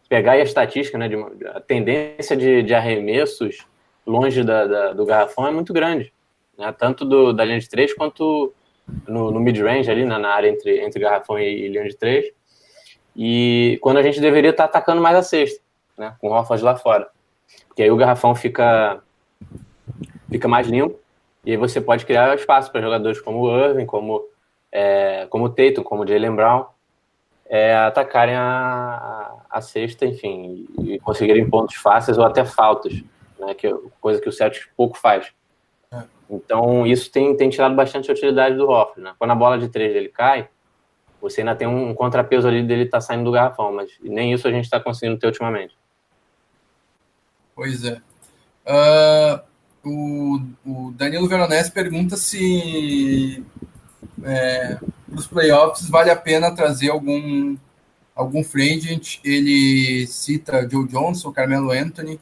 pegar 0.09 0.33
a 0.33 0.39
estatística, 0.39 0.97
né, 0.99 1.09
de 1.09 1.17
a 1.47 1.61
tendência 1.61 2.37
de, 2.37 2.63
de 2.63 2.75
arremessos 2.75 3.67
longe 4.07 4.43
da, 4.45 4.67
da, 4.67 4.93
do 4.93 5.05
garrafão 5.05 5.47
é 5.47 5.51
muito 5.51 5.73
grande, 5.73 6.13
né, 6.57 6.73
tanto 6.79 7.05
do, 7.05 7.33
da 7.33 7.45
linha 7.45 7.59
de 7.59 7.69
três 7.69 7.93
quanto 7.93 8.53
no, 9.07 9.31
no 9.31 9.41
mid-range 9.41 9.91
ali, 9.91 10.05
na, 10.05 10.19
na, 10.19 10.29
área 10.29 10.49
entre, 10.49 10.81
entre 10.81 11.01
garrafão 11.01 11.39
e, 11.39 11.67
e, 11.67 11.69
linha 11.69 11.89
de 11.89 11.97
três, 11.97 12.33
e 13.17 13.79
quando 13.81 13.97
a 13.97 14.03
gente 14.03 14.21
deveria 14.21 14.51
estar 14.51 14.65
atacando 14.65 15.03
mais 15.03 15.17
a 15.17 15.23
sexta, 15.23 15.61
né, 15.99 16.15
com 16.21 16.29
o 16.29 16.63
lá 16.63 16.77
fora, 16.77 17.09
porque 17.69 17.83
aí 17.83 17.91
o 17.91 17.97
garrafão 17.97 18.35
fica, 18.35 19.03
fica 20.31 20.47
mais 20.47 20.69
limpo, 20.69 20.99
e 21.45 21.53
aí 21.53 21.57
você 21.57 21.81
pode 21.81 22.05
criar 22.07 22.35
espaço 22.35 22.71
para 22.71 22.81
jogadores 22.81 23.21
como 23.21 23.41
o 23.41 23.59
Irving, 23.59 23.87
como, 23.87 24.25
é, 24.71 25.27
como 25.31 25.45
o 25.45 25.49
Tatum, 25.49 25.83
como 25.83 26.03
o 26.03 26.07
Jalen 26.07 26.35
Brown, 26.35 26.67
é, 27.49 27.77
atacarem 27.77 28.35
a, 28.35 29.35
a 29.49 29.61
sexta, 29.61 30.05
enfim, 30.05 30.67
e 30.79 30.99
conseguirem 30.99 31.49
pontos 31.49 31.77
fáceis 31.77 32.19
ou 32.19 32.25
até 32.25 32.45
faltas, 32.45 33.03
né, 33.39 33.55
que 33.55 33.67
é 33.67 33.75
coisa 34.01 34.21
que 34.21 34.29
o 34.29 34.33
Celtics 34.33 34.69
pouco 34.77 34.99
faz. 34.99 35.33
É. 35.93 36.03
Então, 36.29 36.87
isso 36.87 37.11
tem, 37.11 37.37
tem 37.37 37.49
tirado 37.49 37.75
bastante 37.75 38.11
utilidade 38.11 38.57
do 38.57 38.69
Hoffman. 38.69 39.05
Né? 39.05 39.15
Quando 39.19 39.31
a 39.31 39.37
bola 39.37 39.59
de 39.59 39.69
três 39.69 39.95
ele 39.95 40.09
cai, 40.09 40.49
você 41.21 41.41
ainda 41.41 41.55
tem 41.55 41.67
um 41.67 41.95
contrapeso 41.95 42.47
ali 42.47 42.63
dele 42.63 42.85
estar 42.85 42.99
tá 42.99 43.01
saindo 43.01 43.25
do 43.25 43.33
garrafão, 43.33 43.73
mas 43.73 43.91
nem 44.01 44.33
isso 44.33 44.47
a 44.47 44.51
gente 44.51 44.65
está 44.65 44.79
conseguindo 44.81 45.19
ter 45.19 45.27
ultimamente. 45.27 45.77
Pois 47.55 47.85
é. 47.85 48.01
Uh, 48.67 49.41
o, 49.85 50.41
o 50.67 50.93
Danilo 50.93 51.29
Veronese 51.29 51.71
pergunta 51.71 52.17
se 52.17 53.45
é, 54.25 54.79
para 55.07 55.19
os 55.19 55.27
playoffs 55.27 55.89
vale 55.89 56.11
a 56.11 56.17
pena 56.17 56.55
trazer 56.55 56.91
algum 56.91 57.57
algum 58.15 58.43
free 58.43 58.77
agent. 58.77 59.19
Ele 59.23 60.07
cita 60.07 60.69
Joe 60.69 60.89
Johnson, 60.89 61.33
Carmelo 61.33 61.71
Anthony. 61.71 62.19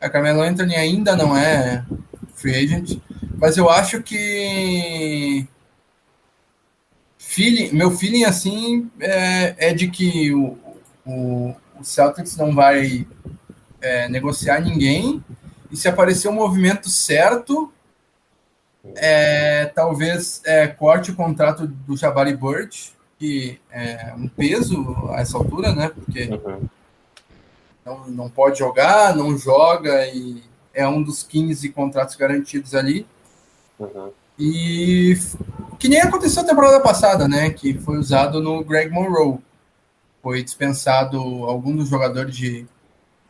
A 0.00 0.08
Carmelo 0.08 0.42
Anthony 0.42 0.76
ainda 0.76 1.16
não 1.16 1.36
é 1.36 1.84
free 2.34 2.54
agent, 2.54 3.00
mas 3.38 3.56
eu 3.56 3.70
acho 3.70 4.02
que 4.02 5.46
feeling, 7.16 7.72
meu 7.72 7.90
feeling 7.90 8.24
assim 8.24 8.90
é, 9.00 9.70
é 9.70 9.74
de 9.74 9.88
que 9.88 10.32
o, 10.34 10.58
o, 11.06 11.54
o 11.80 11.82
Celtics 11.82 12.36
não 12.36 12.54
vai 12.54 13.06
é, 13.80 14.08
negociar 14.08 14.60
ninguém 14.60 15.24
e 15.70 15.76
se 15.76 15.88
aparecer 15.88 16.28
um 16.28 16.34
movimento 16.34 16.88
certo 16.88 17.72
é, 18.96 19.66
talvez 19.66 20.40
é, 20.44 20.66
corte 20.66 21.10
o 21.10 21.16
contrato 21.16 21.66
do 21.66 21.96
Jabari 21.96 22.36
Bird, 22.36 22.92
que 23.18 23.58
é 23.70 24.12
um 24.16 24.28
peso 24.28 25.08
a 25.10 25.20
essa 25.20 25.38
altura, 25.38 25.74
né? 25.74 25.90
Porque 25.94 26.24
uhum. 26.24 26.68
não, 27.84 28.06
não 28.08 28.30
pode 28.30 28.58
jogar, 28.58 29.16
não 29.16 29.38
joga 29.38 30.06
e 30.08 30.42
é 30.72 30.86
um 30.86 31.02
dos 31.02 31.22
15 31.22 31.68
contratos 31.70 32.16
garantidos 32.16 32.74
ali. 32.74 33.06
Uhum. 33.78 34.10
E 34.38 35.16
que 35.78 35.88
nem 35.88 36.00
aconteceu 36.00 36.42
a 36.42 36.46
temporada 36.46 36.80
passada, 36.80 37.28
né? 37.28 37.50
Que 37.50 37.74
foi 37.74 37.98
usado 37.98 38.42
no 38.42 38.64
Greg 38.64 38.90
Monroe. 38.90 39.38
Foi 40.22 40.42
dispensado 40.42 41.18
algum 41.18 41.76
dos 41.76 41.88
jogadores 41.88 42.34
de, 42.34 42.66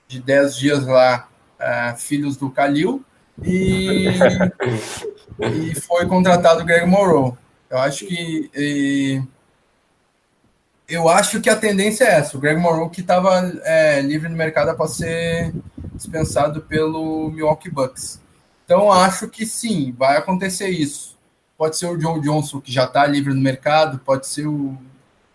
de 0.09 0.20
10 0.20 0.57
dias 0.57 0.86
lá 0.86 1.28
é, 1.59 1.94
filhos 1.96 2.36
do 2.36 2.50
Kalil, 2.50 3.05
e, 3.42 4.07
e 5.41 5.75
foi 5.75 6.07
contratado 6.07 6.62
o 6.62 6.64
Greg 6.64 6.87
Morrow. 6.87 7.37
Eu 7.68 7.79
acho 7.79 8.07
que 8.07 8.51
e, 8.55 9.22
eu 10.89 11.09
acho 11.09 11.41
que 11.41 11.51
a 11.51 11.57
tendência 11.57 12.05
é 12.05 12.18
essa. 12.18 12.37
O 12.37 12.41
Greg 12.41 12.61
Morrow 12.61 12.91
que 12.91 13.01
estava 13.01 13.53
é, 13.64 14.01
livre 14.01 14.29
no 14.29 14.37
mercado 14.37 14.68
após 14.70 14.93
ser 14.93 15.53
dispensado 15.95 16.61
pelo 16.62 17.31
Milwaukee 17.31 17.70
Bucks. 17.70 18.20
Então 18.64 18.91
acho 18.93 19.29
que 19.29 19.47
sim, 19.47 19.95
vai 19.97 20.16
acontecer 20.16 20.68
isso. 20.68 21.16
Pode 21.57 21.77
ser 21.77 21.87
o 21.87 22.01
Joe 22.01 22.20
Johnson 22.20 22.61
que 22.61 22.72
já 22.72 22.85
está 22.85 23.07
livre 23.07 23.33
no 23.33 23.41
mercado, 23.41 23.99
pode 23.99 24.27
ser 24.27 24.47
o, 24.47 24.77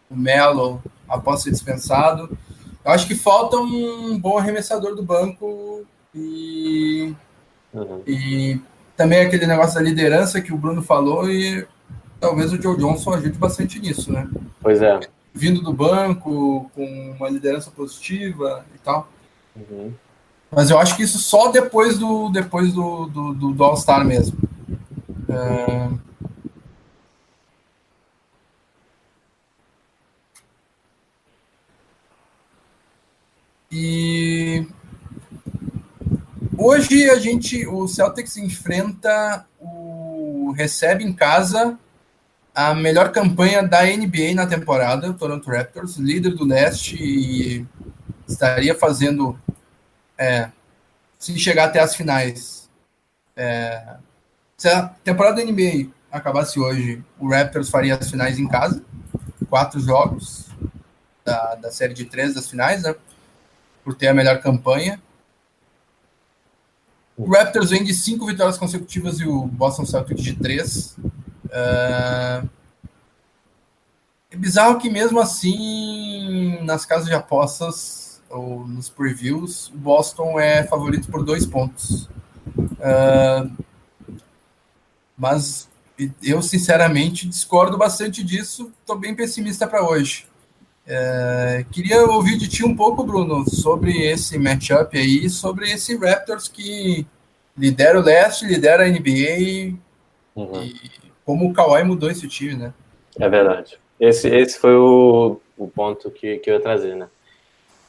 o 0.09 0.15
Melo 0.15 0.81
após 1.07 1.41
ser 1.41 1.51
dispensado. 1.51 2.37
Eu 2.83 2.91
acho 2.91 3.07
que 3.07 3.15
falta 3.15 3.57
um 3.57 4.17
bom 4.19 4.37
arremessador 4.37 4.95
do 4.95 5.03
banco 5.03 5.85
e, 6.13 7.13
uhum. 7.73 8.01
e 8.05 8.61
também 8.99 9.21
aquele 9.21 9.47
negócio 9.47 9.75
da 9.75 9.81
liderança 9.81 10.41
que 10.41 10.51
o 10.51 10.57
Bruno 10.57 10.81
falou 10.81 11.31
e 11.31 11.65
talvez 12.19 12.51
o 12.51 12.61
Joe 12.61 12.75
Johnson 12.75 13.13
ajude 13.13 13.37
bastante 13.37 13.79
nisso, 13.79 14.11
né? 14.11 14.27
Pois 14.61 14.81
é. 14.81 14.99
Vindo 15.33 15.61
do 15.61 15.71
banco, 15.71 16.69
com 16.75 17.15
uma 17.17 17.29
liderança 17.29 17.71
positiva 17.71 18.65
e 18.75 18.77
tal. 18.79 19.07
Uhum. 19.55 19.93
Mas 20.51 20.69
eu 20.69 20.77
acho 20.77 20.97
que 20.97 21.03
isso 21.03 21.17
só 21.17 21.49
depois 21.49 21.97
do 21.97 22.27
depois 22.29 22.73
do, 22.73 23.05
do, 23.05 23.33
do, 23.33 23.53
do 23.53 23.63
All-Star 23.63 24.03
mesmo. 24.03 24.37
É... 25.29 25.89
E 33.71 34.67
hoje 36.59 37.09
a 37.09 37.17
gente, 37.17 37.65
o 37.65 37.87
Celtics 37.87 38.37
enfrenta 38.37 39.45
o 39.59 40.51
recebe 40.51 41.03
em 41.03 41.13
casa 41.13 41.77
a 42.53 42.75
melhor 42.75 43.11
campanha 43.11 43.63
da 43.63 43.83
NBA 43.83 44.33
na 44.35 44.45
temporada, 44.45 45.13
Toronto 45.13 45.49
Raptors, 45.49 45.95
líder 45.95 46.35
do 46.35 46.45
leste 46.45 46.97
e 47.01 47.65
estaria 48.27 48.75
fazendo 48.75 49.39
é, 50.17 50.49
se 51.17 51.37
chegar 51.39 51.65
até 51.65 51.79
as 51.79 51.95
finais. 51.95 52.69
É, 53.35 53.95
se 54.57 54.67
a 54.67 54.89
temporada 55.03 55.37
da 55.37 55.49
NBA 55.49 55.89
acabasse 56.11 56.59
hoje, 56.59 57.01
o 57.17 57.29
Raptors 57.29 57.69
faria 57.69 57.95
as 57.95 58.09
finais 58.09 58.37
em 58.37 58.47
casa, 58.47 58.83
quatro 59.49 59.79
jogos 59.79 60.49
da, 61.23 61.55
da 61.55 61.71
série 61.71 61.93
de 61.93 62.05
três 62.05 62.33
das 62.33 62.49
finais, 62.49 62.83
né? 62.83 62.93
Por 63.83 63.95
ter 63.95 64.07
a 64.07 64.13
melhor 64.13 64.41
campanha. 64.41 65.01
O 67.19 67.29
Raptors 67.29 67.71
vem 67.71 67.83
de 67.83 67.93
cinco 67.93 68.25
vitórias 68.25 68.57
consecutivas 68.57 69.19
e 69.19 69.27
o 69.27 69.45
Boston 69.45 69.85
Celtics 69.85 70.23
de 70.23 70.35
três. 70.37 70.95
Uh, 71.47 72.47
é 74.31 74.37
bizarro 74.37 74.79
que 74.79 74.89
mesmo 74.89 75.19
assim, 75.19 76.59
nas 76.63 76.85
casas 76.85 77.07
de 77.07 77.13
apostas 77.13 78.21
ou 78.29 78.65
nos 78.65 78.87
previews, 78.87 79.67
o 79.67 79.77
Boston 79.77 80.39
é 80.39 80.63
favorito 80.63 81.11
por 81.11 81.25
dois 81.25 81.45
pontos. 81.45 82.07
Uh, 82.55 83.51
mas 85.17 85.67
eu, 86.23 86.41
sinceramente, 86.41 87.27
discordo 87.27 87.77
bastante 87.77 88.23
disso. 88.23 88.71
Estou 88.79 88.97
bem 88.97 89.13
pessimista 89.13 89.67
para 89.67 89.83
hoje. 89.83 90.28
Uh, 90.89 91.63
queria 91.71 92.03
ouvir 92.03 92.35
de 92.35 92.47
ti 92.47 92.65
um 92.65 92.75
pouco, 92.75 93.03
Bruno, 93.03 93.47
sobre 93.47 94.07
esse 94.07 94.39
matchup 94.39 94.97
aí, 94.97 95.29
sobre 95.29 95.69
esse 95.71 95.95
Raptors 95.95 96.47
que 96.47 97.05
lidera 97.55 97.99
o 97.99 98.01
leste, 98.01 98.47
lidera 98.47 98.85
a 98.85 98.87
NBA 98.87 99.77
uhum. 100.35 100.63
e 100.63 100.73
como 101.23 101.47
o 101.47 101.53
Kawhi 101.53 101.83
mudou 101.83 102.09
esse 102.09 102.27
time, 102.27 102.55
né? 102.55 102.73
É 103.19 103.29
verdade. 103.29 103.79
Esse, 103.99 104.29
esse 104.29 104.57
foi 104.57 104.75
o, 104.75 105.39
o 105.55 105.67
ponto 105.67 106.09
que, 106.09 106.37
que 106.39 106.49
eu 106.49 106.55
ia 106.55 106.59
trazer, 106.59 106.95
né? 106.95 107.07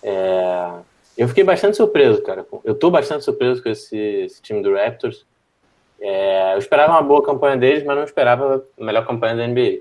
É, 0.03 0.71
eu 1.17 1.27
fiquei 1.27 1.43
bastante 1.43 1.79
surpreso, 1.79 2.23
cara. 2.23 2.45
Eu 2.63 2.75
tô 2.75 2.91
bastante 2.91 3.25
surpreso 3.25 3.63
com 3.63 3.71
esse, 3.71 3.97
esse 3.97 4.43
time 4.43 4.63
do 4.63 4.75
Raptors. 4.75 5.25
É, 5.99 6.53
eu 6.53 6.59
esperava 6.59 6.93
uma 6.93 7.03
boa 7.03 7.25
campanha 7.25 7.57
deles, 7.57 7.83
mas 7.83 7.97
não 7.97 8.05
esperava 8.05 8.63
a 8.79 8.85
melhor 8.85 9.07
campanha 9.07 9.37
da 9.37 9.47
NBA. 9.47 9.81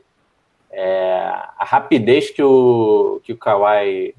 É, 0.72 1.20
a 1.58 1.66
rapidez 1.66 2.30
que 2.30 2.44
o, 2.44 3.20
que 3.24 3.34
o 3.34 3.38
Kawhi 3.38 4.16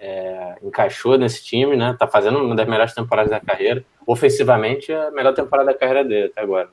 é, 0.00 0.56
encaixou 0.62 1.16
nesse 1.16 1.44
time, 1.44 1.76
né? 1.76 1.96
Tá 1.98 2.06
fazendo 2.06 2.38
uma 2.38 2.54
das 2.54 2.68
melhores 2.68 2.94
temporadas 2.94 3.30
da 3.30 3.40
carreira. 3.40 3.84
Ofensivamente, 4.06 4.92
a 4.92 5.10
melhor 5.10 5.32
temporada 5.32 5.72
da 5.72 5.78
carreira 5.78 6.04
dele 6.04 6.26
até 6.26 6.40
agora. 6.40 6.68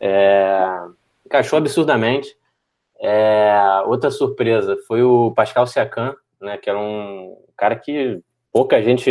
É, 0.00 0.80
encaixou 1.24 1.58
absurdamente. 1.58 2.36
É, 3.00 3.54
outra 3.86 4.10
surpresa 4.10 4.76
foi 4.86 5.02
o 5.02 5.32
Pascal 5.32 5.66
Siakam, 5.66 6.14
né, 6.40 6.56
que 6.58 6.70
era 6.70 6.78
um 6.78 7.36
cara 7.56 7.76
que 7.76 8.20
pouca 8.52 8.80
gente 8.82 9.10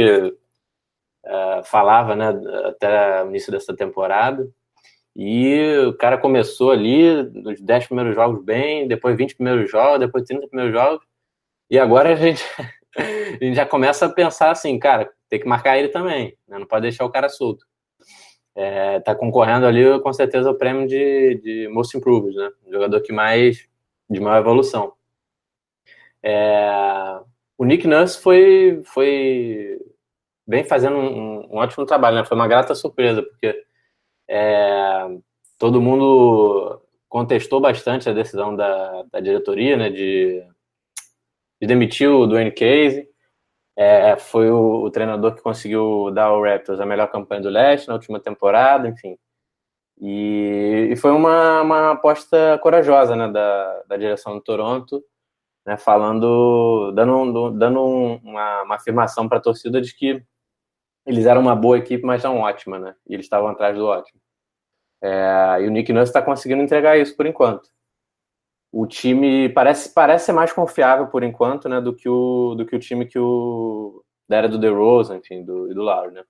é, 1.26 1.62
falava 1.64 2.16
né, 2.16 2.30
até 2.66 3.24
o 3.24 3.30
início 3.30 3.52
dessa 3.52 3.76
temporada. 3.76 4.48
E 5.16 5.78
o 5.88 5.94
cara 5.94 6.18
começou 6.18 6.72
ali 6.72 7.24
nos 7.32 7.62
10 7.62 7.86
primeiros 7.88 8.16
jogos 8.16 8.44
bem, 8.44 8.88
depois 8.88 9.16
20 9.16 9.36
primeiros 9.36 9.70
jogos, 9.70 10.00
depois 10.00 10.24
30 10.24 10.48
primeiros 10.48 10.74
jogos. 10.74 11.06
E 11.70 11.78
agora 11.78 12.14
a 12.14 12.16
gente, 12.16 12.44
a 12.98 13.44
gente 13.44 13.56
já 13.56 13.66
começa 13.66 14.06
a 14.06 14.10
pensar 14.10 14.52
assim, 14.52 14.78
cara, 14.80 15.10
tem 15.30 15.40
que 15.40 15.48
marcar 15.48 15.78
ele 15.78 15.90
também, 15.90 16.38
né? 16.48 16.60
não 16.60 16.66
pode 16.66 16.84
deixar 16.84 17.06
o 17.06 17.12
cara 17.12 17.30
solto. 17.30 17.66
É, 18.56 19.00
tá 19.00 19.16
concorrendo 19.16 19.66
ali 19.66 20.00
com 20.02 20.14
certeza 20.14 20.50
o 20.52 20.58
prêmio 20.58 20.88
de, 20.88 21.36
de 21.44 21.68
Most 21.70 21.98
Improved, 21.98 22.36
né? 22.36 22.52
Jogador 22.70 23.02
que 23.02 23.12
mais 23.12 23.68
de 24.08 24.20
maior 24.20 24.38
evolução. 24.40 24.94
É, 26.22 27.20
o 27.58 27.66
Nick 27.66 27.88
Nurse 27.88 28.22
foi, 28.22 28.82
foi 28.86 29.80
bem 30.46 30.64
fazendo 30.64 30.98
um, 30.98 31.52
um, 31.52 31.58
ótimo 31.58 31.86
trabalho, 31.86 32.18
né? 32.18 32.26
Foi 32.26 32.38
uma 32.38 32.48
grata 32.48 32.76
surpresa, 32.76 33.24
porque 33.24 33.64
é, 34.30 35.08
todo 35.58 35.82
mundo 35.82 36.82
contestou 37.10 37.62
bastante 37.62 38.10
a 38.10 38.14
decisão 38.14 38.56
da, 38.56 39.04
da 39.12 39.20
diretoria, 39.20 39.78
né? 39.78 39.90
De, 39.90 40.44
de 41.62 41.68
demitir 41.68 42.10
o 42.10 42.26
Dwayne 42.28 42.52
Casey. 42.52 43.08
É, 43.76 44.16
foi 44.18 44.52
o, 44.52 44.84
o, 44.84 44.92
treinador 44.92 45.36
que 45.36 45.42
conseguiu 45.42 46.12
dar 46.12 46.26
ao 46.26 46.44
Raptors 46.44 46.80
a 46.80 46.86
melhor 46.86 47.08
campanha 47.12 47.42
do 47.42 47.50
leste 47.50 47.88
na 47.88 47.96
última 47.96 48.20
temporada, 48.20 48.88
enfim. 48.88 49.18
E, 50.00 50.90
e 50.92 50.96
foi 50.96 51.12
uma, 51.12 51.62
uma 51.62 51.92
aposta 51.92 52.60
corajosa 52.62 53.16
né, 53.16 53.32
da, 53.32 53.84
da 53.88 53.98
direção 53.98 54.34
do 54.36 54.42
Toronto, 54.42 55.04
né, 55.66 55.78
falando, 55.78 56.92
dando, 56.92 57.52
dando 57.52 57.84
uma, 57.84 58.64
uma 58.64 58.76
afirmação 58.76 59.28
para 59.30 59.38
a 59.38 59.42
torcida 59.42 59.82
de 59.82 59.96
que 59.96 60.24
eles 61.06 61.26
eram 61.26 61.42
uma 61.42 61.56
boa 61.56 61.78
equipe, 61.78 62.06
mas 62.06 62.24
não 62.24 62.40
ótima, 62.40 62.80
né? 62.80 62.96
E 63.08 63.14
eles 63.14 63.26
estavam 63.26 63.50
atrás 63.50 63.76
do 63.76 63.86
ótimo. 63.86 64.20
É, 65.02 65.62
e 65.62 65.68
o 65.68 65.72
Nick 65.72 65.92
Nurse 65.92 66.10
está 66.10 66.22
conseguindo 66.22 66.64
entregar 66.64 66.98
isso 66.98 67.16
por 67.16 67.26
enquanto. 67.26 67.70
O 68.72 68.88
time 68.88 69.50
parece, 69.50 69.94
parece 69.94 70.26
ser 70.26 70.32
mais 70.34 70.52
confiável 70.52 71.08
por 71.08 71.24
enquanto, 71.24 71.70
né, 71.70 71.80
do 71.80 71.94
que 71.94 72.10
o, 72.10 72.56
do 72.56 72.66
que 72.66 72.76
o 72.76 72.80
time 72.80 73.06
que 73.06 73.20
o 73.20 74.04
da 74.28 74.38
era 74.38 74.50
do 74.50 74.58
DeRozan, 74.58 75.18
enfim, 75.18 75.44
do, 75.44 75.74
do 75.74 75.82
Lowry, 75.82 76.14
né? 76.14 76.24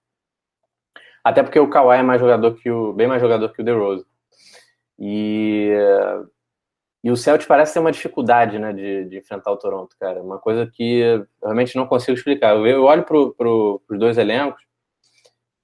Até 1.24 1.42
porque 1.42 1.60
o 1.60 1.70
Kawhi 1.70 2.00
é 2.00 2.04
mais 2.04 2.20
jogador 2.20 2.56
que 2.56 2.70
o. 2.70 2.92
bem 2.92 3.08
mais 3.08 3.22
jogador 3.22 3.50
que 3.54 3.62
o 3.62 3.66
DeRozan. 3.66 4.06
E, 5.00 5.72
e 7.04 7.12
o 7.12 7.18
Celtics 7.18 7.48
parece 7.48 7.74
ter 7.74 7.80
uma 7.80 7.92
dificuldade 7.92 8.58
né, 8.58 8.72
de, 8.72 9.06
de 9.06 9.18
enfrentar 9.18 9.52
o 9.52 9.58
Toronto, 9.58 9.96
cara. 10.00 10.22
Uma 10.22 10.40
coisa 10.40 10.66
que 10.66 11.02
realmente 11.42 11.76
não 11.76 11.86
consigo 11.86 12.18
explicar. 12.18 12.56
Eu, 12.56 12.66
eu 12.66 12.84
olho 12.84 13.04
para 13.04 13.18
pro, 13.32 13.82
os 13.90 14.00
dois 14.00 14.18
elencos, 14.18 14.64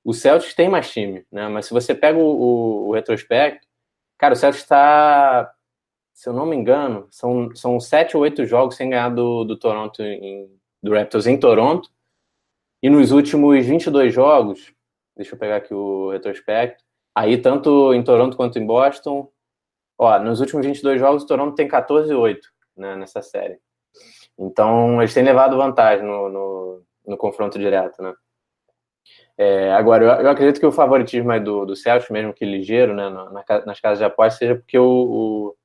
o 0.04 0.14
Celtics 0.14 0.54
tem 0.54 0.70
mais 0.70 0.92
time, 0.92 1.26
né? 1.32 1.48
Mas 1.48 1.68
se 1.68 1.74
você 1.74 1.96
pega 1.96 2.18
o, 2.18 2.22
o, 2.24 2.88
o 2.90 2.94
retrospecto, 2.94 3.68
cara, 4.18 4.34
o 4.34 4.38
Celtics 4.38 4.64
está, 4.64 5.54
se 6.14 6.28
eu 6.28 6.34
não 6.34 6.46
me 6.46 6.56
engano, 6.56 7.08
são, 7.12 7.56
são 7.56 7.80
sete 7.80 8.18
ou 8.18 8.24
oito 8.24 8.46
jogos 8.46 8.76
sem 8.76 8.90
ganhar 8.90 9.10
do, 9.10 9.44
do 9.44 9.58
Toronto, 9.58 10.02
em, 10.02 10.50
do 10.84 10.94
Raptors 10.94 11.28
em 11.28 11.38
Toronto. 11.40 11.90
E 12.82 12.90
nos 12.90 13.12
últimos 13.12 13.66
22 13.66 14.14
jogos, 14.14 14.74
Deixa 15.20 15.36
eu 15.36 15.38
pegar 15.38 15.58
aqui 15.58 15.74
o 15.74 16.12
retrospecto. 16.12 16.82
Aí, 17.14 17.38
tanto 17.38 17.94
em 17.94 18.02
Toronto 18.02 18.38
quanto 18.38 18.58
em 18.58 18.66
Boston, 18.66 19.30
ó, 20.00 20.18
nos 20.18 20.40
últimos 20.40 20.66
22 20.66 21.00
jogos, 21.00 21.24
o 21.24 21.28
Toronto 21.28 21.56
tem 21.56 21.68
14-8 21.68 22.40
né, 22.78 22.96
nessa 22.96 23.22
série. 23.22 23.60
Então, 24.38 25.02
eles 25.02 25.14
têm 25.14 25.24
levado 25.24 25.58
vantagem 25.58 26.06
no, 26.06 26.30
no, 26.30 26.84
no 27.06 27.18
confronto 27.18 27.60
direto, 27.60 28.02
né? 28.02 28.14
É, 29.38 29.72
agora, 29.74 30.04
eu, 30.04 30.10
eu, 30.26 30.30
acredito 30.30 30.60
que 30.60 30.66
o 30.66 30.72
favoritismo 30.72 31.32
é 31.32 31.40
do, 31.40 31.66
do 31.66 31.76
Celtics, 31.76 32.10
mesmo 32.10 32.34
que 32.34 32.46
ligeiro, 32.46 32.94
né, 32.94 33.10
na, 33.10 33.66
nas 33.66 33.80
casas 33.80 34.00
de 34.00 34.06
aposta, 34.06 34.40
seja 34.40 34.56
porque 34.56 34.78
o, 34.78 34.86
o, 34.86 35.56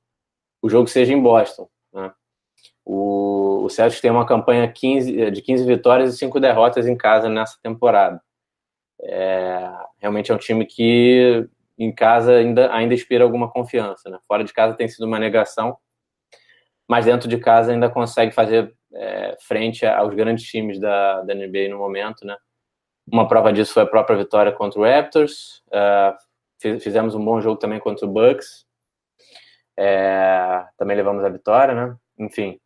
o, 0.61 0.69
jogo 0.69 0.87
seja 0.87 1.13
em 1.13 1.21
Boston, 1.21 1.67
né? 1.93 2.13
O, 2.85 3.63
o 3.65 3.69
Celtics 3.69 3.99
tem 3.99 4.11
uma 4.11 4.25
campanha 4.25 4.71
15, 4.71 5.31
de 5.31 5.41
15 5.41 5.65
vitórias 5.65 6.13
e 6.13 6.17
5 6.17 6.39
derrotas 6.39 6.87
em 6.87 6.95
casa 6.95 7.27
nessa 7.27 7.57
temporada. 7.61 8.21
É, 9.01 9.69
realmente 9.99 10.31
é 10.31 10.35
um 10.35 10.37
time 10.37 10.65
que 10.65 11.47
em 11.77 11.93
casa 11.93 12.33
ainda, 12.33 12.73
ainda 12.73 12.93
inspira 12.93 13.23
alguma 13.23 13.49
confiança. 13.49 14.09
Né? 14.09 14.17
Fora 14.27 14.43
de 14.43 14.53
casa 14.53 14.75
tem 14.75 14.87
sido 14.87 15.05
uma 15.05 15.19
negação, 15.19 15.77
mas 16.87 17.05
dentro 17.05 17.27
de 17.27 17.37
casa 17.37 17.71
ainda 17.71 17.89
consegue 17.89 18.31
fazer 18.31 18.73
é, 18.93 19.35
frente 19.41 19.85
aos 19.85 20.13
grandes 20.13 20.45
times 20.45 20.79
da, 20.79 21.21
da 21.21 21.33
NBA 21.33 21.69
no 21.69 21.77
momento. 21.77 22.25
Né? 22.25 22.35
Uma 23.11 23.27
prova 23.27 23.51
disso 23.53 23.73
foi 23.73 23.83
a 23.83 23.87
própria 23.87 24.17
vitória 24.17 24.51
contra 24.51 24.79
o 24.79 24.83
Raptors. 24.83 25.61
Uh, 25.67 26.79
fizemos 26.79 27.13
um 27.13 27.23
bom 27.23 27.39
jogo 27.39 27.57
também 27.59 27.79
contra 27.79 28.05
o 28.05 28.09
Bucks. 28.09 28.65
É, 29.77 30.65
também 30.77 30.95
levamos 30.95 31.23
a 31.23 31.29
vitória, 31.29 31.75
né? 31.75 31.95
Enfim. 32.17 32.59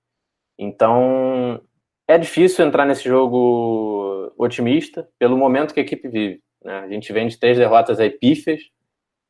Então, 0.57 1.61
é 2.07 2.17
difícil 2.17 2.65
entrar 2.65 2.85
nesse 2.85 3.03
jogo 3.03 4.31
otimista 4.37 5.09
pelo 5.17 5.37
momento 5.37 5.73
que 5.73 5.79
a 5.79 5.83
equipe 5.83 6.07
vive. 6.07 6.41
Né? 6.63 6.79
A 6.79 6.87
gente 6.87 7.11
vem 7.11 7.27
de 7.27 7.37
três 7.37 7.57
derrotas 7.57 7.99
aí 7.99 8.09
pífias, 8.09 8.61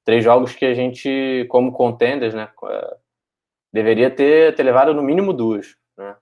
três 0.04 0.24
jogos 0.24 0.54
que 0.54 0.66
a 0.66 0.74
gente, 0.74 1.46
como 1.50 1.72
contenders, 1.72 2.34
né, 2.34 2.50
deveria 3.72 4.10
ter, 4.10 4.56
ter 4.56 4.64
levado 4.64 4.94
no 4.94 5.04
mínimo 5.04 5.34
duas. 5.34 5.76
Né? 5.98 6.16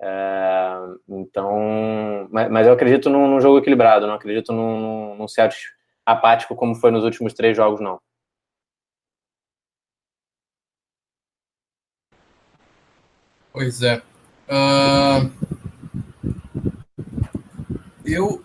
É, 0.00 0.76
então, 1.08 2.28
mas, 2.30 2.50
mas, 2.50 2.66
eu 2.66 2.72
acredito 2.72 3.10
num, 3.10 3.28
num, 3.28 3.40
jogo 3.40 3.58
equilibrado, 3.58 4.06
não 4.06 4.14
acredito 4.14 4.52
num, 4.52 5.16
num 5.16 5.26
apático 6.06 6.54
como 6.56 6.74
foi 6.74 6.90
nos 6.90 7.04
últimos 7.04 7.32
três 7.32 7.56
jogos, 7.56 7.80
não. 7.80 8.00
Pois 13.52 13.82
é. 13.82 14.00
Uh, 14.48 15.30
eu 18.04 18.42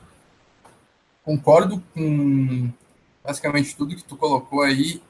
concordo 1.24 1.82
com 1.94 2.70
basicamente 3.24 3.76
tudo 3.76 3.96
que 3.96 4.04
tu 4.04 4.18
colocou 4.18 4.62
aí. 4.62 5.02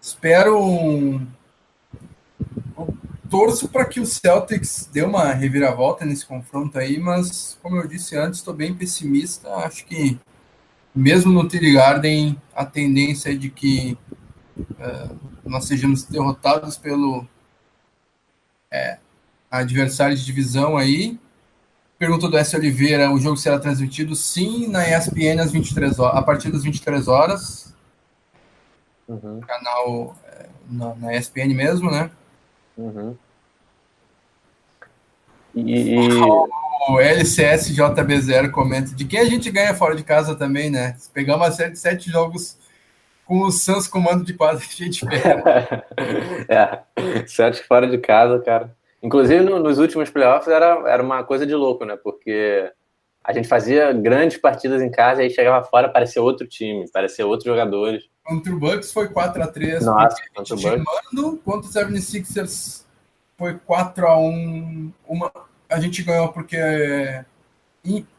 Espero. 0.00 1.20
torço 3.30 3.68
para 3.68 3.84
que 3.84 4.00
o 4.00 4.06
Celtics 4.06 4.88
dê 4.92 5.02
uma 5.02 5.32
reviravolta 5.32 6.04
nesse 6.04 6.24
confronto 6.24 6.78
aí, 6.78 6.98
mas 6.98 7.58
como 7.62 7.76
eu 7.76 7.86
disse 7.86 8.16
antes, 8.16 8.38
estou 8.38 8.54
bem 8.54 8.74
pessimista. 8.74 9.48
Acho 9.56 9.84
que 9.84 10.18
mesmo 10.94 11.32
no 11.32 11.46
TD 11.46 11.72
Garden, 11.74 12.36
a 12.54 12.64
tendência 12.64 13.30
é 13.30 13.34
de 13.34 13.50
que 13.50 13.96
uh, 14.58 15.16
nós 15.44 15.66
sejamos 15.66 16.04
derrotados 16.04 16.76
pelo 16.76 17.26
é, 18.70 18.98
adversário 19.50 20.16
de 20.16 20.24
divisão 20.24 20.76
aí. 20.76 21.18
Pergunta 21.98 22.28
do 22.28 22.38
S. 22.38 22.56
Oliveira: 22.56 23.10
o 23.10 23.18
jogo 23.18 23.36
será 23.36 23.58
transmitido? 23.58 24.14
Sim, 24.14 24.68
na 24.68 24.88
ESPN 24.88 25.40
às 25.40 25.50
23 25.50 25.98
horas, 25.98 26.16
a 26.16 26.22
partir 26.22 26.52
das 26.52 26.62
23 26.62 27.08
horas. 27.08 27.74
Uhum. 29.08 29.40
Canal 29.40 30.14
é, 30.24 30.46
na, 30.70 30.94
na, 30.94 31.16
ESPN 31.16 31.54
mesmo, 31.54 31.90
né? 31.90 32.10
Uhum. 32.76 33.16
E... 35.56 35.96
O 36.88 36.94
LCSJB0 36.94 38.50
comenta: 38.50 38.94
de 38.94 39.04
quem 39.04 39.20
a 39.20 39.24
gente 39.24 39.50
ganha 39.50 39.74
fora 39.74 39.96
de 39.96 40.04
casa 40.04 40.36
também, 40.36 40.70
né? 40.70 40.94
Se 40.98 41.10
pegar 41.10 41.36
uma 41.36 41.50
série 41.50 41.72
de 41.72 41.78
sete 41.78 42.10
jogos 42.10 42.56
com 43.26 43.40
o 43.40 43.50
Sans 43.50 43.88
comando 43.88 44.24
de 44.24 44.32
quase 44.34 44.62
a 44.70 44.84
gente 44.84 45.04
pega. 45.04 45.84
é, 46.96 47.26
sete 47.26 47.62
fora 47.64 47.88
de 47.88 47.98
casa, 47.98 48.38
cara. 48.38 48.77
Inclusive, 49.02 49.44
no, 49.44 49.58
nos 49.58 49.78
últimos 49.78 50.10
playoffs 50.10 50.48
era, 50.48 50.82
era 50.88 51.02
uma 51.02 51.22
coisa 51.22 51.46
de 51.46 51.54
louco, 51.54 51.84
né? 51.84 51.96
Porque 51.96 52.70
a 53.22 53.32
gente 53.32 53.46
fazia 53.46 53.92
grandes 53.92 54.38
partidas 54.38 54.82
em 54.82 54.90
casa 54.90 55.22
e 55.22 55.26
aí 55.26 55.30
chegava 55.30 55.64
fora, 55.64 55.88
parecia 55.88 56.22
outro 56.22 56.46
time, 56.46 56.88
parecia 56.90 57.26
outros 57.26 57.44
jogadores. 57.44 58.04
Contra 58.24 58.52
o 58.52 58.58
Bucks 58.58 58.92
foi 58.92 59.08
4x3. 59.08 59.82
Nossa, 59.82 60.16
contra 60.34 60.54
o 60.54 60.58
Bucks. 60.58 61.40
Contra 61.44 61.68
o 61.68 61.72
76ers 61.72 62.84
foi 63.36 63.54
4x1. 63.54 64.92
Uma, 65.06 65.32
a 65.68 65.80
gente 65.80 66.02
ganhou 66.02 66.28
porque 66.28 66.56
é 66.56 67.24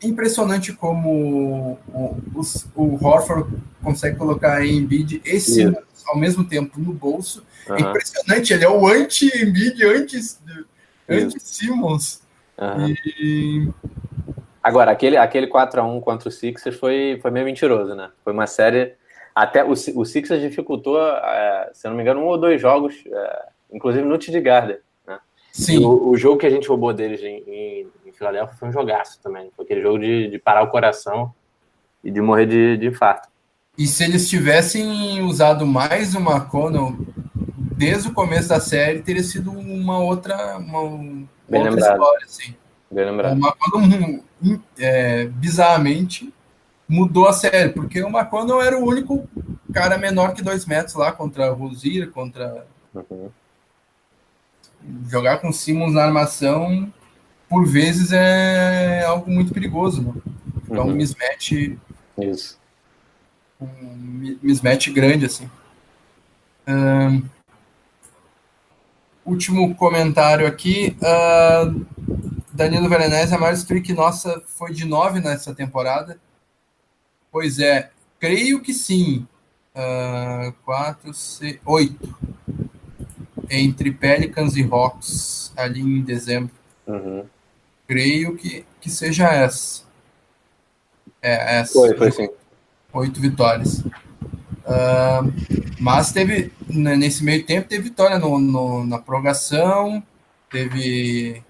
impressionante 0.02 0.74
como 0.74 1.78
o, 1.88 2.18
o, 2.34 2.42
o 2.76 3.06
Horford 3.06 3.52
consegue 3.84 4.18
colocar 4.18 4.66
Embiid 4.66 5.22
e 5.26 5.40
Simmons 5.40 5.90
ao 6.08 6.18
mesmo 6.18 6.44
tempo 6.44 6.80
no 6.80 6.94
bolso. 6.94 7.44
Uhum. 7.68 7.76
É 7.76 7.82
impressionante, 7.82 8.54
ele 8.54 8.64
é 8.64 8.70
o 8.70 8.88
anti-Embiid, 8.88 9.86
antes 9.86 10.40
Andy 11.10 11.40
Simmons. 11.40 12.22
Uhum. 12.58 12.94
E... 13.18 13.70
Agora, 14.62 14.92
aquele, 14.92 15.18
aquele 15.18 15.48
4x1 15.48 16.02
contra 16.02 16.30
o 16.30 16.32
Sixers 16.32 16.78
foi, 16.78 17.18
foi 17.22 17.32
meio 17.32 17.46
mentiroso, 17.46 17.96
né? 17.96 18.12
Foi 18.24 18.34
uma 18.34 18.46
série. 18.46 18.94
Até 19.34 19.64
o, 19.64 19.72
o 19.72 20.06
Sixers 20.06 20.42
dificultou, 20.42 21.02
é, 21.02 21.72
se 21.74 21.88
eu 21.88 21.92
não 21.92 21.98
me 21.98 22.04
engano, 22.04 22.20
um 22.20 22.26
ou 22.26 22.38
dois 22.38 22.60
jogos, 22.62 22.94
é, 23.08 23.46
inclusive 23.72 24.06
no 24.06 24.18
Tid 24.18 24.40
Garden. 24.42 24.78
Né? 25.08 25.18
Sim. 25.52 25.84
O, 25.86 26.10
o, 26.10 26.18
jogo 26.18 26.38
que 26.38 26.46
a 26.46 26.50
gente 26.50 26.68
roubou 26.68 26.94
deles 26.94 27.22
em, 27.22 27.44
em, 27.48 27.88
em 28.06 28.12
Filadélfia 28.12 28.58
foi 28.58 28.68
um 28.68 28.74
jogaço 28.74 29.20
também. 29.22 29.50
Foi 29.56 29.64
aquele 29.64 29.82
jogo 29.82 30.00
de, 30.00 30.28
de 30.28 30.38
parar 30.38 30.64
o 30.64 30.70
coração 30.70 31.34
e 32.04 32.12
de 32.12 32.22
morrer 32.22 32.46
de, 32.46 32.78
de 32.78 32.88
infarto. 32.88 33.30
E 33.78 33.88
se 33.88 34.04
eles 34.04 34.30
tivessem 34.30 35.22
usado 35.22 35.66
mais 35.66 36.14
uma 36.14 36.42
Cono 36.42 37.08
desde 37.80 38.10
o 38.10 38.14
começo 38.14 38.50
da 38.50 38.60
série, 38.60 39.02
teria 39.02 39.24
sido 39.24 39.52
uma 39.52 39.98
outra, 40.00 40.58
uma, 40.58 40.82
outra 40.82 41.28
lembrado. 41.48 41.78
história, 41.78 42.26
assim. 42.26 42.56
Bem 42.92 43.06
lembrado. 43.06 43.38
Uma 43.38 43.56
Cono, 43.56 44.24
é, 44.78 45.26
bizarramente, 45.28 46.34
mudou 46.88 47.28
a 47.28 47.34
série, 47.34 47.70
porque 47.70 48.04
o 48.04 48.10
McConnell 48.10 48.62
era 48.62 48.78
o 48.78 48.86
único 48.86 49.28
cara 49.74 49.98
menor 49.98 50.34
que 50.34 50.42
dois 50.42 50.66
metros 50.66 50.96
lá 50.96 51.14
contra 51.14 51.52
o 51.52 51.56
Rosier, 51.56 52.12
contra. 52.12 52.68
Uhum. 52.94 53.30
Jogar 55.08 55.38
com 55.38 55.52
Simmons 55.52 55.94
na 55.94 56.04
armação, 56.04 56.92
por 57.48 57.66
vezes, 57.66 58.12
é 58.12 59.06
algo 59.06 59.32
muito 59.32 59.54
perigoso. 59.54 60.02
Né? 60.02 60.14
Então, 60.70 60.86
uhum. 60.86 60.92
um 60.92 60.96
mismatch. 60.96 61.78
Isso 62.18 62.60
um 63.60 64.38
mismatch 64.42 64.90
grande, 64.90 65.26
assim. 65.26 65.50
Um, 66.68 67.24
último 69.30 69.76
comentário 69.76 70.48
aqui. 70.48 70.98
Uh, 71.02 71.86
Danilo 72.52 72.90
Veronese, 72.90 73.34
a 73.34 73.38
maior 73.38 73.54
streak 73.54 73.94
nossa 73.94 74.42
foi 74.46 74.74
de 74.74 74.86
9 74.86 75.20
nessa 75.22 75.54
temporada. 75.54 76.20
Pois 77.32 77.60
é, 77.60 77.92
creio 78.20 78.62
que 78.62 78.74
sim. 78.74 79.28
Uh, 79.76 80.52
4, 80.66 81.14
6, 81.14 81.60
8. 81.66 82.18
Entre 83.50 83.92
Pelicans 83.92 84.56
e 84.56 84.64
Hawks, 84.64 85.54
ali 85.56 85.82
em 85.82 86.02
dezembro. 86.02 86.52
Uhum. 86.86 87.26
Creio 87.88 88.36
que, 88.36 88.66
que 88.82 88.90
seja 88.90 89.28
essa. 89.30 89.84
É, 91.22 91.60
essa. 91.60 91.74
Foi, 91.74 91.98
foi 91.98 92.12
sim 92.12 92.30
oito 92.94 93.20
vitórias. 93.20 93.84
Uh, 94.70 95.34
mas 95.80 96.12
teve, 96.12 96.52
né, 96.70 96.96
nesse 96.96 97.24
meio 97.24 97.44
tempo, 97.44 97.68
teve 97.68 97.84
vitória 97.84 98.20
no, 98.20 98.38
no, 98.38 98.86
na 98.86 99.00
prorrogação, 99.00 100.04
teve, 100.52 101.42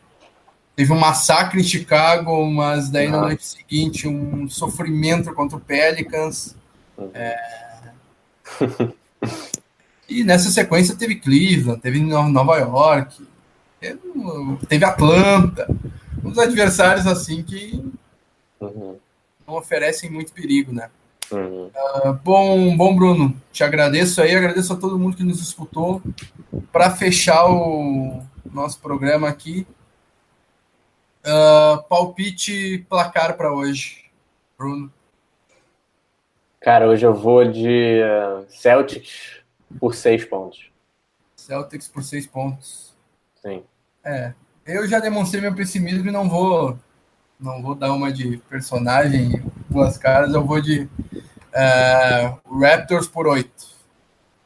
teve 0.73 0.93
um 0.93 0.97
massacre 0.97 1.59
em 1.59 1.63
Chicago, 1.63 2.45
mas 2.49 2.89
daí 2.89 3.09
na 3.09 3.19
noite 3.19 3.45
seguinte 3.45 4.07
um 4.07 4.47
sofrimento 4.47 5.33
contra 5.33 5.57
o 5.57 5.59
Pelicans. 5.59 6.55
É... 7.13 7.37
e 10.07 10.23
nessa 10.23 10.49
sequência 10.49 10.95
teve 10.95 11.15
Cleveland, 11.15 11.81
teve 11.81 11.99
Nova 11.99 12.57
York, 12.57 13.21
teve, 13.81 13.99
teve 14.69 14.85
Atlanta, 14.85 15.67
uns 16.23 16.37
adversários 16.37 17.05
assim 17.05 17.43
que 17.43 17.83
uhum. 18.61 18.97
não 19.45 19.55
oferecem 19.55 20.09
muito 20.09 20.31
perigo, 20.31 20.71
né? 20.71 20.89
Uhum. 21.31 21.67
Uh, 21.67 22.13
bom, 22.23 22.75
bom, 22.75 22.95
Bruno, 22.95 23.35
te 23.51 23.63
agradeço 23.63 24.21
aí, 24.21 24.35
agradeço 24.35 24.73
a 24.73 24.75
todo 24.75 24.97
mundo 24.97 25.15
que 25.15 25.23
nos 25.23 25.41
escutou. 25.41 26.01
Para 26.71 26.91
fechar 26.91 27.45
o 27.49 28.23
nosso 28.45 28.79
programa 28.79 29.27
aqui, 29.27 29.65
uh, 31.25 31.83
palpite 31.87 32.85
placar 32.89 33.37
para 33.37 33.53
hoje, 33.53 34.05
Bruno. 34.57 34.91
Cara, 36.59 36.87
hoje 36.87 37.05
eu 37.05 37.13
vou 37.13 37.49
de 37.49 38.01
uh, 38.01 38.45
Celtics 38.49 39.41
por 39.79 39.95
seis 39.95 40.25
pontos. 40.25 40.69
Celtics 41.35 41.87
por 41.87 42.03
seis 42.03 42.27
pontos. 42.27 42.93
Sim. 43.41 43.63
É, 44.03 44.33
eu 44.65 44.87
já 44.87 44.99
demonstrei 44.99 45.41
meu 45.41 45.53
pessimismo 45.55 46.07
e 46.07 46.11
não 46.11 46.27
vou, 46.27 46.77
não 47.39 47.61
vou 47.61 47.75
dar 47.75 47.93
uma 47.93 48.11
de 48.11 48.37
personagem 48.49 49.41
duas 49.69 49.97
caras, 49.97 50.33
eu 50.33 50.43
vou 50.43 50.61
de 50.61 50.83
uh, 50.83 52.59
Raptors 52.59 53.07
por 53.07 53.27
oito. 53.27 53.67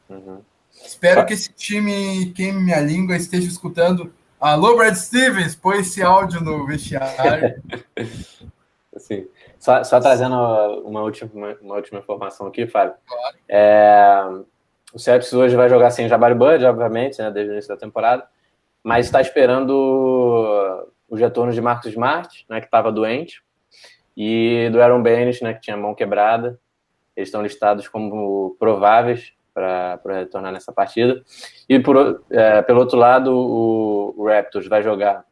Uhum. 0.08 0.40
Espero 0.84 1.24
que 1.24 1.32
esse 1.32 1.52
time 1.52 2.32
queime 2.32 2.62
minha 2.62 2.80
língua 2.80 3.16
esteja 3.16 3.48
escutando. 3.48 4.12
Alô, 4.40 4.76
Brad 4.76 4.94
Stevens, 4.94 5.56
põe 5.56 5.78
esse 5.78 6.02
áudio 6.02 6.40
no 6.40 6.66
vestiário. 6.66 7.62
Assim, 8.94 9.26
Só, 9.58 9.82
só 9.82 9.98
trazendo 9.98 10.36
uma 10.84 11.02
última, 11.02 11.56
uma 11.60 11.74
última 11.74 11.98
informação 11.98 12.46
aqui, 12.46 12.66
Fábio. 12.66 12.94
Claro. 13.06 13.36
É, 13.48 14.22
o 14.92 14.98
Celtics 14.98 15.32
hoje 15.32 15.56
vai 15.56 15.68
jogar 15.68 15.90
sem 15.90 16.08
Jabari 16.08 16.34
Bud, 16.34 16.64
obviamente, 16.64 17.18
né, 17.20 17.30
desde 17.30 17.50
o 17.50 17.54
início 17.54 17.68
da 17.68 17.76
temporada, 17.76 18.24
mas 18.82 19.06
está 19.06 19.20
esperando 19.20 20.86
os 21.08 21.18
retornos 21.18 21.54
de 21.54 21.60
Marcos 21.60 21.90
Smart, 21.90 22.46
né, 22.48 22.60
que 22.60 22.66
estava 22.66 22.92
doente, 22.92 23.42
e 24.16 24.68
do 24.70 24.80
Aaron 24.80 25.02
Baines, 25.02 25.40
né, 25.40 25.54
que 25.54 25.60
tinha 25.60 25.76
mão 25.76 25.94
quebrada. 25.94 26.58
Eles 27.16 27.28
estão 27.28 27.42
listados 27.42 27.88
como 27.88 28.56
prováveis 28.58 29.32
para 29.52 30.00
retornar 30.06 30.52
nessa 30.52 30.72
partida. 30.72 31.22
E 31.68 31.78
por, 31.78 32.24
é, 32.30 32.60
pelo 32.62 32.80
outro 32.80 32.98
lado, 32.98 33.32
o, 33.32 34.14
o, 34.16 34.26
Raptors 34.26 34.66
vai 34.66 34.82
jogar 34.82 35.24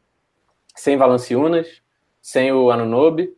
sem 0.77 0.97
Valanciunas, 0.97 1.83
sem 2.21 2.53
o 2.53 2.71
Anunobi 2.71 3.37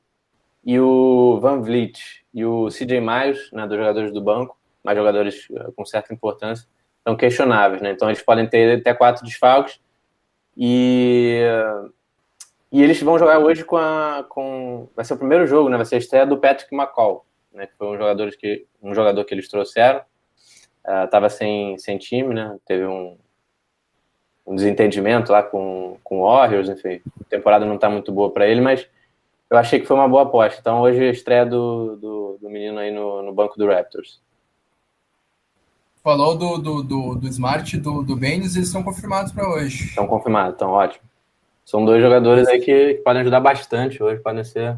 e 0.64 0.78
o 0.78 1.38
Van 1.40 1.60
Vliet 1.60 2.24
e 2.32 2.44
o 2.44 2.68
CJ 2.68 3.00
Miles, 3.00 3.50
né, 3.52 3.66
dos 3.66 3.78
jogadores 3.78 4.12
do 4.12 4.20
banco, 4.20 4.58
mais 4.82 4.96
jogadores 4.96 5.46
é, 5.50 5.70
com 5.74 5.84
certa 5.86 6.12
importância, 6.12 6.68
são 7.02 7.16
questionáveis, 7.16 7.82
né? 7.82 7.90
Então 7.90 8.08
eles 8.08 8.22
podem 8.22 8.46
ter 8.46 8.78
até 8.78 8.94
quatro 8.94 9.24
desfalques 9.24 9.78
e 10.56 11.42
e 12.74 12.82
eles 12.82 13.00
vão 13.00 13.16
jogar 13.16 13.38
hoje 13.38 13.64
com 13.64 13.76
a 13.76 14.26
com 14.28 14.88
vai 14.96 15.04
ser 15.04 15.14
o 15.14 15.16
primeiro 15.16 15.46
jogo, 15.46 15.68
né? 15.68 15.76
Vai 15.76 15.86
ser 15.86 15.94
a 15.94 15.98
estreia 15.98 16.26
do 16.26 16.36
Patrick 16.36 16.74
McCall, 16.74 17.24
né? 17.52 17.68
Que 17.68 17.76
foi 17.76 17.86
um 17.86 17.96
jogador 17.96 18.28
que 18.32 18.66
um 18.82 18.92
jogador 18.92 19.24
que 19.24 19.32
eles 19.32 19.48
trouxeram 19.48 20.02
estava 21.04 21.28
uh, 21.28 21.30
sem, 21.30 21.78
sem 21.78 21.98
time, 21.98 22.34
né? 22.34 22.58
Teve 22.66 22.84
um, 22.84 23.16
um 24.44 24.56
desentendimento 24.56 25.30
lá 25.30 25.40
com, 25.40 25.98
com 26.02 26.22
o 26.22 26.24
Warriors, 26.24 26.68
enfim, 26.68 27.00
a 27.20 27.24
temporada 27.30 27.64
não 27.64 27.76
está 27.76 27.88
muito 27.88 28.10
boa 28.10 28.32
para 28.32 28.48
ele, 28.48 28.60
mas 28.60 28.84
eu 29.48 29.56
achei 29.56 29.78
que 29.78 29.86
foi 29.86 29.96
uma 29.96 30.08
boa 30.08 30.24
aposta. 30.24 30.58
Então 30.60 30.80
hoje 30.80 31.00
a 31.00 31.12
estreia 31.12 31.46
do, 31.46 31.94
do, 31.94 32.38
do 32.42 32.50
menino 32.50 32.80
aí 32.80 32.90
no, 32.90 33.22
no 33.22 33.32
banco 33.32 33.56
do 33.56 33.68
Raptors. 33.68 34.20
Falou 36.02 36.36
do, 36.36 36.58
do, 36.58 36.82
do, 36.82 37.14
do 37.14 37.28
Smart 37.28 37.76
do, 37.78 38.02
do 38.02 38.16
Baines, 38.16 38.56
eles 38.56 38.66
estão 38.66 38.82
confirmados 38.82 39.30
para 39.30 39.48
hoje. 39.48 39.84
Estão 39.84 40.08
confirmados, 40.08 40.54
estão 40.54 40.70
ótimo. 40.70 41.13
São 41.64 41.84
dois 41.84 42.02
jogadores 42.02 42.46
aí 42.46 42.60
que, 42.60 42.94
que 42.94 43.02
podem 43.02 43.22
ajudar 43.22 43.40
bastante 43.40 44.02
hoje, 44.02 44.20
podem 44.20 44.44
ser 44.44 44.76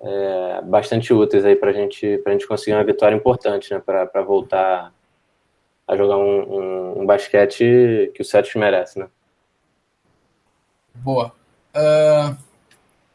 é, 0.00 0.62
bastante 0.62 1.12
úteis 1.12 1.44
aí 1.44 1.56
para 1.56 1.72
gente, 1.72 2.22
a 2.24 2.30
gente 2.30 2.46
conseguir 2.46 2.74
uma 2.74 2.84
vitória 2.84 3.14
importante, 3.14 3.72
né? 3.72 3.80
Para 3.80 4.22
voltar 4.22 4.92
a 5.86 5.96
jogar 5.96 6.16
um, 6.16 6.40
um, 6.42 7.02
um, 7.02 7.06
basquete 7.06 8.10
que 8.14 8.22
o 8.22 8.24
Celtics 8.24 8.54
merece, 8.54 8.98
né? 8.98 9.08
Boa. 10.94 11.32
Uh, 11.74 12.36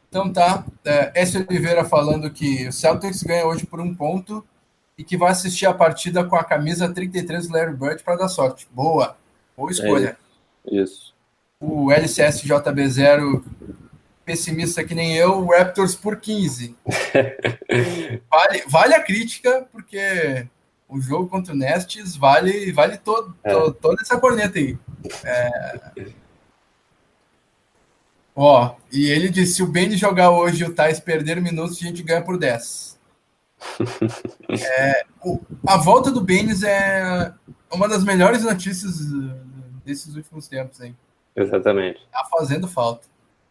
então 0.08 0.32
tá. 0.32 0.64
É, 0.84 1.12
S. 1.14 1.36
Oliveira 1.36 1.84
falando 1.84 2.30
que 2.30 2.68
o 2.68 2.72
Celtics 2.72 3.22
ganha 3.22 3.46
hoje 3.46 3.66
por 3.66 3.80
um 3.80 3.94
ponto 3.94 4.44
e 4.98 5.04
que 5.04 5.16
vai 5.16 5.30
assistir 5.30 5.66
a 5.66 5.74
partida 5.74 6.24
com 6.24 6.36
a 6.36 6.44
camisa 6.44 6.92
33 6.92 7.48
do 7.48 7.54
Larry 7.54 7.74
Bird 7.74 8.02
para 8.02 8.16
dar 8.16 8.28
sorte. 8.28 8.68
Boa. 8.70 9.16
Boa 9.56 9.70
escolha. 9.70 10.16
É 10.66 10.74
isso. 10.74 11.15
O 11.60 11.86
LCSJB0 11.86 13.42
pessimista 14.24 14.84
que 14.84 14.94
nem 14.94 15.16
eu, 15.16 15.46
Raptors 15.46 15.94
por 15.94 16.18
15. 16.18 16.76
vale, 18.28 18.64
vale 18.68 18.94
a 18.94 19.02
crítica, 19.02 19.66
porque 19.70 20.46
o 20.88 21.00
jogo 21.00 21.28
contra 21.28 21.54
o 21.54 21.56
Nestes 21.56 22.16
vale, 22.16 22.72
vale 22.72 22.98
todo, 22.98 23.34
é. 23.44 23.52
to, 23.52 23.72
toda 23.72 24.02
essa 24.02 24.18
corneta 24.18 24.58
aí. 24.58 24.76
É... 25.24 26.06
Ó, 28.34 28.74
e 28.92 29.06
ele 29.06 29.28
disse: 29.30 29.54
se 29.54 29.62
o 29.62 29.66
Benny 29.66 29.96
jogar 29.96 30.30
hoje 30.30 30.62
e 30.62 30.66
o 30.66 30.74
Thais 30.74 31.00
perder 31.00 31.40
minutos, 31.40 31.78
a 31.80 31.86
gente 31.86 32.02
ganha 32.02 32.20
por 32.20 32.36
10. 32.36 32.98
é, 34.50 35.04
o, 35.24 35.40
a 35.66 35.78
volta 35.78 36.10
do 36.10 36.20
Benes 36.20 36.62
é 36.62 37.32
uma 37.72 37.88
das 37.88 38.04
melhores 38.04 38.42
notícias 38.42 38.98
desses 39.84 40.14
últimos 40.14 40.46
tempos, 40.48 40.80
hein? 40.80 40.94
Exatamente. 41.36 42.00
Tá 42.10 42.24
fazendo 42.30 42.66
falta. 42.66 43.06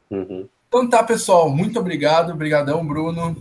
Uhum. 0.10 0.48
Então 0.68 0.90
tá, 0.90 1.04
pessoal. 1.04 1.50
Muito 1.50 1.80
obrigado. 1.80 2.32
Obrigadão, 2.32 2.86
Bruno. 2.86 3.36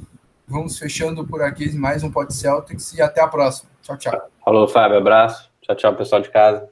Vamos 0.47 0.79
fechando 0.79 1.27
por 1.27 1.43
aqui 1.43 1.75
mais 1.75 2.03
um 2.03 2.11
Pod 2.11 2.33
Celtics 2.33 2.93
e 2.93 3.01
até 3.01 3.23
a 3.23 3.29
próxima. 3.29 3.71
Tchau, 3.83 3.97
tchau. 3.97 4.29
Falou, 4.45 4.69
Fábio. 4.69 4.99
Abraço. 4.99 5.51
Tchau, 5.63 5.75
tchau, 5.75 5.97
pessoal 5.97 6.21
de 6.21 6.31
casa. 6.31 6.69